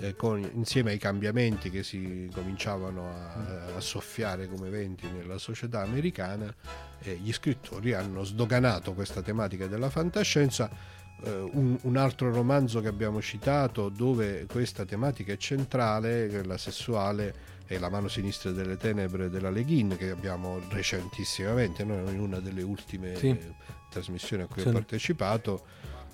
eh, 0.00 0.14
con, 0.14 0.48
insieme 0.54 0.92
ai 0.92 0.98
cambiamenti 0.98 1.70
che 1.70 1.82
si 1.82 2.28
cominciavano 2.32 3.08
a, 3.08 3.76
a, 3.76 3.80
soffiare 3.80 4.48
come 4.48 4.68
venti 4.68 5.08
nella 5.10 5.38
società 5.38 5.82
americana, 5.82 6.52
eh, 7.00 7.16
gli 7.16 7.32
scrittori 7.32 7.92
hanno 7.92 8.24
sdoganato 8.24 8.92
questa 8.92 9.22
tematica 9.22 9.66
della 9.66 9.90
fantascienza. 9.90 10.70
Eh, 11.22 11.30
un, 11.52 11.78
un, 11.80 11.96
altro 11.96 12.30
romanzo 12.30 12.80
che 12.80 12.88
abbiamo 12.88 13.22
citato 13.22 13.88
dove 13.88 14.46
questa 14.46 14.84
tematica 14.84 15.32
è 15.32 15.36
centrale, 15.38 16.44
la 16.44 16.58
sessuale, 16.58 17.54
è 17.66 17.78
La 17.78 17.88
mano 17.88 18.06
sinistra 18.06 18.52
delle 18.52 18.76
tenebre 18.76 19.28
della 19.28 19.50
Leghin 19.50 19.96
che 19.96 20.10
abbiamo 20.10 20.60
recentissimamente, 20.68 21.82
no? 21.82 22.08
in 22.10 22.20
una 22.20 22.38
delle 22.38 22.62
ultime 22.62 23.16
sì. 23.16 23.36
trasmissioni 23.90 24.44
a 24.44 24.46
cui 24.46 24.62
sì. 24.62 24.68
ho 24.68 24.72
partecipato, 24.72 25.66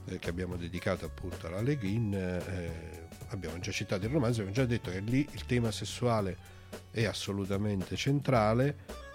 eh, 0.07 0.19
che 0.19 0.31
abbiamo 0.31 0.57
dedicato 0.57 1.05
appunto 1.05 1.49
alla 1.49 1.61
Leghin. 1.61 3.02
Eh, 3.33 3.35
abbiamo 3.35 3.59
già 3.59 3.73
citato 3.73 4.05
il 4.07 4.13
romanzo, 4.13 4.41
abbiamo 4.41 4.53
già 4.53 4.67
detto 4.67 4.91
che 4.91 5.01
lì 5.01 5.27
il 5.33 5.47
tema 5.47 5.71
sessuale 5.71 6.51
è 6.91 7.05
assolutamente 7.05 7.97
centrale 7.97 8.75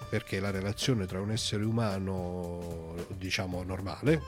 perché 0.10 0.40
la 0.40 0.52
relazione 0.52 1.06
tra 1.06 1.20
un 1.20 1.32
essere 1.32 1.66
umano, 1.66 2.96
diciamo 3.18 3.62
normale, 3.64 4.22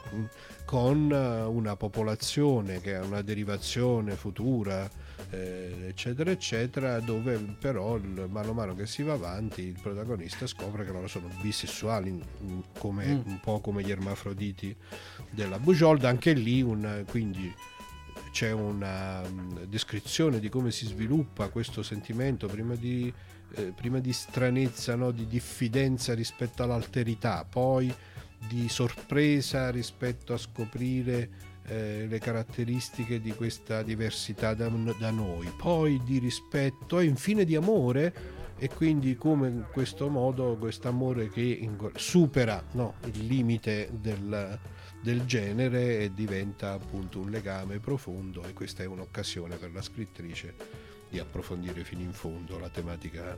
con 0.66 1.10
una 1.10 1.76
popolazione 1.78 2.82
che 2.82 2.96
ha 2.96 3.04
una 3.04 3.22
derivazione 3.22 4.16
futura, 4.16 4.90
eh, 5.30 5.86
eccetera, 5.88 6.32
eccetera, 6.32 7.00
dove 7.00 7.38
però 7.38 7.98
mano 8.28 8.50
a 8.50 8.54
mano 8.54 8.76
che 8.76 8.88
si 8.88 9.04
va 9.04 9.14
avanti 9.14 9.62
il 9.62 9.80
protagonista 9.82 10.48
scopre 10.48 10.84
che 10.84 10.92
loro 10.92 11.08
sono 11.08 11.30
bisessuali, 11.40 12.22
come, 12.78 13.06
mm. 13.06 13.22
un 13.26 13.40
po' 13.40 13.62
come 13.62 13.82
gli 13.82 13.92
ermafroditi 13.92 14.76
della 15.30 15.60
Bugiolda, 15.60 16.10
anche 16.10 16.34
lì 16.34 16.62
un, 16.62 17.06
quindi 17.08 17.54
c'è 18.32 18.52
una 18.52 19.22
descrizione 19.68 20.40
di 20.40 20.50
come 20.50 20.72
si 20.72 20.86
sviluppa 20.86 21.50
questo 21.50 21.84
sentimento 21.84 22.48
prima 22.48 22.76
di 22.76 23.12
eh, 23.56 23.74
prima 23.76 24.00
di 24.00 24.14
stranezza, 24.14 24.96
no? 24.96 25.12
di 25.12 25.28
diffidenza 25.28 26.14
rispetto 26.14 26.64
all'alterità, 26.64 27.46
poi 27.50 27.94
di 28.48 28.70
sorpresa 28.70 29.70
rispetto 29.70 30.34
a 30.34 30.38
scoprire 30.38 31.30
eh, 31.66 32.06
le 32.08 32.20
caratteristiche 32.20 33.20
di 33.20 33.34
questa 33.34 33.84
diversità 33.84 34.54
da, 34.54 34.70
da, 34.70 35.12
noi, 35.12 35.52
poi 35.58 36.02
di 36.04 36.20
rispetto 36.20 37.00
e 37.00 37.06
infine 37.06 37.44
di 37.44 37.56
amore 37.56 38.38
e 38.58 38.70
quindi 38.70 39.16
come 39.16 39.48
in 39.48 39.66
questo 39.72 40.10
modo 40.10 40.58
questo 40.58 40.88
amore 40.88 41.30
che 41.30 41.70
supera 41.96 42.62
no, 42.72 42.96
il 43.06 43.26
limite 43.26 43.90
del, 43.92 44.60
del 45.02 45.26
genere 45.26 46.00
e 46.00 46.14
diventa 46.14 46.74
appunto 46.74 47.20
un 47.20 47.30
legame 47.30 47.80
profondo 47.80 48.44
e 48.46 48.54
questa 48.54 48.84
è 48.84 48.86
un'occasione 48.86 49.56
per 49.56 49.72
la 49.72 49.82
scrittrice 49.82 50.56
di 51.10 51.20
approfondire 51.20 51.84
fino 51.84 52.02
in 52.02 52.14
fondo 52.14 52.60
la 52.60 52.70
tematica, 52.70 53.38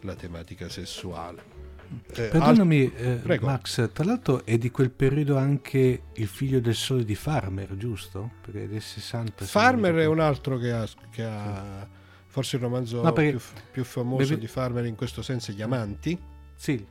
la 0.00 0.14
tematica 0.14 0.68
sessuale. 0.68 1.72
Eh, 2.14 2.28
Perdonami 2.28 2.92
eh, 2.92 3.38
Max, 3.40 3.92
tra 3.92 4.04
l'altro 4.04 4.44
è 4.44 4.56
di 4.56 4.70
quel 4.70 4.90
periodo 4.90 5.36
anche 5.36 6.04
Il 6.14 6.26
figlio 6.26 6.58
del 6.58 6.74
sole 6.74 7.04
di 7.04 7.14
Farmer, 7.14 7.76
giusto? 7.76 8.32
Perché 8.40 8.64
è 8.64 8.66
del 8.66 8.82
60. 8.82 9.44
Farmer 9.44 9.94
è 9.96 10.06
un 10.06 10.18
altro 10.18 10.56
che 10.58 10.72
ha, 10.72 10.88
che 11.10 11.22
ha 11.22 11.86
forse 12.26 12.56
il 12.56 12.62
romanzo 12.62 13.02
no, 13.02 13.12
più, 13.12 13.38
più, 13.70 13.84
famoso 13.84 14.30
bevi... 14.30 14.40
di 14.40 14.46
Farmer 14.48 14.84
in 14.86 14.96
questo 14.96 15.22
senso, 15.22 15.52
Gli 15.52 15.62
Amanti. 15.62 16.18
Sì. 16.56 16.84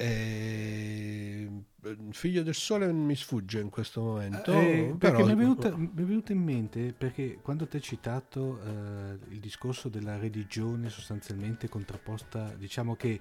E 0.00 1.64
Figlio 2.10 2.42
del 2.42 2.54
Sole 2.54 2.92
mi 2.92 3.16
sfugge 3.16 3.60
in 3.60 3.70
questo 3.70 4.02
momento. 4.02 4.52
Eh, 4.52 4.94
però... 4.98 5.24
mi, 5.24 5.32
è 5.32 5.34
venuta, 5.34 5.74
mi, 5.74 5.90
è 5.94 6.02
venuta, 6.02 6.32
in 6.32 6.42
mente 6.42 6.92
perché 6.92 7.38
quando 7.40 7.66
ti 7.66 7.76
hai 7.76 7.82
citato 7.82 8.60
eh, 8.62 9.18
il 9.30 9.40
discorso 9.40 9.88
della 9.88 10.18
religione 10.18 10.90
sostanzialmente 10.90 11.68
contrapposta, 11.68 12.54
diciamo 12.56 12.96
che 12.96 13.18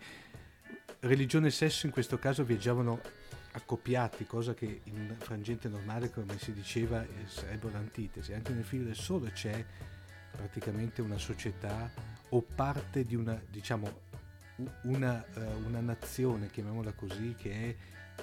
religione 1.02 1.48
e 1.48 1.52
sesso 1.52 1.86
in 1.86 1.92
questo 1.92 2.20
caso 2.20 2.44
viaggiavano 2.44 3.00
accoppiati, 3.52 4.26
cosa 4.26 4.54
che 4.54 4.82
in 4.84 4.96
un 4.96 5.16
frangente 5.18 5.70
normale, 5.70 6.12
come 6.12 6.38
si 6.38 6.52
diceva, 6.52 7.02
eh, 7.02 7.08
sarebbe 7.28 7.72
l'antitesi. 7.72 8.34
Anche 8.34 8.54
nel 8.54 8.66
Figlio 8.66 8.86
del 8.86 8.96
Sole 8.96 9.32
c'è 9.32 9.66
praticamente 10.32 11.02
una 11.02 11.18
società 11.18 11.92
o 12.30 12.42
parte 12.42 13.06
di 13.06 13.16
una, 13.16 13.42
diciamo, 13.50 14.08
una, 14.84 15.24
uh, 15.36 15.66
una 15.66 15.80
nazione, 15.80 16.50
chiamiamola 16.50 16.92
così, 16.94 17.36
che 17.38 17.52
è 17.52 17.76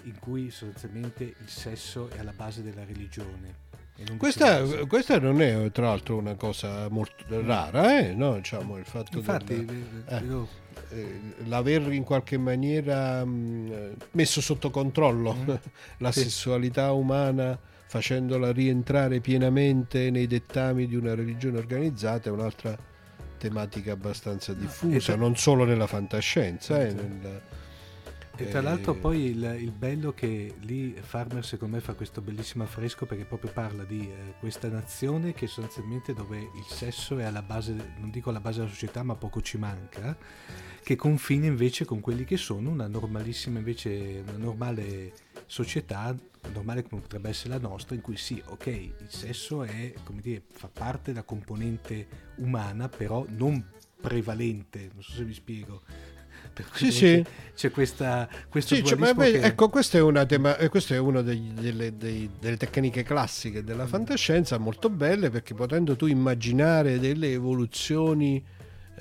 in 0.03 0.19
cui 0.19 0.51
sostanzialmente 0.51 1.25
il 1.25 1.49
sesso 1.49 2.11
è 2.11 2.19
alla 2.19 2.33
base 2.33 2.63
della 2.63 2.85
religione. 2.85 3.65
Questa, 4.19 4.63
questa, 4.87 5.19
non 5.19 5.41
è 5.41 5.71
tra 5.73 5.87
l'altro 5.87 6.19
una 6.19 6.35
cosa 6.35 6.87
molto 6.91 7.25
rara, 7.41 7.99
eh? 7.99 8.13
no? 8.13 8.37
diciamo, 8.37 8.77
il 8.77 8.85
fatto 8.85 9.17
Infatti, 9.17 9.65
del, 9.65 10.05
eh, 10.07 10.19
io... 10.19 10.49
eh, 10.91 11.21
l'aver 11.47 11.91
in 11.93 12.05
qualche 12.05 12.37
maniera 12.37 13.25
mh, 13.25 13.95
messo 14.11 14.43
sotto 14.43 14.69
controllo 14.69 15.35
mm. 15.35 15.51
la 15.99 16.13
sì. 16.13 16.25
sessualità 16.25 16.93
umana 16.93 17.59
facendola 17.87 18.53
rientrare 18.53 19.21
pienamente 19.21 20.11
nei 20.11 20.27
dettami 20.27 20.87
di 20.87 20.95
una 20.95 21.15
religione 21.15 21.57
organizzata 21.57 22.29
è 22.29 22.33
un'altra 22.33 22.77
tematica 23.47 23.93
abbastanza 23.93 24.53
diffusa, 24.53 25.15
non 25.15 25.37
solo 25.37 25.65
nella 25.65 25.87
fantascienza. 25.87 26.85
Eh, 26.85 26.93
nel, 26.93 27.43
e 28.39 28.49
tra 28.51 28.61
l'altro 28.61 28.95
poi 28.95 29.31
il, 29.31 29.57
il, 29.61 29.71
bello 29.71 30.13
che 30.13 30.57
lì 30.61 30.95
Farmer 31.01 31.43
secondo 31.43 31.77
me 31.77 31.81
fa 31.81 31.95
questo 31.95 32.21
bellissimo 32.21 32.65
affresco 32.65 33.07
perché 33.07 33.25
proprio 33.25 33.51
parla 33.51 33.83
di 33.85 34.01
eh, 34.01 34.35
questa 34.39 34.69
nazione 34.69 35.33
che 35.33 35.47
sostanzialmente 35.47 36.13
dove 36.13 36.37
il 36.37 36.67
sesso 36.69 37.17
è 37.19 37.25
alla 37.25 37.41
base, 37.41 37.73
non 37.97 38.11
dico 38.11 38.29
alla 38.29 38.41
base 38.41 38.59
della 38.59 38.71
società 38.71 39.03
ma 39.03 39.15
poco 39.15 39.41
ci 39.41 39.57
manca, 39.57 40.15
che 40.83 40.97
confina 40.97 41.47
invece 41.47 41.87
con 41.87 42.01
quelli 42.01 42.25
che 42.25 42.37
sono 42.37 42.69
una 42.69 42.87
normalissima 42.87 43.59
invece, 43.59 44.23
una 44.29 44.37
normale 44.37 45.13
società, 45.47 46.15
normale 46.53 46.83
come 46.83 47.01
potrebbe 47.01 47.29
essere 47.29 47.51
la 47.51 47.59
nostra, 47.59 47.95
in 47.95 48.01
cui 48.01 48.17
sì, 48.17 48.43
ok, 48.45 48.67
il 48.67 49.09
sesso 49.09 49.63
è, 49.63 49.93
come 50.05 50.21
dire, 50.21 50.43
fa 50.51 50.69
parte 50.69 51.13
della 51.13 51.25
componente 51.25 52.07
umana 52.37 52.89
però 52.89 53.25
non 53.29 53.65
prevalente, 54.01 54.91
non 54.93 55.03
so 55.03 55.13
se 55.13 55.25
vi 55.25 55.35
spiego 55.35 55.83
sì, 56.75 56.91
sì. 56.91 57.25
C'è 57.55 57.71
questa, 57.71 58.29
questo 58.49 58.75
sì, 58.75 58.85
cioè, 58.85 58.99
che... 59.15 59.41
Ecco, 59.43 59.69
questa 59.69 59.99
è 59.99 60.01
una, 60.01 60.25
tema, 60.27 60.57
eh, 60.57 60.69
questa 60.69 60.95
è 60.95 60.99
una 60.99 61.23
dei, 61.23 61.53
delle, 61.55 61.97
dei, 61.97 62.31
delle, 62.39 62.57
tecniche 62.57 63.03
classiche 63.03 63.65
della 63.65 63.85
mm. 63.85 63.89
fantascienza, 63.89 64.59
molto 64.59 64.89
belle, 64.89 65.31
perché 65.31 65.55
potendo 65.55 65.97
tu 65.97 66.07
immaginare 66.07 66.99
delle 66.99 67.33
evoluzioni, 67.33 68.43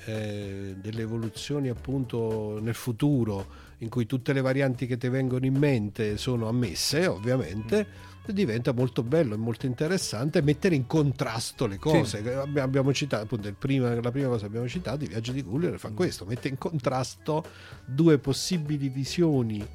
eh, 0.04 0.74
delle 0.78 1.02
evoluzioni 1.02 1.68
appunto 1.68 2.58
nel 2.60 2.74
futuro, 2.74 3.64
in 3.78 3.88
cui 3.88 4.06
tutte 4.06 4.32
le 4.32 4.40
varianti 4.40 4.86
che 4.86 4.96
ti 4.96 5.08
vengono 5.08 5.44
in 5.44 5.56
mente 5.56 6.16
sono 6.16 6.48
ammesse, 6.48 7.06
ovviamente. 7.06 7.86
Mm 7.88 8.14
diventa 8.32 8.72
molto 8.72 9.02
bello 9.02 9.34
e 9.34 9.36
molto 9.36 9.66
interessante 9.66 10.42
mettere 10.42 10.74
in 10.74 10.86
contrasto 10.86 11.66
le 11.66 11.78
cose. 11.78 12.22
Sì. 12.22 12.58
Abbiamo 12.58 12.92
citato, 12.92 13.24
appunto, 13.24 13.52
prima, 13.58 13.94
la 14.00 14.10
prima 14.10 14.28
cosa 14.28 14.40
che 14.40 14.46
abbiamo 14.46 14.68
citato, 14.68 15.04
il 15.04 15.10
viaggio 15.10 15.32
di 15.32 15.42
Guller 15.42 15.78
fa 15.78 15.90
mm. 15.90 15.94
questo, 15.94 16.24
mette 16.24 16.48
in 16.48 16.58
contrasto 16.58 17.44
due 17.84 18.18
possibili 18.18 18.88
visioni 18.88 19.66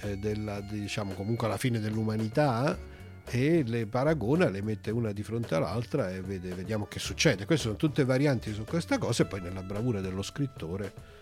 eh, 0.00 0.16
della, 0.16 0.60
diciamo, 0.60 1.14
comunque 1.14 1.46
alla 1.46 1.58
fine 1.58 1.80
dell'umanità 1.80 2.78
e 3.26 3.62
le 3.64 3.86
paragona, 3.86 4.48
le 4.48 4.62
mette 4.62 4.90
una 4.90 5.12
di 5.12 5.22
fronte 5.22 5.54
all'altra 5.54 6.10
e 6.10 6.20
vede, 6.20 6.54
vediamo 6.54 6.86
che 6.86 6.98
succede. 6.98 7.44
Queste 7.44 7.66
sono 7.66 7.76
tutte 7.76 8.04
varianti 8.04 8.52
su 8.52 8.64
questa 8.64 8.98
cosa 8.98 9.22
e 9.22 9.26
poi 9.26 9.40
nella 9.40 9.62
bravura 9.62 10.00
dello 10.00 10.22
scrittore 10.22 11.18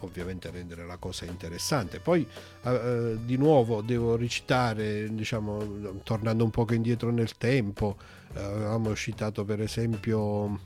ovviamente 0.00 0.50
rendere 0.50 0.86
la 0.86 0.96
cosa 0.96 1.24
interessante. 1.24 2.00
Poi 2.00 2.26
eh, 2.62 2.70
eh, 2.70 3.18
di 3.24 3.36
nuovo 3.36 3.82
devo 3.82 4.16
recitare, 4.16 5.12
diciamo, 5.12 6.00
tornando 6.02 6.44
un 6.44 6.50
poco 6.50 6.74
indietro 6.74 7.10
nel 7.10 7.36
tempo, 7.36 7.96
eh, 8.34 8.40
avevamo 8.40 8.94
citato 8.94 9.44
per 9.44 9.60
esempio 9.60 10.60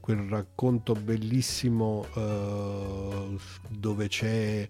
quel 0.00 0.28
racconto 0.28 0.92
bellissimo 0.92 2.06
eh, 2.14 3.36
dove 3.68 4.08
c'è 4.08 4.68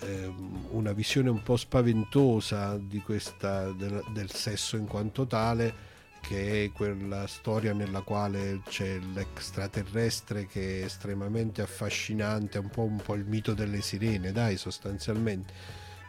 ehm, 0.00 0.66
una 0.70 0.92
visione 0.92 1.30
un 1.30 1.42
po' 1.42 1.56
spaventosa 1.56 2.78
di 2.78 3.00
questa, 3.00 3.70
del, 3.72 4.02
del 4.12 4.30
sesso 4.30 4.76
in 4.76 4.86
quanto 4.86 5.26
tale 5.26 5.87
che 6.28 6.64
è 6.64 6.72
quella 6.72 7.26
storia 7.26 7.72
nella 7.72 8.02
quale 8.02 8.60
c'è 8.68 8.98
l'extraterrestre 9.14 10.44
che 10.44 10.82
è 10.82 10.84
estremamente 10.84 11.62
affascinante, 11.62 12.58
un 12.58 12.68
po', 12.68 12.82
un 12.82 13.00
po 13.02 13.14
il 13.14 13.24
mito 13.24 13.54
delle 13.54 13.80
sirene, 13.80 14.30
dai, 14.30 14.58
sostanzialmente, 14.58 15.54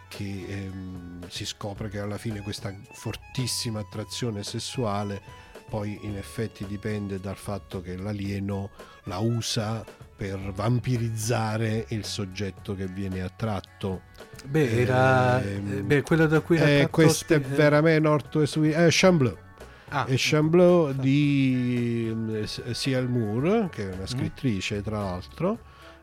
che 0.10 0.46
ehm, 0.46 1.26
si 1.30 1.46
scopre 1.46 1.88
che 1.88 2.00
alla 2.00 2.18
fine 2.18 2.42
questa 2.42 2.76
fortissima 2.92 3.80
attrazione 3.80 4.44
sessuale 4.44 5.22
poi 5.70 5.98
in 6.02 6.18
effetti 6.18 6.66
dipende 6.66 7.22
dal 7.22 7.38
fatto 7.38 7.80
che 7.80 7.96
l'alieno 7.96 8.72
la 9.04 9.20
usa 9.20 9.86
per 10.18 10.52
vampirizzare 10.52 11.86
il 11.90 12.04
soggetto 12.04 12.76
che 12.76 12.88
viene 12.88 13.22
attratto. 13.22 14.02
Beh, 14.46 14.82
era 14.82 15.42
eh, 15.42 15.60
beh, 15.60 16.02
quello 16.02 16.28
da 16.28 16.42
cui 16.42 16.58
era 16.58 16.68
eh, 16.68 16.90
questo 16.90 17.36
è 17.36 17.40
veramente 17.40 18.02
Northwest 18.02 18.58
eh, 18.58 18.88
Chambleu 18.90 19.48
ah. 19.90 20.06
e 20.08 20.16
Chamblot 20.18 20.96
di 20.96 22.12
mm, 22.14 22.44
Ciel 22.74 23.08
Moore, 23.08 23.70
che 23.72 23.90
è 23.90 23.94
una 23.94 24.04
mm. 24.04 24.06
scrittrice 24.06 24.82
tra 24.82 25.00
l'altro, 25.04 25.60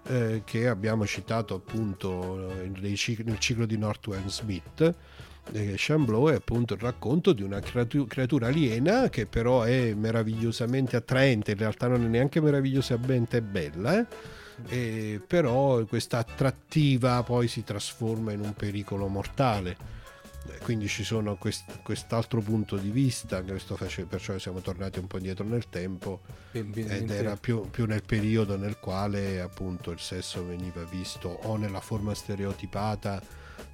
eh, 0.08 0.42
che 0.44 0.68
abbiamo 0.68 1.06
citato 1.06 1.54
appunto 1.54 2.52
nel 2.80 2.96
ciclo 2.96 3.66
di 3.66 3.78
Northwest 3.78 4.28
Smith. 4.28 4.94
Eh, 5.52 5.74
Chamblot 5.76 6.32
è 6.32 6.34
appunto 6.34 6.74
il 6.74 6.80
racconto 6.80 7.32
di 7.32 7.42
una 7.42 7.60
creatura 7.60 8.48
aliena 8.48 9.08
che 9.08 9.26
però 9.26 9.62
è 9.62 9.94
meravigliosamente 9.94 10.96
attraente, 10.96 11.52
in 11.52 11.58
realtà 11.58 11.86
non 11.86 12.04
è 12.04 12.08
neanche 12.08 12.40
meravigliosamente 12.40 13.40
bella, 13.42 14.00
eh? 14.00 14.06
E 14.68 15.20
però 15.24 15.84
questa 15.84 16.18
attrattiva 16.18 17.22
poi 17.22 17.46
si 17.46 17.62
trasforma 17.62 18.32
in 18.32 18.40
un 18.40 18.54
pericolo 18.54 19.06
mortale 19.06 19.76
Eh, 19.76 19.95
Quindi 20.62 20.88
ci 20.88 21.04
sono 21.04 21.36
quest- 21.36 21.82
quest'altro 21.82 22.40
punto 22.40 22.76
di 22.76 22.90
vista, 22.90 23.42
questo 23.42 23.76
face- 23.76 24.04
perciò 24.04 24.38
siamo 24.38 24.60
tornati 24.60 24.98
un 24.98 25.06
po' 25.06 25.16
indietro 25.16 25.44
nel 25.44 25.68
tempo 25.68 26.20
ed 26.52 27.10
era 27.10 27.36
più, 27.36 27.68
più 27.70 27.86
nel 27.86 28.02
periodo 28.02 28.56
nel 28.56 28.78
quale 28.78 29.40
appunto 29.40 29.90
il 29.90 30.00
sesso 30.00 30.44
veniva 30.44 30.82
visto 30.84 31.28
o 31.28 31.56
nella 31.56 31.80
forma 31.80 32.14
stereotipata 32.14 33.22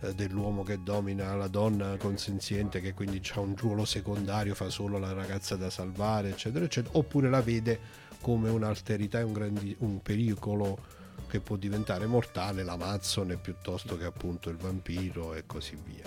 eh, 0.00 0.14
dell'uomo 0.14 0.62
che 0.62 0.82
domina 0.82 1.34
la 1.34 1.48
donna 1.48 1.96
consenziente 1.96 2.80
che 2.80 2.94
quindi 2.94 3.20
ha 3.34 3.40
un 3.40 3.54
ruolo 3.56 3.84
secondario, 3.84 4.54
fa 4.54 4.68
solo 4.68 4.98
la 4.98 5.12
ragazza 5.12 5.56
da 5.56 5.70
salvare, 5.70 6.30
eccetera, 6.30 6.64
eccetera, 6.64 6.96
oppure 6.96 7.28
la 7.30 7.40
vede 7.40 7.78
come 8.20 8.48
un'alterità 8.48 9.18
e 9.18 9.22
un, 9.22 9.74
un 9.78 10.00
pericolo 10.02 11.00
che 11.32 11.40
può 11.40 11.56
diventare 11.56 12.04
mortale, 12.04 12.62
l'amazzone 12.62 13.36
piuttosto 13.38 13.96
che 13.96 14.04
appunto 14.04 14.50
il 14.50 14.56
vampiro 14.58 15.32
e 15.32 15.44
così 15.46 15.78
via. 15.82 16.04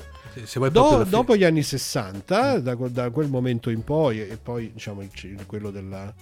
vuoi 0.60 0.70
Do- 0.70 1.04
dopo 1.10 1.36
gli 1.36 1.44
anni 1.44 1.64
60, 1.64 2.60
da, 2.60 2.76
que- 2.76 2.92
da 2.92 3.10
quel 3.10 3.28
momento 3.28 3.72
in 3.72 3.84
poi, 3.84 4.22
e 4.22 4.38
poi 4.38 4.72
diciamo 4.72 5.02
il- 5.02 5.46
quello 5.48 5.72
della 5.72 6.14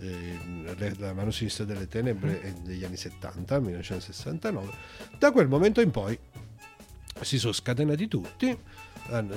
eh, 0.00 0.94
la 0.98 1.12
mano 1.14 1.32
sinistra 1.32 1.64
delle 1.64 1.88
tenebre 1.88 2.40
è 2.40 2.52
degli 2.52 2.84
anni 2.84 2.96
70, 2.96 3.58
1969, 3.58 4.70
da 5.18 5.32
quel 5.32 5.48
momento 5.48 5.80
in 5.80 5.90
poi 5.90 6.16
si 7.22 7.40
sono 7.40 7.52
scatenati 7.52 8.06
tutti, 8.06 8.56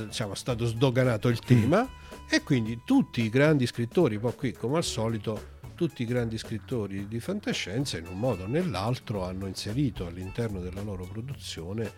diciamo, 0.05 0.33
è 0.33 0.35
stato 0.35 0.65
sdoganato 0.67 1.27
il 1.27 1.39
tema 1.39 1.89
e 2.29 2.43
quindi 2.43 2.81
tutti 2.85 3.23
i 3.23 3.29
grandi 3.29 3.65
scrittori, 3.65 4.19
poi 4.19 4.35
qui 4.35 4.51
come 4.51 4.77
al 4.77 4.83
solito, 4.83 5.50
tutti 5.87 6.03
i 6.03 6.05
grandi 6.05 6.37
scrittori 6.37 7.07
di 7.07 7.19
fantascienza 7.19 7.97
in 7.97 8.05
un 8.05 8.19
modo 8.19 8.43
o 8.43 8.47
nell'altro 8.47 9.25
hanno 9.25 9.47
inserito 9.47 10.05
all'interno 10.05 10.59
della 10.59 10.83
loro 10.83 11.07
produzione 11.07 11.91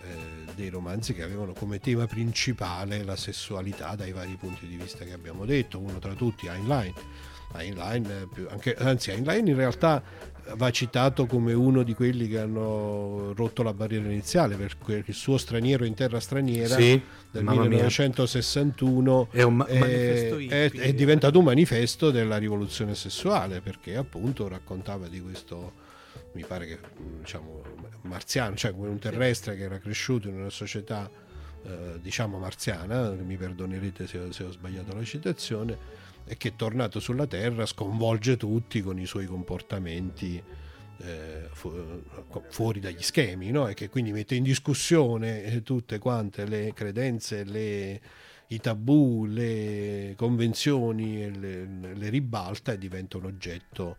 eh, 0.00 0.54
dei 0.54 0.70
romanzi 0.70 1.12
che 1.12 1.22
avevano 1.22 1.52
come 1.52 1.78
tema 1.78 2.06
principale 2.06 3.04
la 3.04 3.14
sessualità 3.14 3.94
dai 3.94 4.12
vari 4.12 4.34
punti 4.36 4.66
di 4.66 4.76
vista 4.76 5.04
che 5.04 5.12
abbiamo 5.12 5.44
detto, 5.44 5.78
uno 5.78 5.98
tra 5.98 6.14
tutti 6.14 6.46
Heinlein. 6.46 6.94
Heinlein, 7.52 8.06
eh, 8.06 8.46
anche- 8.48 8.74
anzi 8.74 9.10
Heinlein 9.10 9.46
in 9.48 9.56
realtà 9.56 10.02
va 10.54 10.70
citato 10.70 11.26
come 11.26 11.52
uno 11.52 11.82
di 11.82 11.92
quelli 11.94 12.28
che 12.28 12.38
hanno 12.38 13.32
rotto 13.34 13.62
la 13.62 13.72
barriera 13.74 14.04
iniziale 14.06 14.56
perché 14.56 15.02
il 15.06 15.14
suo 15.14 15.36
straniero 15.38 15.84
in 15.84 15.94
terra 15.94 16.20
straniera 16.20 16.76
Sì, 16.76 17.00
del 17.30 17.42
mamma 17.42 17.62
mia. 17.62 17.70
1961 17.70 19.28
È 19.30 19.44
ma- 19.44 19.66
è, 19.66 20.30
è- 20.46 20.70
è 20.70 20.92
diventato 20.94 21.38
un 21.38 21.44
manifesto 21.44 22.10
della 22.10 22.36
rivoluzione 22.36 22.94
sessuale 22.94 23.60
perché 23.60 23.96
appunto 23.96 24.46
raccontava 24.48 25.08
di 25.08 25.20
questo 25.20 25.84
mi 26.32 26.44
pare 26.44 26.66
che 26.66 26.78
diciamo 27.20 27.62
marziano 28.02 28.54
cioè 28.56 28.72
un 28.72 28.98
terrestre 28.98 29.56
che 29.56 29.62
era 29.62 29.78
cresciuto 29.78 30.28
in 30.28 30.36
una 30.38 30.50
società 30.50 31.10
eh, 31.64 31.98
diciamo 32.00 32.38
marziana 32.38 33.10
mi 33.10 33.36
perdonerete 33.36 34.06
se, 34.06 34.20
se 34.30 34.44
ho 34.44 34.50
sbagliato 34.52 34.94
la 34.94 35.02
citazione 35.02 36.04
e 36.26 36.36
che 36.36 36.56
tornato 36.56 36.98
sulla 36.98 37.26
terra 37.26 37.64
sconvolge 37.66 38.36
tutti 38.36 38.82
con 38.82 38.98
i 38.98 39.06
suoi 39.06 39.26
comportamenti 39.26 40.42
eh, 40.98 41.48
fu- 41.52 42.02
fuori 42.48 42.80
dagli 42.80 43.02
schemi 43.02 43.50
no? 43.50 43.68
e 43.68 43.74
che 43.74 43.88
quindi 43.88 44.12
mette 44.12 44.34
in 44.34 44.42
discussione 44.42 45.44
eh, 45.44 45.62
tutte 45.62 45.98
quante 45.98 46.44
le 46.46 46.72
credenze, 46.74 47.44
le- 47.44 48.00
i 48.48 48.60
tabù, 48.60 49.24
le 49.26 50.14
convenzioni 50.16 51.30
le, 51.38 51.66
le 51.94 52.08
ribalta 52.08 52.72
e 52.72 52.78
diventa 52.78 53.16
un 53.16 53.24
oggetto 53.24 53.96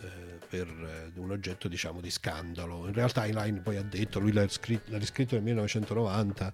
eh, 0.00 0.38
per 0.48 0.66
eh, 0.66 1.18
un 1.18 1.30
oggetto 1.30 1.68
diciamo 1.68 2.00
di 2.00 2.10
scandalo. 2.10 2.86
In 2.86 2.92
realtà 2.92 3.24
Heinlein 3.24 3.62
poi 3.62 3.76
ha 3.76 3.82
detto, 3.82 4.18
lui 4.18 4.32
l'ha, 4.32 4.46
scritto, 4.48 4.90
l'ha 4.90 4.98
riscritto 4.98 5.34
nel 5.34 5.44
1990 5.44 6.52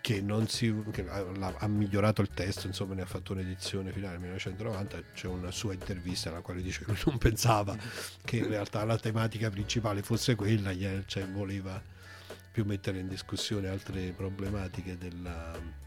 che, 0.00 0.20
non 0.20 0.48
si, 0.48 0.74
che 0.90 1.08
ha, 1.08 1.54
ha 1.58 1.66
migliorato 1.68 2.22
il 2.22 2.28
testo, 2.28 2.66
insomma 2.66 2.94
ne 2.94 3.02
ha 3.02 3.06
fatto 3.06 3.32
un'edizione 3.32 3.92
finale 3.92 4.12
nel 4.12 4.22
1990, 4.22 5.02
c'è 5.14 5.26
una 5.26 5.50
sua 5.50 5.74
intervista 5.74 6.30
nella 6.30 6.42
quale 6.42 6.62
dice 6.62 6.84
che 6.84 6.92
lui 6.92 7.00
non 7.06 7.18
pensava 7.18 7.76
che 8.24 8.36
in 8.36 8.48
realtà 8.48 8.84
la 8.84 8.98
tematica 8.98 9.50
principale 9.50 10.02
fosse 10.02 10.34
quella, 10.34 10.72
cioè 11.06 11.26
voleva 11.28 11.80
più 12.50 12.64
mettere 12.64 12.98
in 12.98 13.08
discussione 13.08 13.68
altre 13.68 14.12
problematiche 14.12 14.98
della 14.98 15.80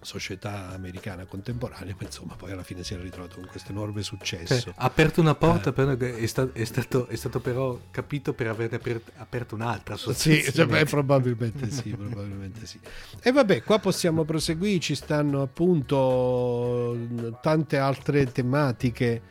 società 0.00 0.68
americana 0.70 1.24
contemporanea, 1.24 1.94
ma 1.98 2.04
insomma 2.06 2.34
poi 2.34 2.52
alla 2.52 2.62
fine 2.62 2.84
si 2.84 2.94
era 2.94 3.02
ritrovato 3.02 3.36
con 3.36 3.46
questo 3.46 3.72
enorme 3.72 4.02
successo. 4.02 4.72
ha 4.76 4.84
aperto 4.84 5.20
una 5.20 5.32
Eh. 5.32 5.36
porta, 5.36 5.72
però 5.72 5.96
è, 5.96 6.26
sta- 6.26 6.50
è 6.52 6.64
stato, 6.64 7.06
è 7.08 7.16
stato 7.16 7.40
però 7.40 7.78
capito 7.90 8.32
per 8.32 8.48
averne 8.48 8.76
aper- 8.76 9.12
aperto 9.16 9.54
un'altra. 9.54 9.96
Sì, 9.96 10.42
cioè, 10.52 10.66
beh, 10.66 10.84
probabilmente 10.84 11.70
sì, 11.70 11.90
probabilmente 11.90 12.66
sì. 12.66 12.78
E 13.20 13.32
vabbè, 13.32 13.62
qua 13.62 13.78
possiamo 13.78 14.24
proseguire, 14.24 14.78
ci 14.80 14.94
stanno 14.94 15.42
appunto 15.42 16.96
tante 17.40 17.78
altre 17.78 18.30
tematiche 18.30 19.22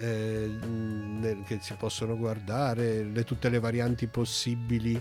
eh, 0.00 1.36
che 1.46 1.58
si 1.60 1.74
possono 1.78 2.16
guardare, 2.16 3.04
le- 3.04 3.24
tutte 3.24 3.48
le 3.48 3.58
varianti 3.58 4.06
possibili 4.06 5.00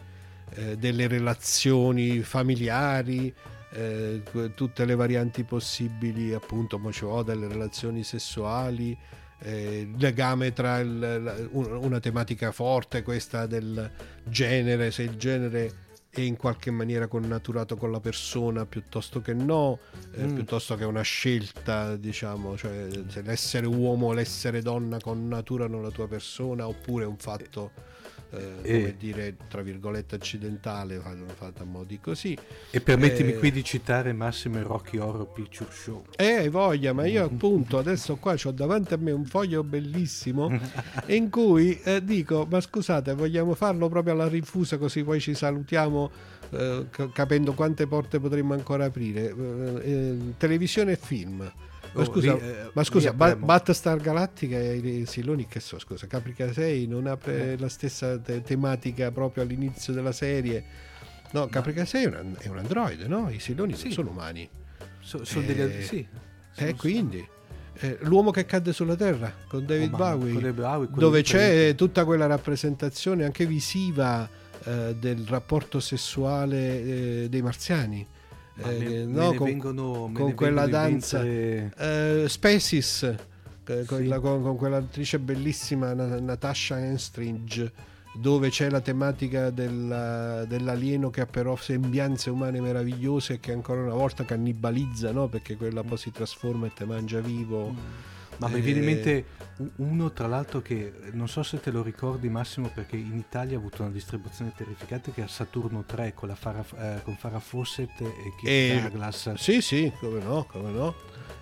eh, 0.50 0.78
delle 0.78 1.08
relazioni 1.08 2.20
familiari, 2.22 3.34
eh, 3.72 4.22
tutte 4.56 4.86
le 4.86 4.96
varianti 4.96 5.44
possibili 5.44 6.34
appunto 6.34 6.80
va, 6.80 7.24
delle 7.24 7.48
relazioni 7.48 8.04
sessuali, 8.04 8.98
eh, 9.40 9.82
il 9.82 9.96
legame 9.98 10.54
tra 10.54 10.80
il- 10.80 11.50
una 11.52 12.00
tematica 12.00 12.52
forte, 12.52 13.04
questa 13.04 13.46
del 13.46 13.90
genere, 14.24 14.92
se 14.92 15.04
il 15.04 15.16
genere 15.18 15.72
è 16.10 16.22
in 16.22 16.36
qualche 16.38 16.72
maniera 16.72 17.06
connaturato 17.08 17.76
con 17.76 17.92
la 17.92 18.00
persona 18.00 18.66
piuttosto 18.66 19.22
che 19.22 19.34
no, 19.34 19.78
eh, 20.14 20.24
Mm. 20.26 20.34
piuttosto 20.34 20.74
che 20.76 20.84
una 20.86 21.02
scelta, 21.04 21.96
diciamo, 21.96 22.58
cioè 22.58 22.88
se 23.08 23.22
l'essere 23.22 23.68
uomo 23.68 24.08
o 24.08 24.14
l'essere 24.14 24.62
donna 24.64 24.98
connaturano 25.00 25.80
la 25.82 25.92
tua 25.92 26.08
persona 26.08 26.68
oppure 26.68 27.04
è 27.04 27.08
un 27.08 27.18
fatto, 27.18 27.72
eh, 28.32 28.54
E- 28.62 28.72
come 28.80 28.96
dire, 28.98 29.36
tra 29.48 29.62
virgolette 29.62 30.16
accidentale, 30.16 31.02
fatto 31.36 31.64
a 31.64 31.66
modi 31.66 32.00
così. 32.00 32.38
E 32.72 32.82
permettimi 32.82 33.32
Eh. 33.32 33.38
qui 33.38 33.52
di 33.52 33.64
citare 33.64 34.14
Massimo 34.14 34.58
e 34.58 34.64
Rocky 34.64 34.98
Horror 34.98 35.28
Picture 35.32 35.70
Show. 35.72 36.04
Eh, 36.16 36.32
hai 36.34 36.50
voglia, 36.50 36.94
ma 36.94 37.06
io 37.06 37.26
appunto 37.26 37.78
adesso 37.78 38.16
qua 38.18 38.36
ho 38.42 38.52
davanti 38.52 38.94
a 38.94 38.98
me 38.98 39.12
un 39.12 39.26
foglio 39.26 39.64
bellissimo 39.64 40.50
in 41.08 41.30
cui 41.30 41.80
eh, 41.84 42.04
dico, 42.04 42.46
ma 42.50 42.60
scusate, 42.60 43.14
vogliamo 43.14 43.54
farlo 43.56 43.88
proprio 43.90 44.14
alla 44.14 44.28
rinfusa 44.28 44.78
così 44.78 45.04
poi 45.04 45.20
ci 45.20 45.34
salutiamo 45.34 46.12
eh, 46.50 46.86
ca- 46.90 47.10
capendo 47.12 47.54
quante 47.54 47.88
porte 47.88 48.20
potremmo 48.20 48.54
ancora 48.54 48.86
aprire. 48.86 49.30
Eh, 49.30 49.92
eh, 49.92 50.18
televisione 50.38 50.94
e 50.94 50.98
film. 50.98 51.52
Ma 51.94 52.02
Oh, 52.02 52.06
scusa, 52.06 52.34
lì, 52.34 52.40
eh, 52.40 52.70
ma 52.74 52.84
scusa 52.84 53.14
Ba-. 53.14 53.36
Battlestar 53.36 54.00
Galactica 54.00 54.58
e 54.58 54.76
i 54.78 55.06
Siloni 55.06 55.48
che 55.48 55.60
so, 55.60 55.80
scusa, 55.80 56.08
Caprica 56.08 56.52
6 56.52 56.88
non 56.88 57.08
apre 57.08 57.58
la 57.58 57.70
stessa 57.70 58.20
te- 58.20 58.42
tematica 58.42 59.12
proprio 59.12 59.44
all'inizio 59.44 59.94
della 59.94 60.12
serie. 60.12 60.64
No, 61.32 61.48
Caprica 61.48 61.86
6 61.86 62.04
è 62.04 62.08
un, 62.20 62.36
è 62.40 62.48
un 62.48 62.58
androide, 62.58 63.08
no? 63.08 63.30
I 63.30 63.40
Siloni 63.40 63.76
Sì. 63.76 63.92
sono 63.92 64.10
umani. 64.12 64.48
So- 65.00 65.24
sono 65.26 65.46
Eh, 65.48 65.54
degli... 65.56 65.84
Sì. 65.84 65.98
E 66.00 66.08
Sono- 66.52 66.76
quindi 66.76 67.28
eh, 67.80 67.98
l'uomo 68.02 68.32
che 68.32 68.46
cadde 68.46 68.74
sulla 68.74 68.96
terra 68.96 69.32
con 69.48 69.66
David 69.66 69.94
Oh, 69.94 69.98
Bowie, 69.98 70.34
con 70.34 70.54
Bowie, 70.56 70.88
dove 70.96 71.22
c'è 71.22 71.76
tutta 71.76 72.04
quella 72.06 72.26
rappresentazione 72.26 73.24
anche 73.24 73.46
visiva 73.46 74.28
eh, 74.64 74.96
del 75.00 75.26
rapporto 75.28 75.80
sessuale 75.80 76.84
eh, 77.24 77.28
dei 77.30 77.42
marziani. 77.42 78.06
Eh, 78.60 79.06
no, 79.06 79.34
con, 79.36 79.46
vengono- 79.48 80.10
con 80.14 80.34
quella 80.34 80.66
danza 80.68 81.24
eh, 81.24 82.26
Species 82.28 83.04
eh, 83.04 83.84
con, 83.86 84.00
Sì. 84.00 84.08
la- 84.08 84.20
con- 84.20 84.42
con 84.42 84.56
quell'attrice 84.58 85.20
bellissima 85.20 85.94
Na- 85.94 86.20
Natasha 86.20 86.80
Henstridge 86.80 87.72
dove 88.16 88.50
c'è 88.50 88.70
la 88.72 88.82
tematica 88.82 89.52
della- 89.52 90.44
dell'alieno 90.46 91.12
che 91.12 91.22
ha 91.22 91.26
però 91.28 91.56
sembianze 91.56 92.32
umane 92.32 92.60
meravigliose 92.60 93.34
e 93.34 93.40
che 93.40 93.52
ancora 93.52 93.82
una 93.84 93.94
volta 93.94 94.26
cannibalizza 94.26 95.12
no? 95.12 95.28
perché 95.28 95.56
quella 95.56 95.84
poi 95.84 95.98
si 95.98 96.12
trasforma 96.12 96.66
e 96.66 96.72
te 96.74 96.86
mangia 96.86 97.20
vivo 97.20 97.76
Ma 98.40 98.48
mi 98.50 98.62
viene 98.62 98.80
in 98.80 98.88
Eh, 98.90 98.94
mente 98.94 99.26
uno, 99.78 100.12
tra 100.12 100.28
l'altro, 100.28 100.62
che 100.62 100.94
non 101.14 101.28
so 101.28 101.42
se 101.42 101.60
te 101.60 101.72
lo 101.72 101.82
ricordi, 101.82 102.30
Massimo, 102.30 102.70
perché 102.74 102.96
in 102.96 103.18
Italia 103.18 103.56
ha 103.56 103.60
avuto 103.60 103.82
una 103.82 103.92
distribuzione 103.92 104.54
terrificante 104.56 105.12
che 105.12 105.24
è 105.24 105.28
Saturno 105.28 105.84
3 105.86 106.14
con, 106.14 106.32
Farah, 106.36 106.66
eh, 106.98 107.02
con 107.04 107.16
Farah 107.16 107.40
Fawcett 107.40 108.00
e 108.02 108.12
Keith 108.40 108.46
E- 108.46 108.82
Douglas. 108.90 109.34
sì 109.34 109.62
sì 109.62 109.92
come 110.00 110.20
no 110.22 110.46
come 110.50 110.70
no 110.72 110.94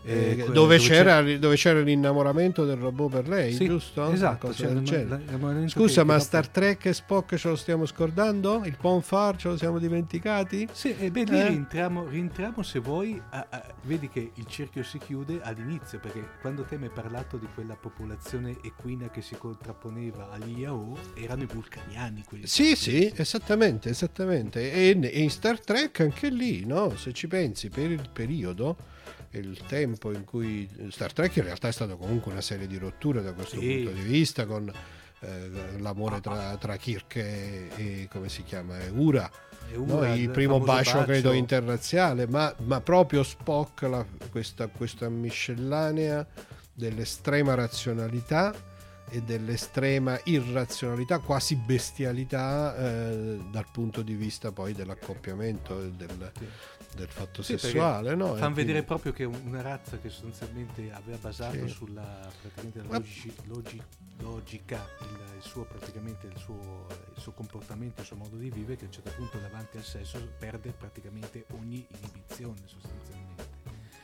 Eh, 0.07 0.31
Eh, 0.31 0.35
dove, 0.37 0.53
dove 0.53 0.77
c'era, 0.77 1.21
dove 1.37 1.55
c'era 1.55 1.79
l'innamoramento 1.79 2.63
del 2.63 2.77
robot 2.77 3.11
per 3.11 3.27
lei 3.27 3.53
Sì, 3.53 3.65
giusto? 3.65 4.11
Esatto. 4.11 4.53
cioè, 4.53 4.69
il 4.69 5.37
momento 5.39 5.69
Scusa, 5.69 6.03
ma 6.03 6.19
Star 6.19 6.47
Trek 6.47 6.85
e 6.85 6.93
Spock 6.93 7.35
ce 7.35 7.47
lo 7.49 7.55
stiamo 7.55 7.85
scordando? 7.87 8.61
Il 8.65 8.77
Ponfar 8.79 9.35
ce 9.35 9.47
lo 9.47 9.57
siamo 9.57 9.79
dimenticati? 9.79 10.67
Sì, 10.71 10.95
e 10.95 11.09
beh, 11.09 11.23
lì 11.23 11.39
Eh? 11.39 11.47
rientriamo, 11.47 12.07
rientriamo 12.07 12.61
se 12.61 12.77
vuoi, 12.79 13.19
a- 13.31 13.47
a- 13.49 13.73
vedi 13.83 14.07
che 14.09 14.31
il 14.35 14.45
cerchio 14.45 14.83
si 14.83 14.99
chiude 14.99 15.39
all'inizio, 15.41 15.99
perché 15.99 16.23
quando 16.39 16.63
te 16.63 16.77
mi 16.77 16.83
hai 16.85 16.91
parlato 16.93 17.37
di 17.37 17.47
quella 17.55 17.75
popolazione 17.75 18.57
equina 18.63 19.09
che 19.09 19.21
si 19.23 19.35
contrapponeva 19.35 20.29
agli 20.31 20.59
Yao, 20.59 20.95
erano 21.15 21.43
i 21.43 21.47
vulcaniani 21.51 22.23
quelli. 22.27 22.45
Sì, 22.45 22.75
sì, 22.75 23.11
esattamente, 23.15 23.89
esattamente. 23.89 24.71
E, 24.71 24.99
e 25.01 25.19
in 25.21 25.29
Star 25.31 25.59
Trek 25.59 26.01
anche 26.01 26.29
lì, 26.29 26.63
no? 26.65 26.95
Se 26.95 27.11
ci 27.11 27.27
pensi, 27.27 27.69
per 27.69 27.89
il 27.89 28.07
periodo, 28.13 28.75
il 29.37 29.59
tempo 29.67 30.11
in 30.13 30.23
cui 30.23 30.69
Star 30.89 31.11
Trek 31.13 31.35
in 31.37 31.43
realtà 31.43 31.67
è 31.67 31.71
stato 31.71 31.97
comunque 31.97 32.31
una 32.31 32.41
serie 32.41 32.67
di 32.67 32.77
rotture 32.77 33.21
da 33.21 33.33
questo 33.33 33.59
Sì. 33.59 33.83
punto 33.83 33.91
di 33.91 34.01
vista, 34.07 34.45
con 34.45 34.71
eh, 35.21 35.79
l'amore 35.79 36.19
tra, 36.21 36.55
tra 36.57 36.75
Kirk 36.77 37.15
e, 37.15 37.67
e 37.75 38.07
come 38.11 38.29
si 38.29 38.43
chiama, 38.43 38.79
e 38.79 38.89
Ura. 38.89 39.29
E 39.71 39.77
no? 39.77 39.95
Ura, 39.97 40.13
il 40.13 40.21
il 40.23 40.29
primo 40.29 40.59
famoso 40.59 40.71
bacio, 40.73 41.03
credo 41.05 41.29
bacio. 41.29 41.39
internazionale, 41.39 42.27
ma, 42.27 42.53
ma 42.65 42.81
proprio 42.81 43.23
Spock, 43.23 43.81
la- 43.83 44.05
questa, 44.29 44.67
questa 44.67 45.09
miscellanea 45.09 46.25
dell'estrema 46.73 47.53
razionalità 47.55 48.53
e 49.09 49.21
dell'estrema 49.21 50.19
irrazionalità, 50.25 51.19
quasi 51.19 51.55
bestialità 51.55 52.75
eh, 52.75 53.39
dal 53.51 53.65
punto 53.71 54.01
di 54.01 54.13
vista 54.15 54.51
poi 54.51 54.73
dell'accoppiamento 54.73 55.81
e 55.81 55.91
del, 55.91 56.31
Sì. 56.37 56.45
Del 56.95 57.09
fatto 57.09 57.41
Sì, 57.43 57.57
sessuale. 57.57 58.15
No? 58.15 58.35
Fanno 58.35 58.55
vedere 58.55 58.83
quindi- 58.83 58.85
proprio 58.85 59.13
che 59.13 59.23
una 59.25 59.61
razza 59.61 59.97
che 59.99 60.09
sostanzialmente 60.09 60.91
aveva 60.91 61.17
basato 61.17 61.67
Sì. 61.67 61.73
sulla 61.73 62.29
praticamente 62.41 62.79
la 62.79 62.85
Ma- 62.87 62.97
logi- 62.97 63.35
logi- 63.45 63.81
logica, 64.19 64.87
il, 65.01 65.35
il 65.37 65.41
suo 65.43 65.63
praticamente 65.65 66.27
il 66.27 66.37
suo, 66.37 66.87
il 67.15 67.21
suo 67.21 67.33
comportamento, 67.33 68.01
il 68.01 68.07
suo 68.07 68.15
modo 68.15 68.37
di 68.37 68.49
vivere, 68.49 68.77
che 68.77 68.83
a 68.85 68.87
un 68.87 68.93
certo 68.93 69.11
punto 69.15 69.37
davanti 69.37 69.77
al 69.77 69.83
sesso 69.83 70.19
perde 70.39 70.71
praticamente 70.71 71.45
ogni 71.51 71.85
inibizione 72.01 72.59
sostanzialmente. 72.65 73.53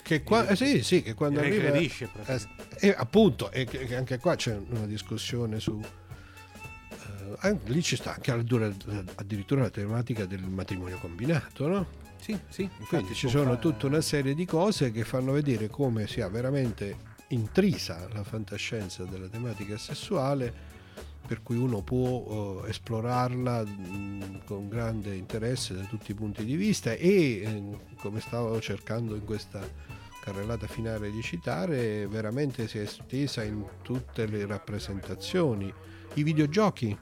che 0.03 0.23
qua- 0.23 0.45
eh, 0.47 0.55
sì, 0.57 0.83
sì, 0.83 1.01
che 1.01 1.13
quando 1.13 1.39
arriva... 1.39 1.69
Eh, 1.73 1.87
praticamente. 2.11 2.85
e 2.85 2.93
appunto, 2.97 3.49
e 3.51 3.63
che- 3.63 3.85
che 3.85 3.95
anche 3.95 4.17
qua 4.19 4.35
c'è 4.35 4.55
una 4.57 4.85
discussione 4.85 5.59
su... 5.61 5.81
eh, 7.33 7.47
anche 7.47 7.71
lì 7.71 7.81
ci 7.81 7.95
sta 7.95 8.13
anche 8.13 8.31
addirittura, 8.31 8.73
addirittura 9.15 9.61
la 9.61 9.69
tematica 9.69 10.25
del 10.25 10.43
matrimonio 10.43 10.97
combinato, 10.97 11.67
no? 11.67 11.87
Sì, 12.19 12.37
sì, 12.49 12.69
Quindi 12.87 13.15
ci 13.15 13.27
sono 13.27 13.53
fa- 13.53 13.57
tutta 13.57 13.87
una 13.87 14.01
serie 14.01 14.35
di 14.35 14.45
cose 14.45 14.91
che 14.91 15.03
fanno 15.03 15.31
vedere 15.31 15.69
come 15.69 16.07
sia 16.07 16.29
veramente 16.29 17.09
intrisa 17.29 18.07
la 18.13 18.23
fantascienza 18.23 19.03
della 19.05 19.27
tematica 19.27 19.75
sessuale, 19.77 20.53
per 21.25 21.41
cui 21.41 21.57
uno 21.57 21.81
può 21.81 22.63
eh, 22.63 22.69
esplorarla 22.69 23.63
mh, 23.63 24.41
con 24.45 24.67
grande 24.67 25.15
interesse 25.15 25.73
da 25.73 25.83
tutti 25.83 26.11
i 26.11 26.13
punti 26.13 26.43
di 26.45 26.55
vista 26.55 26.91
e, 26.93 27.09
eh, 27.09 27.79
come 27.97 28.19
stavo 28.19 28.59
cercando 28.59 29.15
in 29.15 29.23
questa 29.25 29.61
carrellata 30.21 30.67
finale 30.67 31.09
di 31.09 31.21
citare, 31.23 32.07
veramente 32.07 32.67
si 32.67 32.77
è 32.77 32.81
estesa 32.81 33.43
in 33.43 33.65
tutte 33.81 34.27
le 34.27 34.45
rappresentazioni. 34.45 35.73
I 36.13 36.23
videogiochi, 36.23 36.95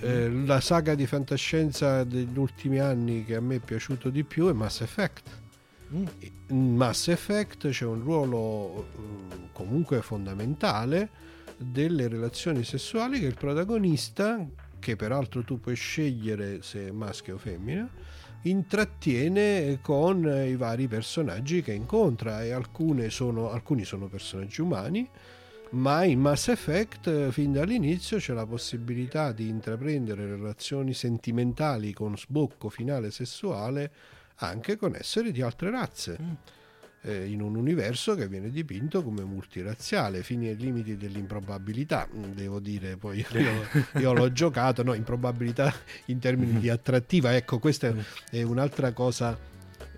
eh, 0.00 0.30
la 0.30 0.60
saga 0.60 0.94
di 0.94 1.06
fantascienza 1.06 2.04
degli 2.04 2.38
ultimi 2.38 2.78
anni 2.78 3.24
che 3.24 3.36
a 3.36 3.40
me 3.40 3.56
è 3.56 3.60
piaciuto 3.60 4.08
di 4.10 4.24
più 4.24 4.48
è 4.48 4.52
Mass 4.52 4.80
Effect. 4.80 5.28
Mm. 5.94 6.04
In 6.48 6.76
Mass 6.76 7.08
Effect 7.08 7.68
c'è 7.68 7.84
un 7.84 8.00
ruolo 8.00 8.76
eh, 8.78 9.48
comunque 9.52 10.00
fondamentale 10.00 11.10
delle 11.56 12.08
relazioni 12.08 12.64
sessuali 12.64 13.20
che 13.20 13.26
il 13.26 13.34
protagonista, 13.34 14.46
che 14.78 14.96
peraltro 14.96 15.44
tu 15.44 15.60
puoi 15.60 15.76
scegliere 15.76 16.62
se 16.62 16.88
è 16.88 16.90
maschio 16.90 17.34
o 17.34 17.38
femmina, 17.38 17.88
intrattiene 18.42 19.80
con 19.82 20.24
i 20.24 20.56
vari 20.56 20.88
personaggi 20.88 21.60
che 21.60 21.72
incontra 21.72 22.42
e 22.42 22.52
alcune 22.52 23.10
sono, 23.10 23.50
alcuni 23.50 23.84
sono 23.84 24.06
personaggi 24.06 24.62
umani 24.62 25.08
ma 25.70 26.02
in 26.04 26.20
Mass 26.20 26.48
Effect 26.48 27.06
eh, 27.06 27.32
fin 27.32 27.52
dall'inizio 27.52 28.18
c'è 28.18 28.32
la 28.32 28.46
possibilità 28.46 29.32
di 29.32 29.48
intraprendere 29.48 30.26
relazioni 30.26 30.94
sentimentali 30.94 31.92
con 31.92 32.16
sbocco 32.18 32.68
finale 32.68 33.10
sessuale 33.10 33.90
anche 34.36 34.76
con 34.76 34.94
esseri 34.96 35.30
di 35.32 35.42
altre 35.42 35.70
razze 35.70 36.18
Mm. 36.20 36.32
eh, 37.02 37.26
in 37.30 37.40
un 37.40 37.54
universo 37.56 38.14
che 38.14 38.26
viene 38.28 38.50
dipinto 38.50 39.02
come 39.02 39.22
multirazziale 39.22 40.22
fini 40.22 40.48
ai 40.48 40.56
limiti 40.56 40.96
dell'improbabilità. 40.96 42.06
Mm, 42.14 42.24
devo 42.32 42.58
dire 42.58 42.96
poi 42.96 43.24
io, 43.32 44.00
io 44.00 44.12
l'ho 44.12 44.32
giocato 44.32 44.82
no 44.82 44.92
improbabilità 44.94 45.72
in 46.06 46.18
termini 46.18 46.58
di 46.58 46.68
attrattiva. 46.68 47.34
Ecco 47.36 47.58
questa 47.58 47.88
è- 47.88 47.94
è 48.38 48.42
un'altra 48.42 48.92
cosa 48.92 49.38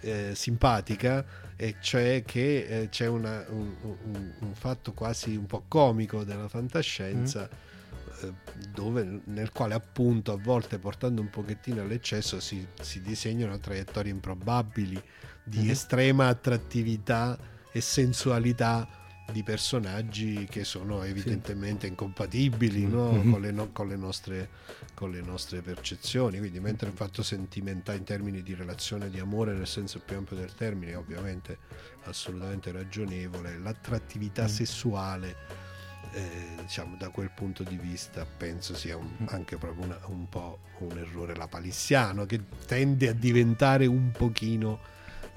eh, 0.01 0.33
simpatica 0.35 1.25
e 1.63 1.77
cioè 1.79 2.25
che 2.27 2.65
eh, 2.67 2.89
c'è 2.89 3.07
una- 3.07 3.45
un, 3.51 3.73
un- 3.83 4.33
un 4.41 4.55
fatto 4.55 4.93
quasi 4.93 5.37
un 5.37 5.47
po' 5.47 5.63
comico 5.69 6.25
della 6.25 6.49
fantascienza 6.49 7.49
eh, 7.49 8.33
dove, 8.75 9.21
nel 9.27 9.53
quale 9.53 9.75
appunto 9.75 10.33
a 10.33 10.37
volte 10.43 10.79
portando 10.79 11.21
un 11.21 11.31
pochettino 11.31 11.83
all'eccesso 11.83 12.41
si, 12.41 12.67
si 12.81 13.01
disegnano 13.01 13.59
traiettorie 13.61 14.11
improbabili 14.11 15.01
di 15.45 15.59
Mhm. 15.61 15.71
estrema 15.71 16.27
attrattività 16.27 17.39
e 17.71 17.81
sensualità 17.81 18.89
di 19.31 19.45
personaggi 19.45 20.47
che 20.51 20.65
sono 20.65 21.05
evidentemente 21.05 21.87
incompatibili 21.87 22.87
no? 22.89 23.13
Mhm. 23.13 23.31
con, 23.31 23.41
le 23.41 23.51
no- 23.53 23.69
con 23.73 23.87
le 23.87 23.97
nostre, 23.97 24.49
con 25.03 25.11
le 25.11 25.21
nostre 25.21 25.63
percezioni. 25.63 26.39
Quindi, 26.39 26.61
mentre 26.61 26.89
il 26.89 26.95
fatto 26.95 27.25
sentimentale 27.25 27.99
in 27.99 28.05
termini 28.05 28.41
di 28.41 28.55
relazione 28.55 29.11
di 29.11 29.19
amore, 29.19 29.53
nel 29.53 29.67
senso 29.67 29.99
più 29.99 30.17
ampio 30.17 30.37
del 30.37 30.55
termine, 30.55 30.93
è 30.93 30.97
ovviamente 30.97 31.59
assolutamente 32.05 32.71
ragionevole, 32.71 33.59
l'attrattività 33.59 34.45
Mm. 34.45 34.47
sessuale, 34.47 35.37
eh, 36.13 36.55
diciamo, 36.61 36.95
da 36.97 37.09
quel 37.09 37.33
punto 37.35 37.65
di 37.65 37.77
vista, 37.77 38.25
penso 38.25 38.77
sia 38.77 38.97
un- 38.97 39.11
Mm. 39.23 39.27
anche 39.31 39.57
proprio 39.57 39.87
una- 39.87 39.99
un 40.07 40.29
po' 40.29 40.61
un 40.79 40.97
errore 40.97 41.35
lapalissiano 41.35 42.25
che 42.25 42.41
tende 42.67 43.09
a 43.09 43.13
diventare 43.13 43.87
un 43.87 44.13
pochino 44.13 44.79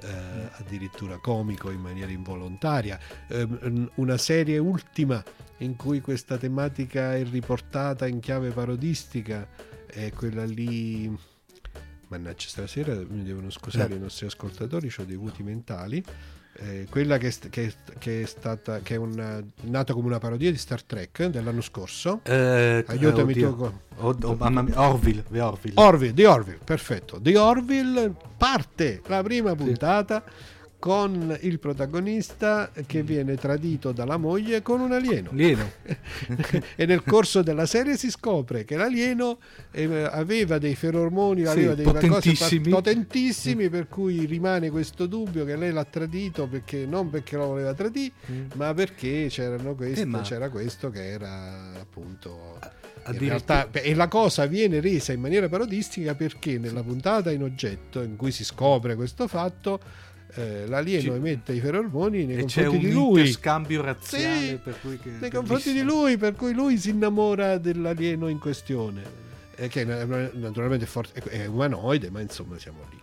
eh, 0.02 0.50
addirittura 0.58 1.18
comico 1.20 1.72
in 1.72 1.80
maniera 1.80 2.12
involontaria. 2.12 3.00
Ehm, 3.30 3.90
una 3.96 4.18
serie 4.18 4.58
ultima 4.58 5.24
in 5.60 5.76
cui 5.76 6.02
questa 6.02 6.38
tematica 6.38 7.16
è 7.16 7.24
riportata 7.24 8.08
in 8.08 8.20
chiave 8.20 8.50
parodistica 8.52 9.48
è 9.88 10.12
quella 10.12 10.44
lì. 10.46 11.14
Mannaggia, 12.08 12.48
stasera 12.48 12.94
mi 13.10 13.24
devono 13.24 13.50
scusare 13.50 13.94
Eh. 13.94 13.98
i 13.98 14.00
nostri 14.00 14.26
ascoltatori, 14.28 14.92
ho 14.98 15.04
dei 15.06 15.16
vuoti 15.16 15.42
mentali. 15.44 16.04
Eh, 16.58 16.88
quella 16.90 17.18
che, 17.18 17.34
che 17.50 17.74
che 18.00 18.22
è 18.22 18.26
stata 18.26 18.80
che 18.80 18.94
è 18.94 18.98
una- 18.98 19.44
nata 19.64 19.92
come 19.94 20.06
una 20.08 20.20
parodia 20.20 20.50
di 20.52 20.58
Star 20.58 20.84
Trek 20.84 21.26
dell'anno 21.26 21.60
scorso. 21.62 22.22
Eh, 22.24 22.84
Aiutami 22.88 23.32
oddio. 23.34 23.50
tu. 23.50 23.56
con- 23.58 23.80
Oh, 23.98 24.16
oh, 24.24 24.36
mamma 24.36 24.62
mia, 24.62 24.80
Orville, 24.82 25.24
The 25.30 25.40
Orville. 25.42 25.74
Orville, 25.82 26.14
The 26.14 26.26
Orville, 26.28 26.60
perfetto. 26.64 27.20
The 27.20 27.38
Orville 27.38 28.14
parte 28.38 29.02
la 29.08 29.22
prima 29.24 29.54
puntata 29.56 30.24
con 30.86 31.36
il 31.42 31.58
protagonista 31.58 32.70
che 32.86 33.02
viene 33.02 33.34
tradito 33.38 33.92
dalla 33.92 34.18
moglie 34.18 34.62
con 34.62 34.82
un 34.82 34.92
alieno. 34.92 35.32
Alieno. 35.32 35.72
e 36.76 36.86
nel 36.86 37.02
corso 37.04 37.42
della 37.42 37.66
serie 37.66 37.98
si 37.98 38.12
scopre 38.12 38.66
che 38.66 38.76
l'alieno 38.78 39.40
eh, 39.72 40.04
aveva 40.04 40.60
dei 40.60 40.76
ferormoni, 40.76 41.42
Sì, 41.42 41.48
aveva 41.48 41.74
dei 41.74 41.86
potentissimi. 41.86 42.70
potentissimi, 42.70 43.68
per 43.68 43.88
cui 43.88 44.26
rimane 44.26 44.70
questo 44.70 45.08
dubbio 45.08 45.44
che 45.44 45.56
lei 45.56 45.72
l'ha 45.72 45.86
tradito 45.86 46.46
perché 46.48 46.86
non 46.86 47.10
perché 47.10 47.36
lo 47.36 47.48
voleva 47.48 47.74
tradire, 47.74 48.14
Mm. 48.32 48.46
ma 48.54 48.72
perché 48.76 49.26
c'erano 49.28 49.74
questi- 49.74 50.02
Eh, 50.02 50.06
ma- 50.06 50.22
c'era 50.22 50.52
questo 50.52 50.92
che 50.92 51.10
era 51.10 51.72
appunto 51.80 52.60
realtà, 53.06 53.70
e 53.72 53.96
la 53.96 54.08
cosa 54.08 54.46
viene 54.46 54.80
resa 54.82 55.14
in 55.14 55.20
maniera 55.22 55.50
parodistica 55.50 56.14
perché 56.14 56.60
nella 56.60 56.84
puntata 56.84 57.32
in 57.32 57.42
oggetto 57.42 58.04
in 58.04 58.16
cui 58.18 58.32
si 58.32 58.44
scopre 58.44 58.94
questo 58.94 59.28
fatto, 59.28 59.80
eh, 60.36 60.66
l'alieno 60.68 61.02
Ci- 61.02 61.10
emette 61.10 61.54
i 61.54 61.60
ferormoni 61.60 62.26
nei 62.26 62.38
e 62.38 62.46
c'è 62.46 62.64
confronti 62.64 62.76
un 62.86 62.92
di 62.92 62.92
lui. 62.92 63.20
interscambio 63.20 63.82
razziale 63.82 64.48
Sì, 64.48 64.56
per 64.64 64.80
cui 64.82 65.00
che- 65.00 65.10
nei 65.20 65.30
confronti 65.32 65.72
di 65.74 65.82
lui, 65.82 66.18
per 66.18 66.36
cui 66.36 66.54
lui 66.54 66.78
si 66.78 66.90
innamora 66.92 67.58
dell'alieno 67.58 68.28
in 68.28 68.40
questione. 68.40 69.24
eh, 69.58 69.70
che 69.70 69.86
na- 69.86 70.04
naturalmente 70.34 70.84
è, 70.84 70.88
for- 70.88 71.10
è 71.14 71.46
umanoide, 71.46 72.10
ma 72.10 72.20
insomma 72.20 72.60
siamo 72.60 72.80
lì. 72.92 73.02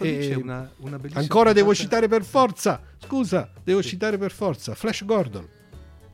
Lì 0.00 0.08
E- 0.16 0.28
c'è 0.28 0.34
una, 0.34 0.70
una 0.78 0.96
bellissima 0.98 1.20
Ancora 1.22 1.52
devo 1.54 1.74
citare 1.74 2.06
per 2.06 2.22
forza, 2.22 2.80
scusa, 3.02 3.50
devo 3.64 3.82
citare 3.82 4.18
per 4.18 4.30
forza 4.30 4.74
Flash 4.74 5.04
Gordon. 5.06 5.46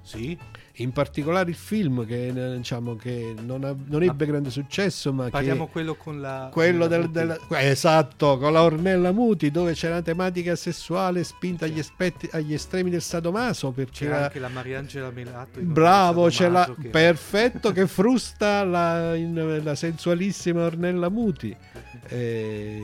Sì, 0.03 0.39
in 0.83 0.93
particolare 0.93 1.49
il 1.51 1.57
film 1.57 2.05
che, 2.07 2.27
eh, 2.27 2.57
diciamo, 2.57 2.97
che 2.97 3.35
non, 3.41 3.65
ha- 3.65 3.75
non 3.87 4.03
ebbe 4.03 4.27
grande 4.27 4.51
successo, 4.51 5.13
ma 5.13 5.31
Parliamo 5.31 5.67
che 5.67 5.73
quello 5.73 5.95
con 5.95 6.21
la... 6.21 6.49
quello 6.53 6.87
del, 6.87 7.09
del- 7.11 7.39
esatto, 7.51 8.37
con 8.39 8.53
la 8.53 8.63
Ornella 8.63 9.13
Muti, 9.13 9.51
dove 9.51 9.73
c'è 9.73 9.89
una 9.89 10.03
tematica 10.03 10.55
sessuale 10.57 11.25
spinta 11.25 11.65
agli, 11.65 11.79
aspetti- 11.79 12.29
agli 12.33 12.53
estremi 12.55 12.91
del 12.91 13.03
sadomaso, 13.03 13.71
perché 13.71 14.05
C'era 14.07 14.19
la- 14.19 14.25
anche 14.25 14.39
la 14.39 14.49
Mariangela 14.49 15.11
Melato. 15.11 15.61
Bravo, 15.61 16.29
c'è 16.29 16.49
la 16.49 16.75
che- 16.81 16.89
perfetto 16.89 17.73
che 17.73 17.87
frusta 17.87 18.65
la, 18.65 19.15
in- 19.15 19.61
la 19.63 19.75
sensualissima 19.75 20.65
Ornella 20.65 21.09
Muti. 21.09 21.57
eh, 22.09 22.83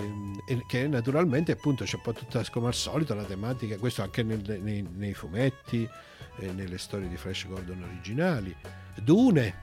che 0.67 0.87
naturalmente 0.87 1.53
appunto 1.53 1.85
c'è 1.85 1.97
un 1.97 2.03
po' 2.03 2.13
tutta 2.13 2.43
come 2.51 2.69
al 2.69 2.75
solito 2.75 3.15
la 3.15 3.25
tematica, 3.25 3.77
questo 3.77 4.03
anche 4.03 4.23
nel- 4.23 4.61
nei, 4.63 4.87
nei 4.97 5.15
fumetti, 5.15 5.89
e 6.39 6.53
nelle 6.53 6.79
storie 6.79 7.09
di 7.09 7.17
Flash 7.17 7.47
Gordon 7.47 7.83
originali. 7.83 8.55
Dune, 9.03 9.55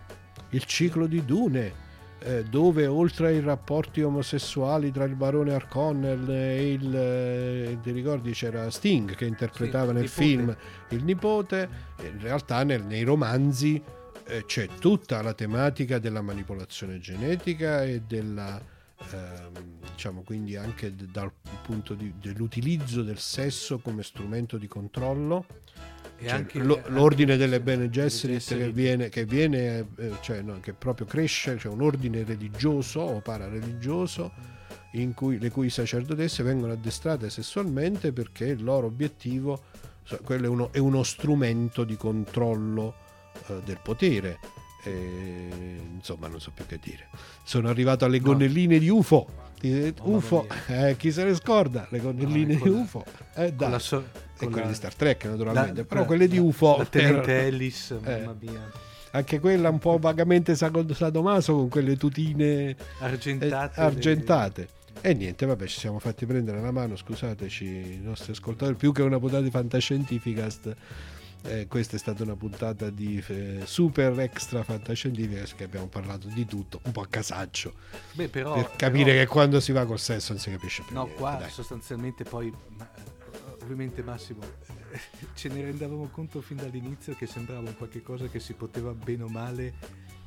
il 0.50 0.64
ciclo 0.66 1.08
di 1.08 1.24
Dune. 1.26 1.84
eh, 2.20 2.44
dove 2.46 2.88
oltre 2.88 3.28
ai 3.28 3.40
rapporti 3.40 4.02
omosessuali 4.02 4.90
tra 4.92 5.04
il 5.04 5.14
barone 5.16 5.54
Harkonnel 5.54 6.28
e 6.32 6.72
il 6.72 6.96
eh, 6.96 7.78
ti 7.84 7.92
ricordi 7.92 8.32
c'era 8.32 8.72
Sting 8.72 9.14
che 9.16 9.26
interpretava 9.26 9.88
Sì, 9.88 9.94
nel 9.94 10.04
nipote. 10.04 10.24
film 10.26 10.58
il 10.90 11.04
nipote 11.04 11.70
in 12.02 12.20
realtà 12.22 12.64
nel- 12.64 12.84
nei 12.84 13.04
romanzi 13.04 13.80
eh, 14.28 14.46
c'è 14.46 14.68
tutta 14.80 15.22
la 15.22 15.34
tematica 15.34 16.00
della 16.00 16.22
manipolazione 16.22 17.00
genetica 17.00 17.84
e 17.84 18.02
della 18.08 18.60
ehm, 19.12 19.52
diciamo 19.92 20.22
quindi 20.24 20.56
anche 20.56 20.96
d- 20.96 21.12
dal 21.12 21.32
punto 21.62 21.94
di- 21.94 22.14
dell'utilizzo 22.20 23.04
del 23.04 23.20
sesso 23.20 23.78
come 23.80 24.02
strumento 24.02 24.58
di 24.58 24.68
controllo 24.68 25.46
Cioè, 26.24 26.46
l'ordine 26.88 27.36
delle 27.38 27.60
Bene 27.60 27.90
Gesserit 27.90 28.46
che 28.56 28.72
viene, 28.72 29.10
che, 29.10 29.26
viene 29.26 29.86
eh, 29.98 30.12
cioè, 30.22 30.42
no, 30.42 30.60
che 30.62 30.74
proprio 30.74 31.06
cresce, 31.06 31.58
cioè 31.58 31.72
un 31.72 31.82
ordine 31.82 32.24
religioso 32.24 33.02
o 33.02 33.20
parareligioso 33.22 34.32
in 34.94 35.14
cui, 35.14 35.38
le 35.40 35.52
cui 35.52 35.70
sacerdotesse 35.70 36.42
vengono 36.42 36.72
addestrate 36.74 37.30
sessualmente 37.30 38.14
perché 38.14 38.46
il 38.46 38.64
loro 38.64 38.88
obiettivo 38.88 39.64
quello 40.24 40.46
è 40.46 40.50
uno, 40.50 40.72
è 40.72 40.78
uno 40.78 41.04
strumento 41.04 41.84
di 41.84 41.98
controllo 41.98 42.96
eh, 43.48 43.60
del 43.66 43.80
potere. 43.84 44.40
E, 44.84 45.80
insomma, 45.96 46.28
non 46.28 46.40
so 46.40 46.52
più 46.54 46.66
che 46.66 46.80
dire. 46.82 47.08
Sono 47.44 47.70
arrivato 47.70 48.06
alle 48.06 48.20
No. 48.20 48.26
gonnelline 48.26 48.78
di 48.80 48.88
UFO. 48.88 49.28
Di- 49.60 49.94
Oh, 50.00 50.04
mamma 50.06 50.18
UFO, 50.18 50.48
eh, 50.68 50.96
chi 50.98 51.12
se 51.12 51.24
ne 51.24 51.34
scorda? 51.34 51.88
Le 51.90 52.00
gonnelline 52.00 52.54
No, 52.54 52.54
di 52.54 52.58
con 52.60 52.72
la- 52.72 52.78
UFO. 52.80 53.04
Eh, 53.34 53.56
con 53.56 53.72
la 53.72 53.80
so- 53.80 54.06
E 54.40 54.46
quelle 54.48 54.62
la- 54.64 54.68
di 54.68 54.74
Star 54.76 54.94
Trek 54.94 55.26
naturalmente, 55.26 55.82
la- 55.82 55.86
però 55.86 56.02
la- 56.02 56.06
quelle 56.08 56.28
di 56.28 56.38
UFO 56.38 56.78
La 56.78 56.86
tenente 56.86 57.32
erano- 57.32 57.48
Ellis, 57.48 57.92
Eh. 57.92 58.18
mamma 58.20 58.36
mia. 58.40 58.72
anche 59.12 59.40
quella 59.40 59.70
un 59.70 59.80
po' 59.80 59.98
vagamente 59.98 60.56
sadomaso 60.56 61.54
con 61.56 61.70
quelle 61.70 61.96
tutine 61.96 62.70
eh, 62.72 62.76
Argentate. 63.00 63.80
argentate. 63.80 64.68
E 65.02 65.14
niente, 65.14 65.46
vabbè, 65.46 65.66
ci 65.68 65.80
siamo 65.80 66.00
fatti 66.00 66.26
prendere 66.26 66.60
la 66.60 66.72
mano, 66.72 66.96
scusateci 66.96 67.66
i 67.66 68.00
nostri 68.02 68.32
ascoltatori, 68.32 68.76
più 68.76 68.92
che 68.92 69.02
una 69.04 69.20
puntata 69.20 69.42
di 69.44 69.52
fantascientificast. 69.52 70.76
eh, 71.48 71.68
questa 71.68 71.96
è 71.96 72.00
stata 72.00 72.24
una 72.24 72.36
puntata 72.36 72.90
di 72.90 73.24
eh, 73.28 73.60
super 73.66 74.18
extra 74.20 74.64
fantascientificast 74.64 75.56
che 75.56 75.64
abbiamo 75.66 75.86
parlato 75.86 76.28
di 76.28 76.44
tutto, 76.48 76.80
un 76.86 76.92
po' 76.92 77.02
a 77.02 77.08
casaccio, 77.08 77.72
Beh, 78.14 78.30
però, 78.30 78.56
per 78.56 78.72
capire 78.76 79.12
però- 79.12 79.20
che 79.20 79.28
quando 79.28 79.60
si 79.60 79.72
va 79.72 79.86
col 79.86 80.00
sesso 80.00 80.34
non 80.34 80.42
si 80.42 80.50
capisce 80.50 80.82
più 80.88 80.96
No, 80.96 81.04
niente. 81.04 81.20
qua 81.22 81.36
dai. 81.40 81.52
sostanzialmente 81.52 82.24
poi, 82.24 82.48
eh, 82.48 82.95
ovviamente 83.66 84.04
Massimo, 84.04 84.42
eh, 84.44 85.00
ce 85.34 85.50
ne 85.50 85.62
rendevamo 85.64 86.08
conto 86.12 86.40
fin 86.42 86.58
dall'inizio 86.58 87.16
che 87.16 87.26
sembrava 87.26 87.68
un 87.68 87.76
qualche 87.76 88.02
cosa 88.02 88.28
che 88.28 88.40
si 88.40 88.54
poteva 88.54 88.94
bene 88.94 89.24
o 89.24 89.28
male 89.28 89.74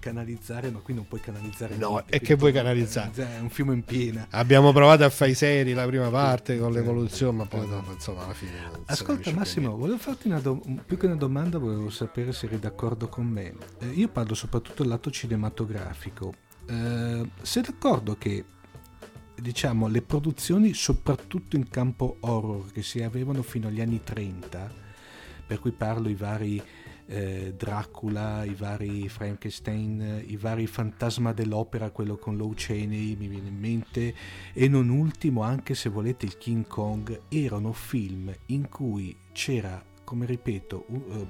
canalizzare, 0.00 0.70
ma 0.70 0.78
qui 0.78 0.94
non 0.94 1.06
puoi 1.08 1.20
canalizzare 1.20 1.76
No, 1.76 1.90
niente, 1.90 2.16
e 2.16 2.18
che 2.20 2.34
vuoi 2.34 2.50
puoi 2.50 2.52
canalizzare? 2.52 3.36
È 3.36 3.40
un 3.40 3.50
fiume 3.50 3.74
in 3.74 3.84
piena. 3.84 4.26
Abbiamo 4.30 4.72
provato 4.72 5.04
a 5.04 5.10
fare 5.10 5.32
i 5.32 5.34
seri 5.34 5.72
la 5.72 5.86
prima 5.86 6.08
parte 6.08 6.58
con 6.58 6.72
l'evoluzione, 6.72 7.38
ma 7.38 7.46
poi 7.46 7.68
dopo, 7.68 7.92
insomma, 7.92 8.24
alla 8.24 8.34
fine. 8.34 8.52
Ascolta 8.86 9.32
Massimo, 9.32 9.76
volevo 9.76 9.98
farti 9.98 10.28
una 10.28 10.40
do- 10.40 10.62
più 10.84 10.96
che 10.96 11.06
una 11.06 11.16
domanda, 11.16 11.58
volevo 11.58 11.90
sapere 11.90 12.32
se 12.32 12.46
eri 12.46 12.58
d'accordo 12.58 13.08
con 13.08 13.26
me. 13.26 13.54
Eh, 13.80 13.86
io 13.94 14.08
parlo 14.08 14.34
soprattutto 14.34 14.82
del 14.82 14.92
lato 14.92 15.10
cinematografico. 15.10 16.32
Eh, 16.66 17.30
sei 17.42 17.62
d'accordo 17.62 18.16
che 18.16 18.44
diciamo 19.40 19.88
le 19.88 20.02
produzioni 20.02 20.74
soprattutto 20.74 21.56
in 21.56 21.68
campo 21.68 22.16
horror 22.20 22.70
che 22.72 22.82
si 22.82 23.02
avevano 23.02 23.42
fino 23.42 23.68
agli 23.68 23.80
anni 23.80 24.02
30, 24.02 24.72
per 25.46 25.60
cui 25.60 25.72
parlo 25.72 26.08
i 26.08 26.14
vari 26.14 26.62
eh, 27.06 27.54
Dracula, 27.56 28.44
i 28.44 28.54
vari 28.54 29.08
Frankenstein, 29.08 30.22
i 30.26 30.36
vari 30.36 30.66
Fantasma 30.66 31.32
dell'Opera, 31.32 31.90
quello 31.90 32.16
con 32.16 32.36
Lou 32.36 32.52
Chaney 32.54 33.16
mi 33.16 33.28
viene 33.28 33.48
in 33.48 33.58
mente, 33.58 34.14
e 34.52 34.68
non 34.68 34.90
ultimo 34.90 35.42
anche 35.42 35.74
se 35.74 35.88
volete 35.88 36.26
il 36.26 36.36
King 36.36 36.66
Kong, 36.66 37.22
erano 37.28 37.72
film 37.72 38.32
in 38.46 38.68
cui 38.68 39.16
c'era, 39.32 39.82
come 40.08 40.24
ripeto, 40.24 40.86
u- 40.88 41.26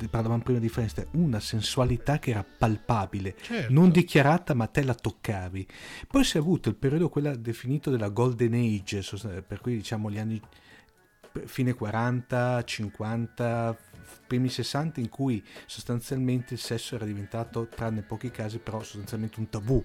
eh, 0.00 0.08
parlavamo 0.08 0.42
prima 0.42 0.58
di 0.58 0.70
Frankenstein, 0.70 1.08
una 1.22 1.40
sensualità 1.40 2.18
che 2.18 2.30
era 2.30 2.42
palpabile, 2.42 3.36
Certo. 3.38 3.70
non 3.70 3.90
dichiarata 3.90 4.54
ma 4.54 4.66
te 4.66 4.82
la 4.82 4.94
toccavi. 4.94 5.66
Poi 6.08 6.24
si 6.24 6.38
è 6.38 6.40
avuto 6.40 6.70
il 6.70 6.76
periodo 6.76 7.10
quella 7.10 7.36
definito 7.36 7.90
della 7.90 8.08
Golden 8.08 8.54
Age, 8.54 9.02
sost- 9.02 9.42
per 9.42 9.60
cui 9.60 9.76
diciamo 9.76 10.10
gli 10.10 10.16
anni 10.18 10.40
fine 11.44 11.74
40, 11.74 12.64
50, 12.64 13.76
primi 14.26 14.48
60 14.48 15.00
in 15.00 15.10
cui 15.10 15.44
sostanzialmente 15.66 16.54
il 16.54 16.60
sesso 16.60 16.94
era 16.94 17.04
diventato, 17.04 17.68
tranne 17.68 18.00
pochi 18.00 18.30
casi, 18.30 18.58
però 18.58 18.82
sostanzialmente 18.82 19.38
un 19.38 19.50
tabù. 19.50 19.84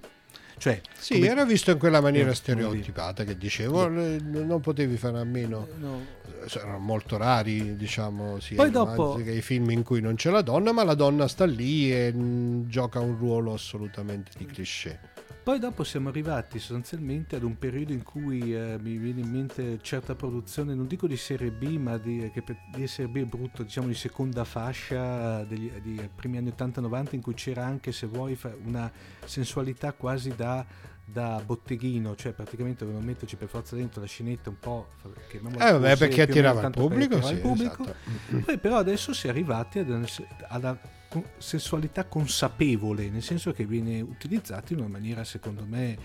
Cioè, 0.60 0.82
Sì, 1.00 1.14
come- 1.16 1.28
era 1.30 1.46
visto 1.46 1.72
in 1.72 1.78
quella 1.80 2.02
maniera 2.02 2.32
Eh, 2.32 2.36
stereotipata 2.36 3.24
che 3.24 3.38
dicevo, 3.38 3.88
le- 3.88 4.20
non 4.20 4.60
potevi 4.60 4.98
fare 4.98 5.18
a 5.20 5.24
meno. 5.24 5.68
no, 5.80 6.18
Erano 6.54 6.80
molto 6.80 7.18
rari, 7.18 7.76
diciamo, 7.76 8.40
sia 8.40 8.56
Poi 8.58 8.68
i 8.68 8.72
dopo- 8.72 9.16
che 9.24 9.32
i 9.32 9.42
film 9.42 9.70
in 9.72 9.84
cui 9.84 10.00
non 10.02 10.16
c'è 10.16 10.30
la 10.32 10.42
donna, 10.42 10.72
ma 10.72 10.84
la 10.84 10.94
donna 10.94 11.28
sta 11.28 11.46
lì 11.46 11.92
e 11.94 12.12
mh, 12.14 12.68
gioca 12.70 13.00
un 13.00 13.18
ruolo 13.18 13.54
assolutamente 13.54 14.32
di 14.38 14.46
cliché. 14.46 15.00
Poi 15.50 15.58
dopo 15.58 15.84
siamo 15.84 16.10
arrivati 16.10 16.60
sostanzialmente 16.60 17.36
ad 17.36 17.42
un 17.42 17.58
periodo 17.58 17.92
in 17.92 18.04
cui 18.04 18.54
eh, 18.54 18.78
mi 18.80 18.98
viene 18.98 19.22
in 19.22 19.32
mente 19.32 19.80
certa 19.82 20.14
produzione, 20.14 20.76
non 20.76 20.86
dico 20.86 21.08
di 21.08 21.18
serie 21.18 21.50
B, 21.50 21.76
ma 21.78 21.98
di, 21.98 22.30
che 22.32 22.44
per, 22.44 22.56
di 22.72 22.86
serie 22.86 23.12
B 23.12 23.26
è 23.26 23.26
brutto, 23.26 23.64
diciamo 23.64 23.88
di 23.88 23.96
seconda 23.96 24.44
fascia 24.44 25.44
degli 25.46 25.72
di 25.82 26.08
primi 26.14 26.38
anni 26.38 26.54
80-90 26.56 27.16
in 27.16 27.22
cui 27.22 27.34
c'era 27.34 27.66
anche, 27.66 27.92
se 27.92 28.06
vuoi, 28.06 28.38
una 28.64 28.92
sensualità 29.26 29.92
quasi 29.94 30.36
da, 30.36 30.64
da 31.04 31.42
botteghino, 31.44 32.16
cioè 32.16 32.32
praticamente 32.34 32.86
dovevano 32.86 33.08
metterci 33.08 33.36
per 33.36 33.48
forza 33.48 33.76
dentro 33.76 34.02
la 34.02 34.08
scenetta 34.08 34.52
un 34.52 34.60
po'... 34.60 34.90
Eh, 35.32 35.72
vabbè, 35.72 35.98
perché 35.98 36.22
attirava 36.22 36.62
il 36.62 36.70
pubblico, 36.70 37.20
sì, 37.24 37.34
il 37.34 37.40
pubblico. 37.40 37.86
esatto. 37.86 38.44
Poi 38.46 38.60
però 38.60 38.78
adesso 38.78 39.16
si 39.16 39.26
è 39.26 39.32
arrivati 39.32 39.80
ad 39.80 39.90
co- 40.80 40.98
sensualità 41.38 42.06
consapevole, 42.06 43.10
nel 43.10 43.24
senso 43.24 43.52
che 43.52 43.66
viene 43.66 44.02
utilizzato 44.02 44.74
in 44.74 44.80
una 44.80 44.90
maniera 44.90 45.24
secondo 45.24 45.66
me 45.66 45.98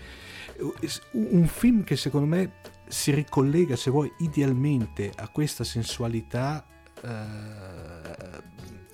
un 1.11 1.47
film 1.47 1.83
che 1.83 1.95
secondo 1.95 2.27
me 2.27 2.53
si 2.87 3.11
ricollega 3.11 3.75
se 3.75 3.89
vuoi 3.89 4.11
idealmente 4.19 5.11
a 5.15 5.27
questa 5.29 5.63
sensualità 5.63 6.65
eh, 7.01 8.43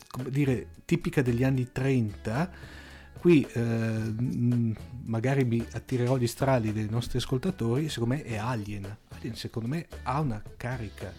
come 0.09 0.29
dire 0.29 0.67
tipica 0.85 1.21
degli 1.21 1.43
anni 1.43 1.71
30 1.71 2.51
qui 3.19 3.47
eh, 3.53 4.13
magari 5.03 5.45
mi 5.45 5.65
attirerò 5.73 6.17
gli 6.17 6.27
strali 6.27 6.73
dei 6.73 6.89
nostri 6.89 7.19
ascoltatori 7.19 7.87
secondo 7.87 8.15
me 8.15 8.23
è 8.23 8.35
Alien. 8.37 8.97
Alien 9.09 9.35
secondo 9.35 9.67
me 9.67 9.87
ha 10.03 10.19
una 10.19 10.41
carica 10.57 11.13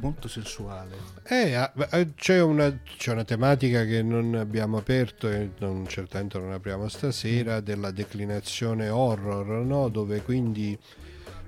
molto 0.00 0.28
sensuale 0.28 0.96
Eh, 1.24 1.54
ah, 1.54 1.72
eh, 1.90 2.14
c'è, 2.14 2.40
una, 2.40 2.80
c'è 2.96 3.12
una 3.12 3.24
tematica 3.24 3.84
che 3.84 4.02
non 4.02 4.34
abbiamo 4.34 4.78
aperto 4.78 5.28
e 5.28 5.50
non, 5.58 5.86
certamente 5.86 6.38
non 6.38 6.52
apriamo 6.52 6.88
stasera 6.88 7.60
della 7.60 7.90
declinazione 7.90 8.88
horror, 8.88 9.46
no? 9.64 9.88
dove 9.88 10.22
quindi 10.22 10.78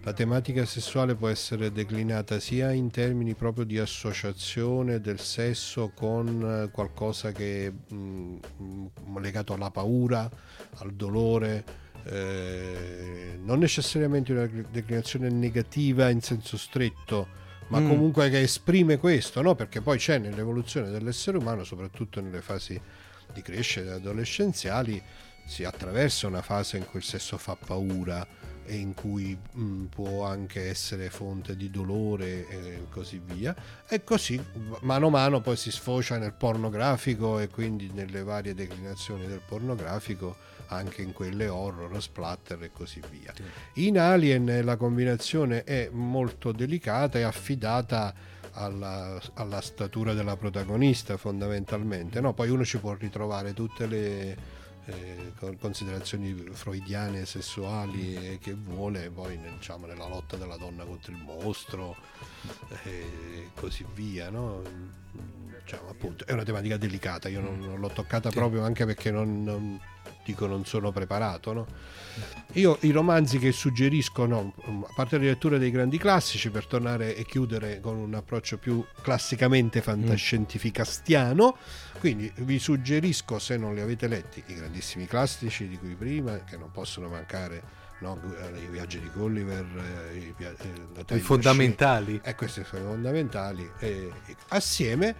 la 0.02 0.14
tematica 0.14 0.64
sessuale 0.64 1.14
può 1.14 1.28
essere 1.28 1.70
declinata 1.72 2.40
sia 2.40 2.72
in 2.72 2.90
termini 2.90 3.34
proprio 3.34 3.64
di 3.64 3.78
associazione 3.78 4.98
del 5.00 5.20
sesso 5.20 5.92
con 5.94 6.64
eh, 6.66 6.70
qualcosa 6.70 7.32
che 7.32 7.66
è 7.66 7.94
mh, 7.94 8.38
mh, 8.56 9.20
legato 9.20 9.52
alla 9.52 9.70
paura, 9.70 10.28
al 10.76 10.92
dolore, 10.92 11.64
eh, 12.04 13.38
non 13.42 13.58
necessariamente 13.58 14.32
una 14.32 14.48
declinazione 14.70 15.28
negativa 15.28 16.08
in 16.08 16.22
senso 16.22 16.56
stretto, 16.56 17.38
ma 17.70 17.80
Mm. 17.80 17.88
comunque 17.88 18.30
che 18.30 18.40
esprime 18.42 18.98
questo, 18.98 19.42
no? 19.42 19.54
perché 19.54 19.80
poi 19.80 19.98
c'è 19.98 20.18
nell'evoluzione 20.18 20.90
dell'essere 20.90 21.36
umano, 21.38 21.64
soprattutto 21.64 22.20
nelle 22.20 22.40
fasi 22.42 22.80
di 23.32 23.42
crescita 23.42 23.94
adolescenziali, 23.94 25.02
si 25.46 25.64
attraversa 25.64 26.26
una 26.26 26.42
fase 26.42 26.76
in 26.76 26.84
cui 26.86 26.98
il 27.00 27.04
sesso 27.04 27.36
fa 27.38 27.56
paura 27.56 28.26
e 28.64 28.76
in 28.76 28.94
cui 28.94 29.36
mh, 29.52 29.84
può 29.86 30.24
anche 30.24 30.68
essere 30.68 31.10
fonte 31.10 31.56
di 31.56 31.70
dolore 31.70 32.46
e 32.48 32.86
così 32.90 33.20
via 33.24 33.54
e 33.88 34.04
così 34.04 34.40
mano 34.82 35.08
a 35.08 35.10
mano 35.10 35.40
poi 35.40 35.56
si 35.56 35.72
sfocia 35.72 36.18
nel 36.18 36.34
pornografico 36.34 37.40
e 37.40 37.48
quindi 37.48 37.90
nelle 37.92 38.22
varie 38.22 38.54
declinazioni 38.54 39.26
del 39.26 39.40
pornografico 39.44 40.36
anche 40.70 41.02
in 41.02 41.12
quelle 41.12 41.48
horror, 41.48 42.00
splatter 42.00 42.62
e 42.62 42.70
così 42.72 43.00
via. 43.10 43.32
In 43.74 43.98
Alien 43.98 44.64
la 44.64 44.76
combinazione 44.76 45.64
è 45.64 45.88
molto 45.92 46.52
delicata 46.52 47.18
e 47.18 47.22
affidata 47.22 48.14
alla, 48.52 49.20
alla 49.34 49.60
statura 49.60 50.12
della 50.12 50.36
protagonista 50.36 51.16
fondamentalmente, 51.16 52.20
no? 52.20 52.32
poi 52.32 52.50
uno 52.50 52.64
ci 52.64 52.78
può 52.78 52.94
ritrovare 52.94 53.52
tutte 53.52 53.86
le 53.86 54.58
eh, 54.86 55.32
considerazioni 55.58 56.34
freudiane 56.52 57.24
sessuali 57.24 58.14
e 58.14 58.38
che 58.40 58.54
vuole 58.54 59.10
poi 59.10 59.38
diciamo, 59.38 59.86
nella 59.86 60.06
lotta 60.06 60.36
della 60.36 60.56
donna 60.56 60.84
contro 60.84 61.12
il 61.12 61.18
mostro 61.18 61.96
e 62.84 63.50
così 63.54 63.84
via 63.94 64.30
no? 64.30 64.62
diciamo, 65.62 65.88
appunto, 65.88 66.26
è 66.26 66.32
una 66.32 66.44
tematica 66.44 66.76
delicata 66.76 67.28
io 67.28 67.40
non, 67.40 67.60
non 67.60 67.78
l'ho 67.78 67.90
toccata 67.90 68.30
proprio 68.30 68.62
anche 68.64 68.84
perché 68.86 69.10
non, 69.10 69.44
non 69.44 69.80
dico 70.30 70.46
non 70.46 70.64
sono 70.64 70.90
preparato 70.90 71.52
no? 71.52 71.66
io 72.54 72.78
i 72.80 72.90
romanzi 72.90 73.38
che 73.38 73.52
suggerisco 73.52 74.26
no, 74.26 74.54
a 74.88 74.92
parte 74.94 75.18
la 75.18 75.24
lettura 75.24 75.58
dei 75.58 75.70
grandi 75.70 75.98
classici 75.98 76.50
per 76.50 76.66
tornare 76.66 77.14
e 77.14 77.24
chiudere 77.24 77.80
con 77.80 77.96
un 77.96 78.14
approccio 78.14 78.58
più 78.58 78.84
classicamente 79.02 79.80
fantascientificastiano 79.80 81.56
quindi 81.98 82.32
vi 82.36 82.58
suggerisco 82.58 83.38
se 83.38 83.56
non 83.56 83.74
li 83.74 83.80
avete 83.80 84.08
letti 84.08 84.42
i 84.46 84.54
grandissimi 84.54 85.06
classici 85.06 85.68
di 85.68 85.76
cui 85.78 85.94
prima 85.94 86.42
che 86.44 86.56
non 86.56 86.70
possono 86.70 87.08
mancare 87.08 87.78
No, 88.00 88.18
i 88.54 88.66
viaggi 88.70 88.98
di 88.98 89.10
Gulliver, 89.12 89.66
eh, 90.10 90.16
i, 90.16 90.34
eh, 90.38 91.16
i 91.16 91.20
fondamentali. 91.20 92.18
E 92.24 92.30
eh, 92.30 92.34
questi 92.34 92.64
sono 92.64 92.82
i 92.82 92.86
fondamentali. 92.86 93.70
Eh, 93.78 94.10
assieme 94.48 95.14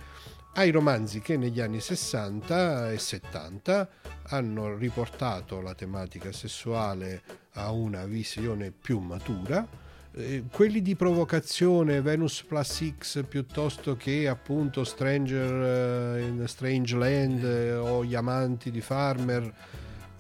ai 0.55 0.71
romanzi 0.71 1.21
che 1.21 1.37
negli 1.37 1.61
anni 1.61 1.81
60 1.81 2.93
e 2.93 2.99
70 2.99 3.89
hanno 4.29 4.77
riportato 4.77 5.61
la 5.61 5.75
tematica 5.75 6.33
sessuale 6.33 7.23
a 7.55 7.71
una 7.71 8.05
visione 8.05 8.71
più 8.71 8.99
matura. 8.99 9.67
Eh, 10.13 10.45
quelli 10.51 10.83
di 10.83 10.97
provocazione 10.97 12.01
Venus 12.01 12.43
Plus 12.43 12.93
X 12.99 13.25
piuttosto 13.29 13.97
che 13.97 14.27
appunto 14.27 14.83
Stranger 14.83 16.17
uh, 16.17 16.19
in 16.19 16.45
Strange 16.49 16.97
Land 16.97 17.45
eh, 17.45 17.75
o 17.75 18.05
Gli 18.05 18.17
amanti 18.17 18.73
di 18.73 18.81
Farmer 18.81 19.55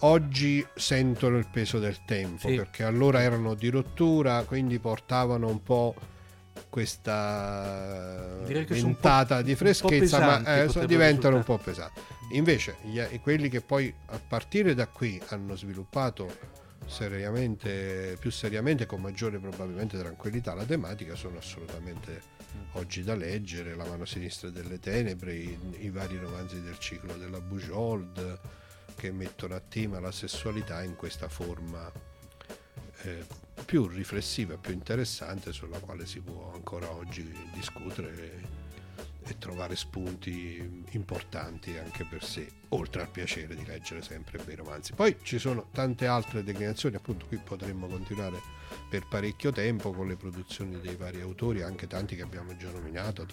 oggi 0.00 0.64
sentono 0.76 1.38
il 1.38 1.48
peso 1.50 1.80
del 1.80 2.04
tempo 2.04 2.46
sì. 2.46 2.54
perché 2.54 2.84
allora 2.84 3.20
erano 3.20 3.54
di 3.54 3.68
rottura 3.68 4.44
quindi 4.44 4.78
portavano 4.78 5.48
un 5.48 5.60
po' 5.60 5.94
questa 6.70 8.38
ventata 8.46 9.42
di 9.42 9.54
freschezza, 9.54 10.18
pesanti, 10.18 10.78
ma 10.78 10.82
eh, 10.82 10.86
diventano 10.86 11.36
un 11.36 11.44
po' 11.44 11.58
pesanti. 11.58 12.00
Invece, 12.32 12.76
gli, 12.82 13.00
quelli 13.20 13.48
che 13.48 13.60
poi 13.60 13.92
a 14.06 14.20
partire 14.26 14.74
da 14.74 14.86
qui 14.86 15.20
hanno 15.28 15.56
sviluppato 15.56 16.58
seriamente, 16.86 18.16
più 18.18 18.30
seriamente, 18.30 18.86
con 18.86 19.00
maggiore 19.00 19.38
probabilmente 19.38 19.98
tranquillità 19.98 20.54
la 20.54 20.64
tematica, 20.64 21.14
sono 21.16 21.38
assolutamente 21.38 22.22
oggi 22.72 23.02
da 23.02 23.14
leggere. 23.14 23.74
La 23.74 23.84
mano 23.84 24.04
sinistra 24.04 24.48
delle 24.48 24.78
tenebre, 24.78 25.34
i, 25.34 25.58
i 25.80 25.90
vari 25.90 26.16
romanzi 26.18 26.62
del 26.62 26.78
ciclo 26.78 27.14
della 27.14 27.40
Bujold 27.40 28.38
che 28.94 29.10
mettono 29.12 29.54
a 29.54 29.62
tema 29.66 29.98
la 29.98 30.12
sessualità 30.12 30.82
in 30.82 30.94
questa 30.94 31.28
forma 31.28 31.90
eh, 33.02 33.24
più 33.64 33.86
riflessiva, 33.86 34.56
più 34.56 34.72
interessante 34.72 35.52
sulla 35.52 35.78
quale 35.78 36.06
si 36.06 36.20
può 36.20 36.52
ancora 36.54 36.90
oggi 36.90 37.32
discutere 37.52 38.42
e, 39.22 39.38
trovare 39.38 39.76
spunti 39.76 40.84
importanti 40.90 41.78
anche 41.78 42.04
per 42.04 42.24
sé, 42.24 42.50
oltre 42.70 43.02
al 43.02 43.10
piacere 43.10 43.54
di 43.54 43.64
leggere 43.64 44.02
sempre 44.02 44.38
bei 44.38 44.56
romanzi. 44.56 44.92
Poi 44.92 45.16
ci 45.22 45.38
sono 45.38 45.68
tante 45.72 46.08
altre 46.08 46.42
declinazioni, 46.42 46.96
appunto 46.96 47.26
qui 47.26 47.36
potremmo 47.36 47.86
continuare 47.86 48.40
per 48.88 49.06
parecchio 49.06 49.52
tempo 49.52 49.92
con 49.92 50.08
le 50.08 50.16
produzioni 50.16 50.80
dei 50.80 50.96
vari 50.96 51.20
autori, 51.20 51.62
anche 51.62 51.86
tanti 51.86 52.16
che 52.16 52.22
abbiamo 52.22 52.56
già 52.56 52.70
nominato 52.70 53.24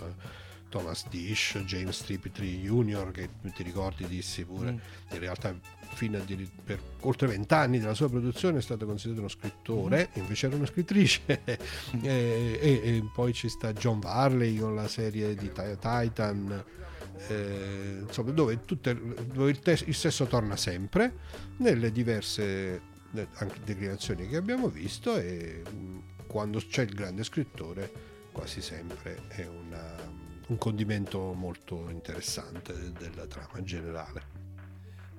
Thomas 0.70 1.08
Dish, 1.08 1.58
James 1.66 1.98
Triptree 2.04 2.62
Jr. 2.62 3.12
che 3.12 3.30
ti 3.54 3.64
ricordi 3.64 4.06
dissi 4.08 4.44
pure 4.44 4.74
mm. 4.74 4.78
in 5.12 5.20
realtà 5.20 5.58
fino 5.98 6.20
a 6.20 6.22
di, 6.22 6.48
per 6.64 6.80
oltre 7.02 7.26
vent'anni 7.26 7.80
della 7.80 7.96
sua 7.96 8.08
produzione 8.08 8.60
è 8.60 8.62
stato 8.62 8.86
considerato 8.86 9.22
uno 9.22 9.32
scrittore 9.32 10.10
mm. 10.10 10.22
invece 10.22 10.46
era 10.46 10.56
una 10.56 10.68
scrittrice 10.68 11.22
e, 11.44 11.58
e, 12.04 12.60
e, 12.62 13.10
poi 13.12 13.34
ci 13.34 13.50
sta 13.50 13.74
John 13.74 14.00
Varley 14.00 14.60
con 14.60 14.76
la 14.76 14.88
serie 14.88 15.34
di 15.34 15.52
Titan 15.52 16.64
eh, 17.30 17.98
insomma 18.06 18.30
dove, 18.30 18.64
tutte, 18.64 18.96
dove 19.34 19.50
il, 19.50 19.60
te- 19.60 19.84
il 19.86 19.96
sesso 19.96 20.26
torna 20.26 20.56
sempre 20.56 21.16
nelle 21.58 21.92
diverse 21.92 22.80
anche 23.34 23.60
declinazioni 23.64 24.28
che 24.28 24.36
abbiamo 24.36 24.70
visto 24.70 25.18
e 25.18 25.64
mm, 25.68 25.98
quando 26.28 26.60
c'è 26.60 26.84
il 26.84 26.94
grande 26.94 27.24
scrittore 27.24 27.92
quasi 28.32 28.62
sempre 28.62 29.24
è 29.30 29.48
una 29.48 30.26
un 30.48 30.58
condimento 30.58 31.34
molto 31.34 31.90
interessante 31.90 32.94
della 32.94 33.26
trama 33.26 33.62
generale. 33.64 34.37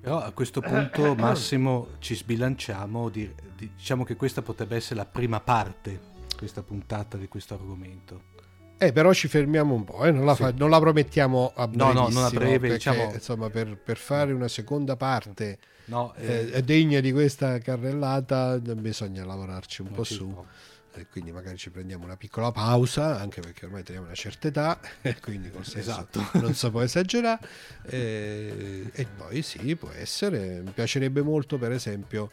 Però 0.01 0.21
a 0.21 0.31
questo 0.31 0.61
punto 0.61 1.13
Massimo 1.15 1.89
ci 1.99 2.15
sbilanciamo, 2.15 3.09
diciamo 3.09 4.03
che 4.03 4.15
questa 4.15 4.41
potrebbe 4.41 4.75
essere 4.75 4.95
la 4.95 5.05
prima 5.05 5.39
parte, 5.39 5.99
questa 6.37 6.63
puntata 6.63 7.17
di 7.17 7.27
questo 7.27 7.53
argomento. 7.53 8.37
Eh, 8.81 8.93
però 8.93 9.11
ci 9.11 9.27
fermiamo 9.27 9.73
un 9.73 9.83
po', 9.83 10.05
eh? 10.05 10.11
non, 10.11 10.23
la 10.23 10.35
fa- 10.35 10.53
non, 10.55 10.69
la 10.69 10.79
promettiamo 10.79 11.51
a 11.53 11.67
breve. 11.67 11.83
No, 11.83 11.91
no, 11.91 12.07
non 12.07 12.23
a 12.23 12.29
breve, 12.29 12.59
perché, 12.59 12.73
diciamo... 12.75 13.11
Insomma, 13.11 13.49
per, 13.49 13.77
per, 13.77 13.97
fare 13.97 14.31
una 14.31 14.47
seconda 14.47 14.95
parte 14.95 15.57
no, 15.85 16.13
eh... 16.15 16.49
Eh, 16.53 16.63
degna 16.63 17.01
di 17.01 17.11
questa 17.11 17.57
carrellata 17.57 18.57
bisogna 18.57 19.25
lavorarci 19.25 19.81
un 19.81 19.91
po' 19.91 20.05
su. 20.05 20.29
Po' 20.29 20.45
e 20.93 21.07
quindi 21.07 21.31
magari 21.31 21.57
ci 21.57 21.69
prendiamo 21.69 22.05
una 22.05 22.17
piccola 22.17 22.51
pausa, 22.51 23.19
anche 23.19 23.41
perché 23.41 23.65
ormai 23.65 23.83
teniamo 23.83 24.07
una 24.07 24.15
certa 24.15 24.47
età, 24.47 24.79
e 25.01 25.19
quindi 25.19 25.49
con 25.51 25.61
esatto. 25.61 26.23
non 26.33 26.53
si 26.53 26.69
può 26.69 26.81
esagerare. 26.81 27.39
E, 27.89 28.89
e, 28.91 29.05
poi 29.05 29.41
sì, 29.41 29.75
può 29.75 29.89
essere. 29.89 30.61
Mi 30.61 30.71
piacerebbe 30.71 31.21
molto, 31.21 31.57
per 31.57 31.71
esempio, 31.71 32.29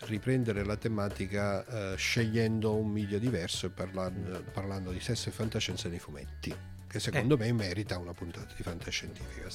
riprendere 0.00 0.64
la 0.64 0.76
tematica 0.76 1.92
eh, 1.92 1.96
scegliendo 1.96 2.74
un 2.74 2.90
miglio 2.90 3.18
diverso 3.18 3.66
e 3.66 3.70
parlando, 3.70 4.44
parlando, 4.52 4.90
di 4.90 5.00
sesso 5.00 5.30
e 5.30 5.32
fantascienza 5.32 5.88
nei 5.88 5.98
fumetti, 5.98 6.54
che 6.86 7.00
secondo 7.00 7.34
eh. 7.34 7.38
me 7.38 7.52
merita 7.52 7.98
una 7.98 8.12
puntata 8.12 8.52
di 8.54 8.62
fantascientifica. 8.62 9.48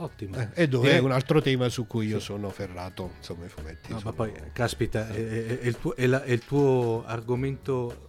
Ottimo. 0.00 0.36
Eh, 0.36 0.48
e 0.54 0.68
dove 0.68 0.92
è 0.92 0.98
un 0.98 1.10
altro 1.10 1.40
tema 1.40 1.68
su 1.68 1.86
cui 1.86 2.06
io 2.06 2.20
sono 2.20 2.50
ferrato, 2.50 3.14
insomma, 3.16 3.46
i 3.46 3.48
fumetti. 3.48 3.90
No, 3.90 3.98
sono... 3.98 4.10
ma 4.10 4.16
poi, 4.16 4.32
caspita, 4.52 5.08
è, 5.08 5.14
è, 5.14 5.58
è, 5.58 5.66
il 5.66 5.76
tuo, 5.76 5.92
la, 5.96 6.22
è, 6.22 6.30
il 6.30 6.44
tuo, 6.44 7.02
argomento 7.04 8.06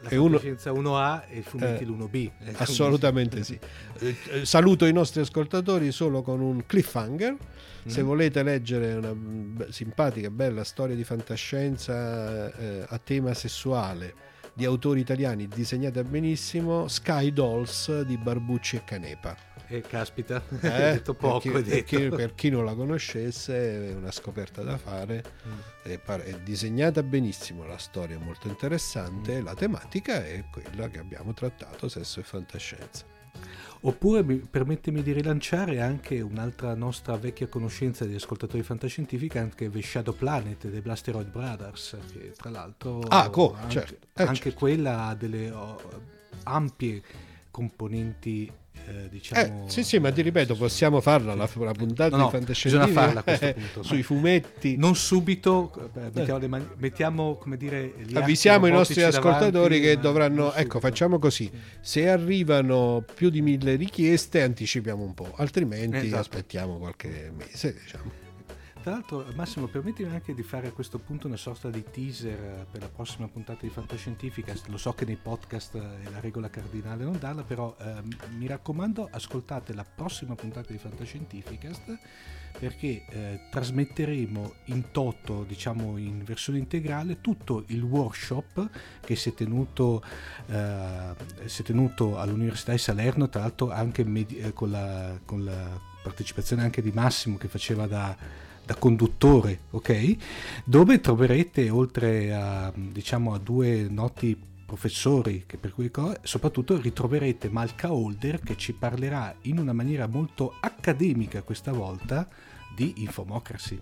la 0.00 0.20
uno, 0.20 0.38
1A 0.38 1.22
e 1.28 1.38
i 1.38 1.42
fumetti 1.42 1.84
eh, 1.84 1.86
l'1B. 1.86 2.30
Assolutamente 2.56 3.44
sì. 3.44 3.58
Eh, 4.00 4.16
eh, 4.30 4.44
saluto 4.44 4.84
i 4.86 4.92
nostri 4.92 5.20
ascoltatori 5.20 5.92
solo 5.92 6.22
con 6.22 6.40
un 6.40 6.66
cliffhanger. 6.66 7.32
Mm. 7.32 7.88
Se 7.88 8.02
volete 8.02 8.42
leggere 8.42 8.94
una 8.94 9.14
simpatica, 9.70 10.30
bella 10.30 10.64
storia 10.64 10.96
di 10.96 11.04
fantascienza 11.04 12.52
eh, 12.52 12.84
a 12.88 12.98
tema 12.98 13.32
sessuale 13.34 14.26
di 14.58 14.64
autori 14.64 14.98
italiani 14.98 15.46
disegnata 15.46 16.02
benissimo, 16.02 16.88
Sky 16.88 17.32
Dolls 17.32 18.00
di 18.00 18.16
Barbucci 18.16 18.74
e 18.74 18.84
Canepa. 18.84 19.36
Eh, 19.70 19.82
caspita, 19.82 20.42
eh, 20.62 20.66
hai 20.66 20.92
detto 20.94 21.12
poco. 21.12 21.50
Per 21.50 21.62
chi, 21.62 21.70
per, 21.70 21.84
chi, 21.84 22.08
per 22.08 22.34
chi, 22.34 22.48
non 22.48 22.64
la 22.64 22.74
conoscesse 22.74 23.90
è 23.90 23.92
una 23.92 24.10
scoperta 24.10 24.62
da 24.62 24.78
fare, 24.78 25.22
mm. 25.46 25.58
è, 25.82 26.00
è, 26.00 26.38
disegnata 26.40 27.02
benissimo, 27.02 27.66
la 27.66 27.76
storia 27.76 28.16
è 28.16 28.18
molto 28.18 28.48
interessante, 28.48 29.38
mm. 29.38 29.44
la 29.44 29.54
tematica 29.54 30.24
è 30.24 30.42
quella 30.50 30.88
che 30.88 30.98
abbiamo 30.98 31.34
trattato, 31.34 31.86
sesso 31.86 32.18
e 32.18 32.22
fantascienza. 32.22 33.04
Oppure 33.82 34.24
permettimi 34.24 35.02
di 35.02 35.12
rilanciare 35.12 35.80
anche 35.80 36.20
un'altra 36.20 36.74
nostra 36.74 37.16
vecchia 37.16 37.46
conoscenza 37.46 38.04
degli 38.04 38.16
ascoltatori 38.16 38.64
fantascientifica, 38.64 39.40
anche 39.40 39.70
The 39.70 39.82
Shadow 39.82 40.16
Planet 40.16 40.66
dei 40.68 40.80
Blasteroid 40.80 41.28
Brothers, 41.28 41.96
che 42.12 42.32
tra 42.36 42.50
l'altro 42.50 42.98
ah, 43.00 43.30
co, 43.30 43.54
anche, 43.54 43.70
certo. 43.70 43.94
eh, 44.14 44.22
anche 44.24 44.34
certo. 44.34 44.58
quella 44.58 45.06
ha 45.06 45.14
delle 45.14 45.50
oh, 45.50 45.80
ampie 46.44 47.02
componenti 47.52 48.50
eh, 48.86 49.08
diciamo... 49.08 49.66
Eh, 49.66 49.70
sì, 49.70 49.82
sì, 49.82 49.98
ma 49.98 50.10
ti 50.10 50.22
ripeto, 50.22 50.54
possiamo 50.54 51.00
farla 51.00 51.34
la, 51.34 51.48
la 51.54 51.72
puntata 51.72 52.16
no, 52.16 52.22
no, 52.22 52.30
di 52.30 52.36
fantascienza 52.36 52.84
bisogna 52.84 53.00
farla 53.00 53.20
a 53.20 53.22
questo 53.22 53.52
punto. 53.54 53.82
sui 53.82 54.02
fumetti. 54.02 54.76
Non 54.76 54.94
subito, 54.94 55.90
eh, 55.94 56.10
mettiamo, 56.12 56.38
le 56.38 56.48
mani, 56.48 56.68
mettiamo 56.76 57.36
come 57.36 57.56
dire, 57.56 57.94
avvisiamo 58.14 58.66
i 58.66 58.70
nostri 58.70 59.02
ascoltatori 59.02 59.80
davanti, 59.80 59.80
che 59.80 59.98
dovranno, 59.98 60.52
ecco, 60.52 60.80
facciamo 60.80 61.18
così, 61.18 61.50
se 61.80 62.08
arrivano 62.08 63.04
più 63.14 63.30
di 63.30 63.42
mille 63.42 63.74
richieste 63.76 64.42
anticipiamo 64.42 65.02
un 65.02 65.14
po', 65.14 65.32
altrimenti 65.36 66.06
esatto. 66.06 66.20
aspettiamo 66.20 66.78
qualche 66.78 67.32
mese, 67.36 67.74
diciamo. 67.74 68.26
Tra 68.88 68.96
l'altro 68.96 69.26
Massimo 69.34 69.66
permettimi 69.66 70.08
anche 70.08 70.32
di 70.32 70.42
fare 70.42 70.68
a 70.68 70.72
questo 70.72 70.98
punto 70.98 71.26
una 71.26 71.36
sorta 71.36 71.68
di 71.68 71.84
teaser 71.90 72.40
eh, 72.40 72.66
per 72.70 72.80
la 72.80 72.88
prossima 72.88 73.28
puntata 73.28 73.58
di 73.60 73.68
Fantascientifica, 73.68 74.54
lo 74.68 74.78
so 74.78 74.94
che 74.94 75.04
nei 75.04 75.16
podcast 75.16 75.74
eh, 75.74 76.04
è 76.04 76.10
la 76.10 76.20
regola 76.20 76.48
cardinale 76.48 77.04
non 77.04 77.18
darla, 77.18 77.42
però 77.42 77.76
eh, 77.78 78.02
mi 78.38 78.46
raccomando 78.46 79.06
ascoltate 79.10 79.74
la 79.74 79.84
prossima 79.84 80.34
puntata 80.34 80.72
di 80.72 80.78
Fantascientificast 80.78 81.98
perché 82.58 83.04
eh, 83.10 83.40
trasmetteremo 83.50 84.54
in 84.66 84.90
toto, 84.90 85.44
diciamo 85.44 85.98
in 85.98 86.24
versione 86.24 86.58
integrale, 86.58 87.20
tutto 87.20 87.64
il 87.66 87.82
workshop 87.82 88.70
che 89.04 89.16
si 89.16 89.28
è 89.28 89.34
tenuto, 89.34 90.02
eh, 90.46 91.14
si 91.44 91.60
è 91.60 91.64
tenuto 91.64 92.18
all'Università 92.18 92.72
di 92.72 92.78
Salerno, 92.78 93.28
tra 93.28 93.42
l'altro 93.42 93.70
anche 93.70 94.02
med- 94.02 94.32
eh, 94.32 94.54
con, 94.54 94.70
la, 94.70 95.18
con 95.26 95.44
la 95.44 95.78
partecipazione 96.02 96.62
anche 96.62 96.80
di 96.80 96.90
Massimo 96.90 97.36
che 97.36 97.48
faceva 97.48 97.86
da, 97.86 98.46
da 98.68 98.74
conduttore, 98.74 99.60
ok? 99.70 100.16
Dove 100.62 101.00
troverete 101.00 101.70
oltre 101.70 102.34
a, 102.34 102.70
diciamo, 102.76 103.32
a 103.32 103.38
due 103.38 103.86
noti 103.88 104.38
professori 104.66 105.44
che 105.46 105.56
per 105.56 105.72
cui 105.72 105.90
soprattutto 106.20 106.78
ritroverete 106.78 107.48
Malca 107.48 107.90
Holder 107.90 108.40
che 108.40 108.58
ci 108.58 108.74
parlerà 108.74 109.34
in 109.42 109.58
una 109.58 109.72
maniera 109.72 110.06
molto 110.06 110.54
accademica 110.60 111.40
questa 111.40 111.72
volta 111.72 112.28
di 112.76 112.92
Infomocracy. 112.98 113.80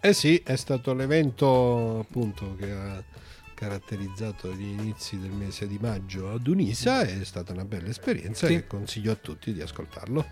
Eh 0.00 0.14
sì, 0.14 0.40
è 0.42 0.56
stato 0.56 0.94
l'evento 0.94 1.98
appunto 1.98 2.56
che 2.56 2.72
ha 2.72 3.04
caratterizzato 3.52 4.50
gli 4.54 4.64
inizi 4.64 5.18
del 5.18 5.32
mese 5.32 5.66
di 5.68 5.76
maggio 5.78 6.30
ad 6.32 6.46
Unisa, 6.46 7.02
è 7.02 7.22
stata 7.22 7.52
una 7.52 7.66
bella 7.66 7.88
esperienza 7.88 8.46
Sì. 8.46 8.54
e 8.54 8.66
consiglio 8.66 9.12
a 9.12 9.16
tutti 9.16 9.52
di 9.52 9.60
ascoltarlo. 9.60 10.24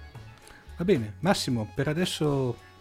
Va 0.79 0.85
bene, 0.85 1.17
Massimo, 1.21 1.71
per 1.75 1.89
adesso 1.89 2.73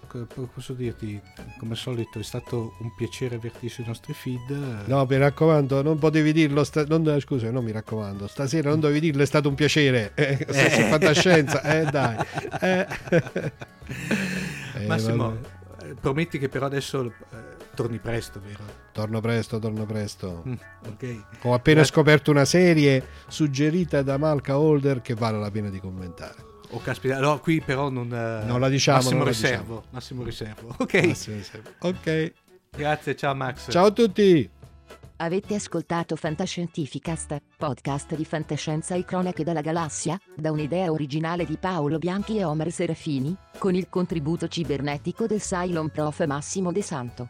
posso 0.54 0.74
dirti, 0.74 1.20
come 1.58 1.72
al 1.72 1.78
solito 1.78 2.20
è 2.20 2.24
stato 2.24 2.74
un 2.80 2.94
piacere 2.96 3.36
averti 3.36 3.68
sui 3.70 3.84
nostri 3.86 4.14
feed. 4.14 4.86
No, 4.86 5.06
mi 5.10 5.18
raccomando, 5.18 5.82
non 5.82 5.98
potevi 6.00 6.32
dirlo, 6.34 6.64
sta- 6.64 6.86
non, 6.86 7.08
eh, 7.10 7.20
scusa, 7.20 7.50
non 7.52 7.64
mi 7.64 7.72
raccomando, 7.72 8.28
stasera 8.28 8.70
non 8.70 8.80
dovevi 8.80 9.00
dirlo, 9.00 9.24
è 9.24 9.26
stato 9.26 9.50
un 9.50 9.56
piacere, 9.56 10.12
eh, 10.16 10.46
Eh. 10.48 10.70
fantascienza, 10.90 11.62
eh 11.64 11.86
dai. 11.86 12.18
Eh. 12.62 12.88
Eh, 14.76 14.88
Massimo, 14.88 15.30
vabbè. 15.78 15.90
eh, 15.90 15.94
prometti 15.96 16.38
che 16.40 16.50
però 16.50 16.66
adesso 16.66 17.12
torni 17.76 17.98
presto, 18.00 18.40
vero? 18.44 18.64
Torno 18.92 19.20
presto, 19.22 19.60
torno 19.60 19.86
presto. 19.86 20.44
Mm, 20.48 20.54
ok. 20.88 21.24
Ho 21.44 21.54
appena 21.54 21.78
Grazie. 21.80 21.94
scoperto 21.94 22.32
una 22.32 22.46
serie 22.46 23.04
suggerita 23.28 24.02
da 24.04 24.18
Malca 24.18 24.58
Holder 24.58 25.02
che 25.02 25.14
vale 25.16 25.40
la 25.40 25.52
pena 25.52 25.70
di 25.70 25.80
commentare. 25.80 26.52
Oh, 26.74 26.80
caspita, 26.80 27.20
no, 27.20 27.40
qui 27.40 27.62
però 27.62 27.90
non, 27.90 28.12
eh, 28.12 28.46
Non 28.46 28.60
la 28.60 28.68
diciamo, 28.68 28.98
Massimo 28.98 29.18
non 29.20 29.28
riservo, 29.28 29.84
Massimo 29.92 30.24
riservo. 30.24 30.76
Ok, 30.78 31.06
Massimo 31.06 31.36
Riservo. 31.36 31.70
Ok, 31.80 32.34
grazie, 32.76 33.16
ciao 33.16 33.36
Max. 33.36 33.72
ciao 33.72 33.86
a 33.86 33.92
tutti. 33.92 34.50
Avete 35.18 35.54
ascoltato 35.54 36.16
Fantascientificast, 36.16 37.38
podcast 37.56 38.16
di 38.16 38.26
fantascienza 38.26 38.96
e 38.96 39.06
cronache 39.06 39.44
dalla 39.44 39.62
galassia, 39.62 40.20
da 40.36 40.52
un'idea 40.52 40.92
originale 40.92 41.46
di 41.46 41.58
Paolo 41.58 42.00
Bianchi 42.00 42.38
e 42.40 42.44
Omer 42.44 42.72
Serafini, 42.72 43.34
con 43.60 43.76
il 43.76 43.88
contributo 43.88 44.48
cibernetico 44.48 45.28
del 45.28 45.40
Cylon 45.40 45.90
Prof 45.90 46.26
Massimo 46.26 46.72
De 46.72 46.82
Santo. 46.82 47.30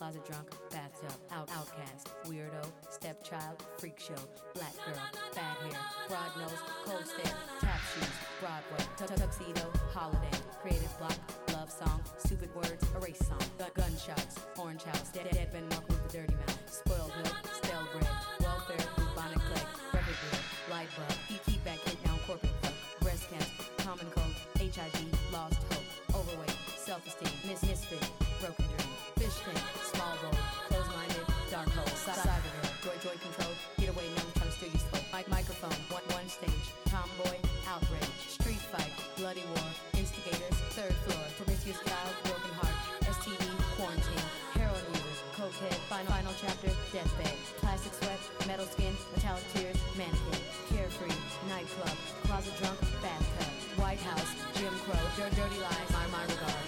Closet 0.00 0.24
drunk, 0.26 0.50
bathtub, 0.70 1.12
out, 1.30 1.48
outcast, 1.52 2.08
weirdo, 2.24 2.66
stepchild, 2.90 3.62
freak 3.78 4.00
show, 4.00 4.14
black 4.54 4.74
girl, 4.84 4.96
bad 5.34 5.56
hair, 5.58 5.80
broad 6.08 6.36
nose, 6.36 6.58
cold 6.84 7.04
stare, 7.06 7.34
tap 7.60 7.80
shoes, 7.94 8.08
Broadway, 8.40 8.84
tuxedo, 8.96 9.70
holiday, 9.92 10.38
creative 10.62 10.98
block, 10.98 11.14
love 11.52 11.70
song, 11.70 12.00
stupid 12.18 12.52
words, 12.54 12.84
erase 12.96 13.18
song, 13.18 13.38
gun- 13.58 13.70
gunshots, 13.76 14.36
orange 14.58 14.82
house, 14.84 15.10
dead, 15.12 15.30
dead 15.30 15.52
Ben 15.52 15.68
Mark 15.68 15.86
with 15.88 16.02
the 16.10 16.18
dirty 16.18 16.34
mouth, 16.34 16.58
spoiled 16.66 17.12
milk, 17.22 17.36
stale 17.52 17.86
bread, 17.92 18.08
welfare, 18.40 18.86
bubonic 18.96 19.38
plague, 19.38 19.68
record 19.92 20.16
deal, 20.16 20.40
light 20.70 20.88
bulb, 20.96 21.18
keep, 21.28 21.44
keep 21.44 21.64
back 21.64 21.78
hit 21.80 22.02
down 22.04 22.18
corporate 22.26 22.52
folk, 22.62 22.74
breast 23.00 23.28
cancer, 23.30 23.48
common 23.78 24.06
cold, 24.10 24.34
HIV, 24.56 25.32
lost 25.32 25.62
hope, 25.70 26.16
overweight, 26.16 26.56
self-esteem, 26.76 27.32
miss 27.46 27.62
misfit, 27.62 28.10
deathbed, 46.92 47.36
plastic 47.58 47.94
sweat, 47.94 48.18
metal 48.46 48.66
skin, 48.66 48.92
metallic 49.14 49.44
tears, 49.54 49.76
mannequin, 49.96 50.40
carefree, 50.68 51.14
nightclub, 51.48 51.96
closet 52.24 52.56
drunk, 52.58 52.80
bathtub, 53.00 53.78
White 53.78 54.00
House, 54.00 54.34
Jim 54.54 54.74
Crow, 54.84 54.98
dirty, 55.16 55.36
dirty 55.36 55.60
lies, 55.60 55.90
my 55.92 56.06
my 56.08 56.22
regard. 56.24 56.59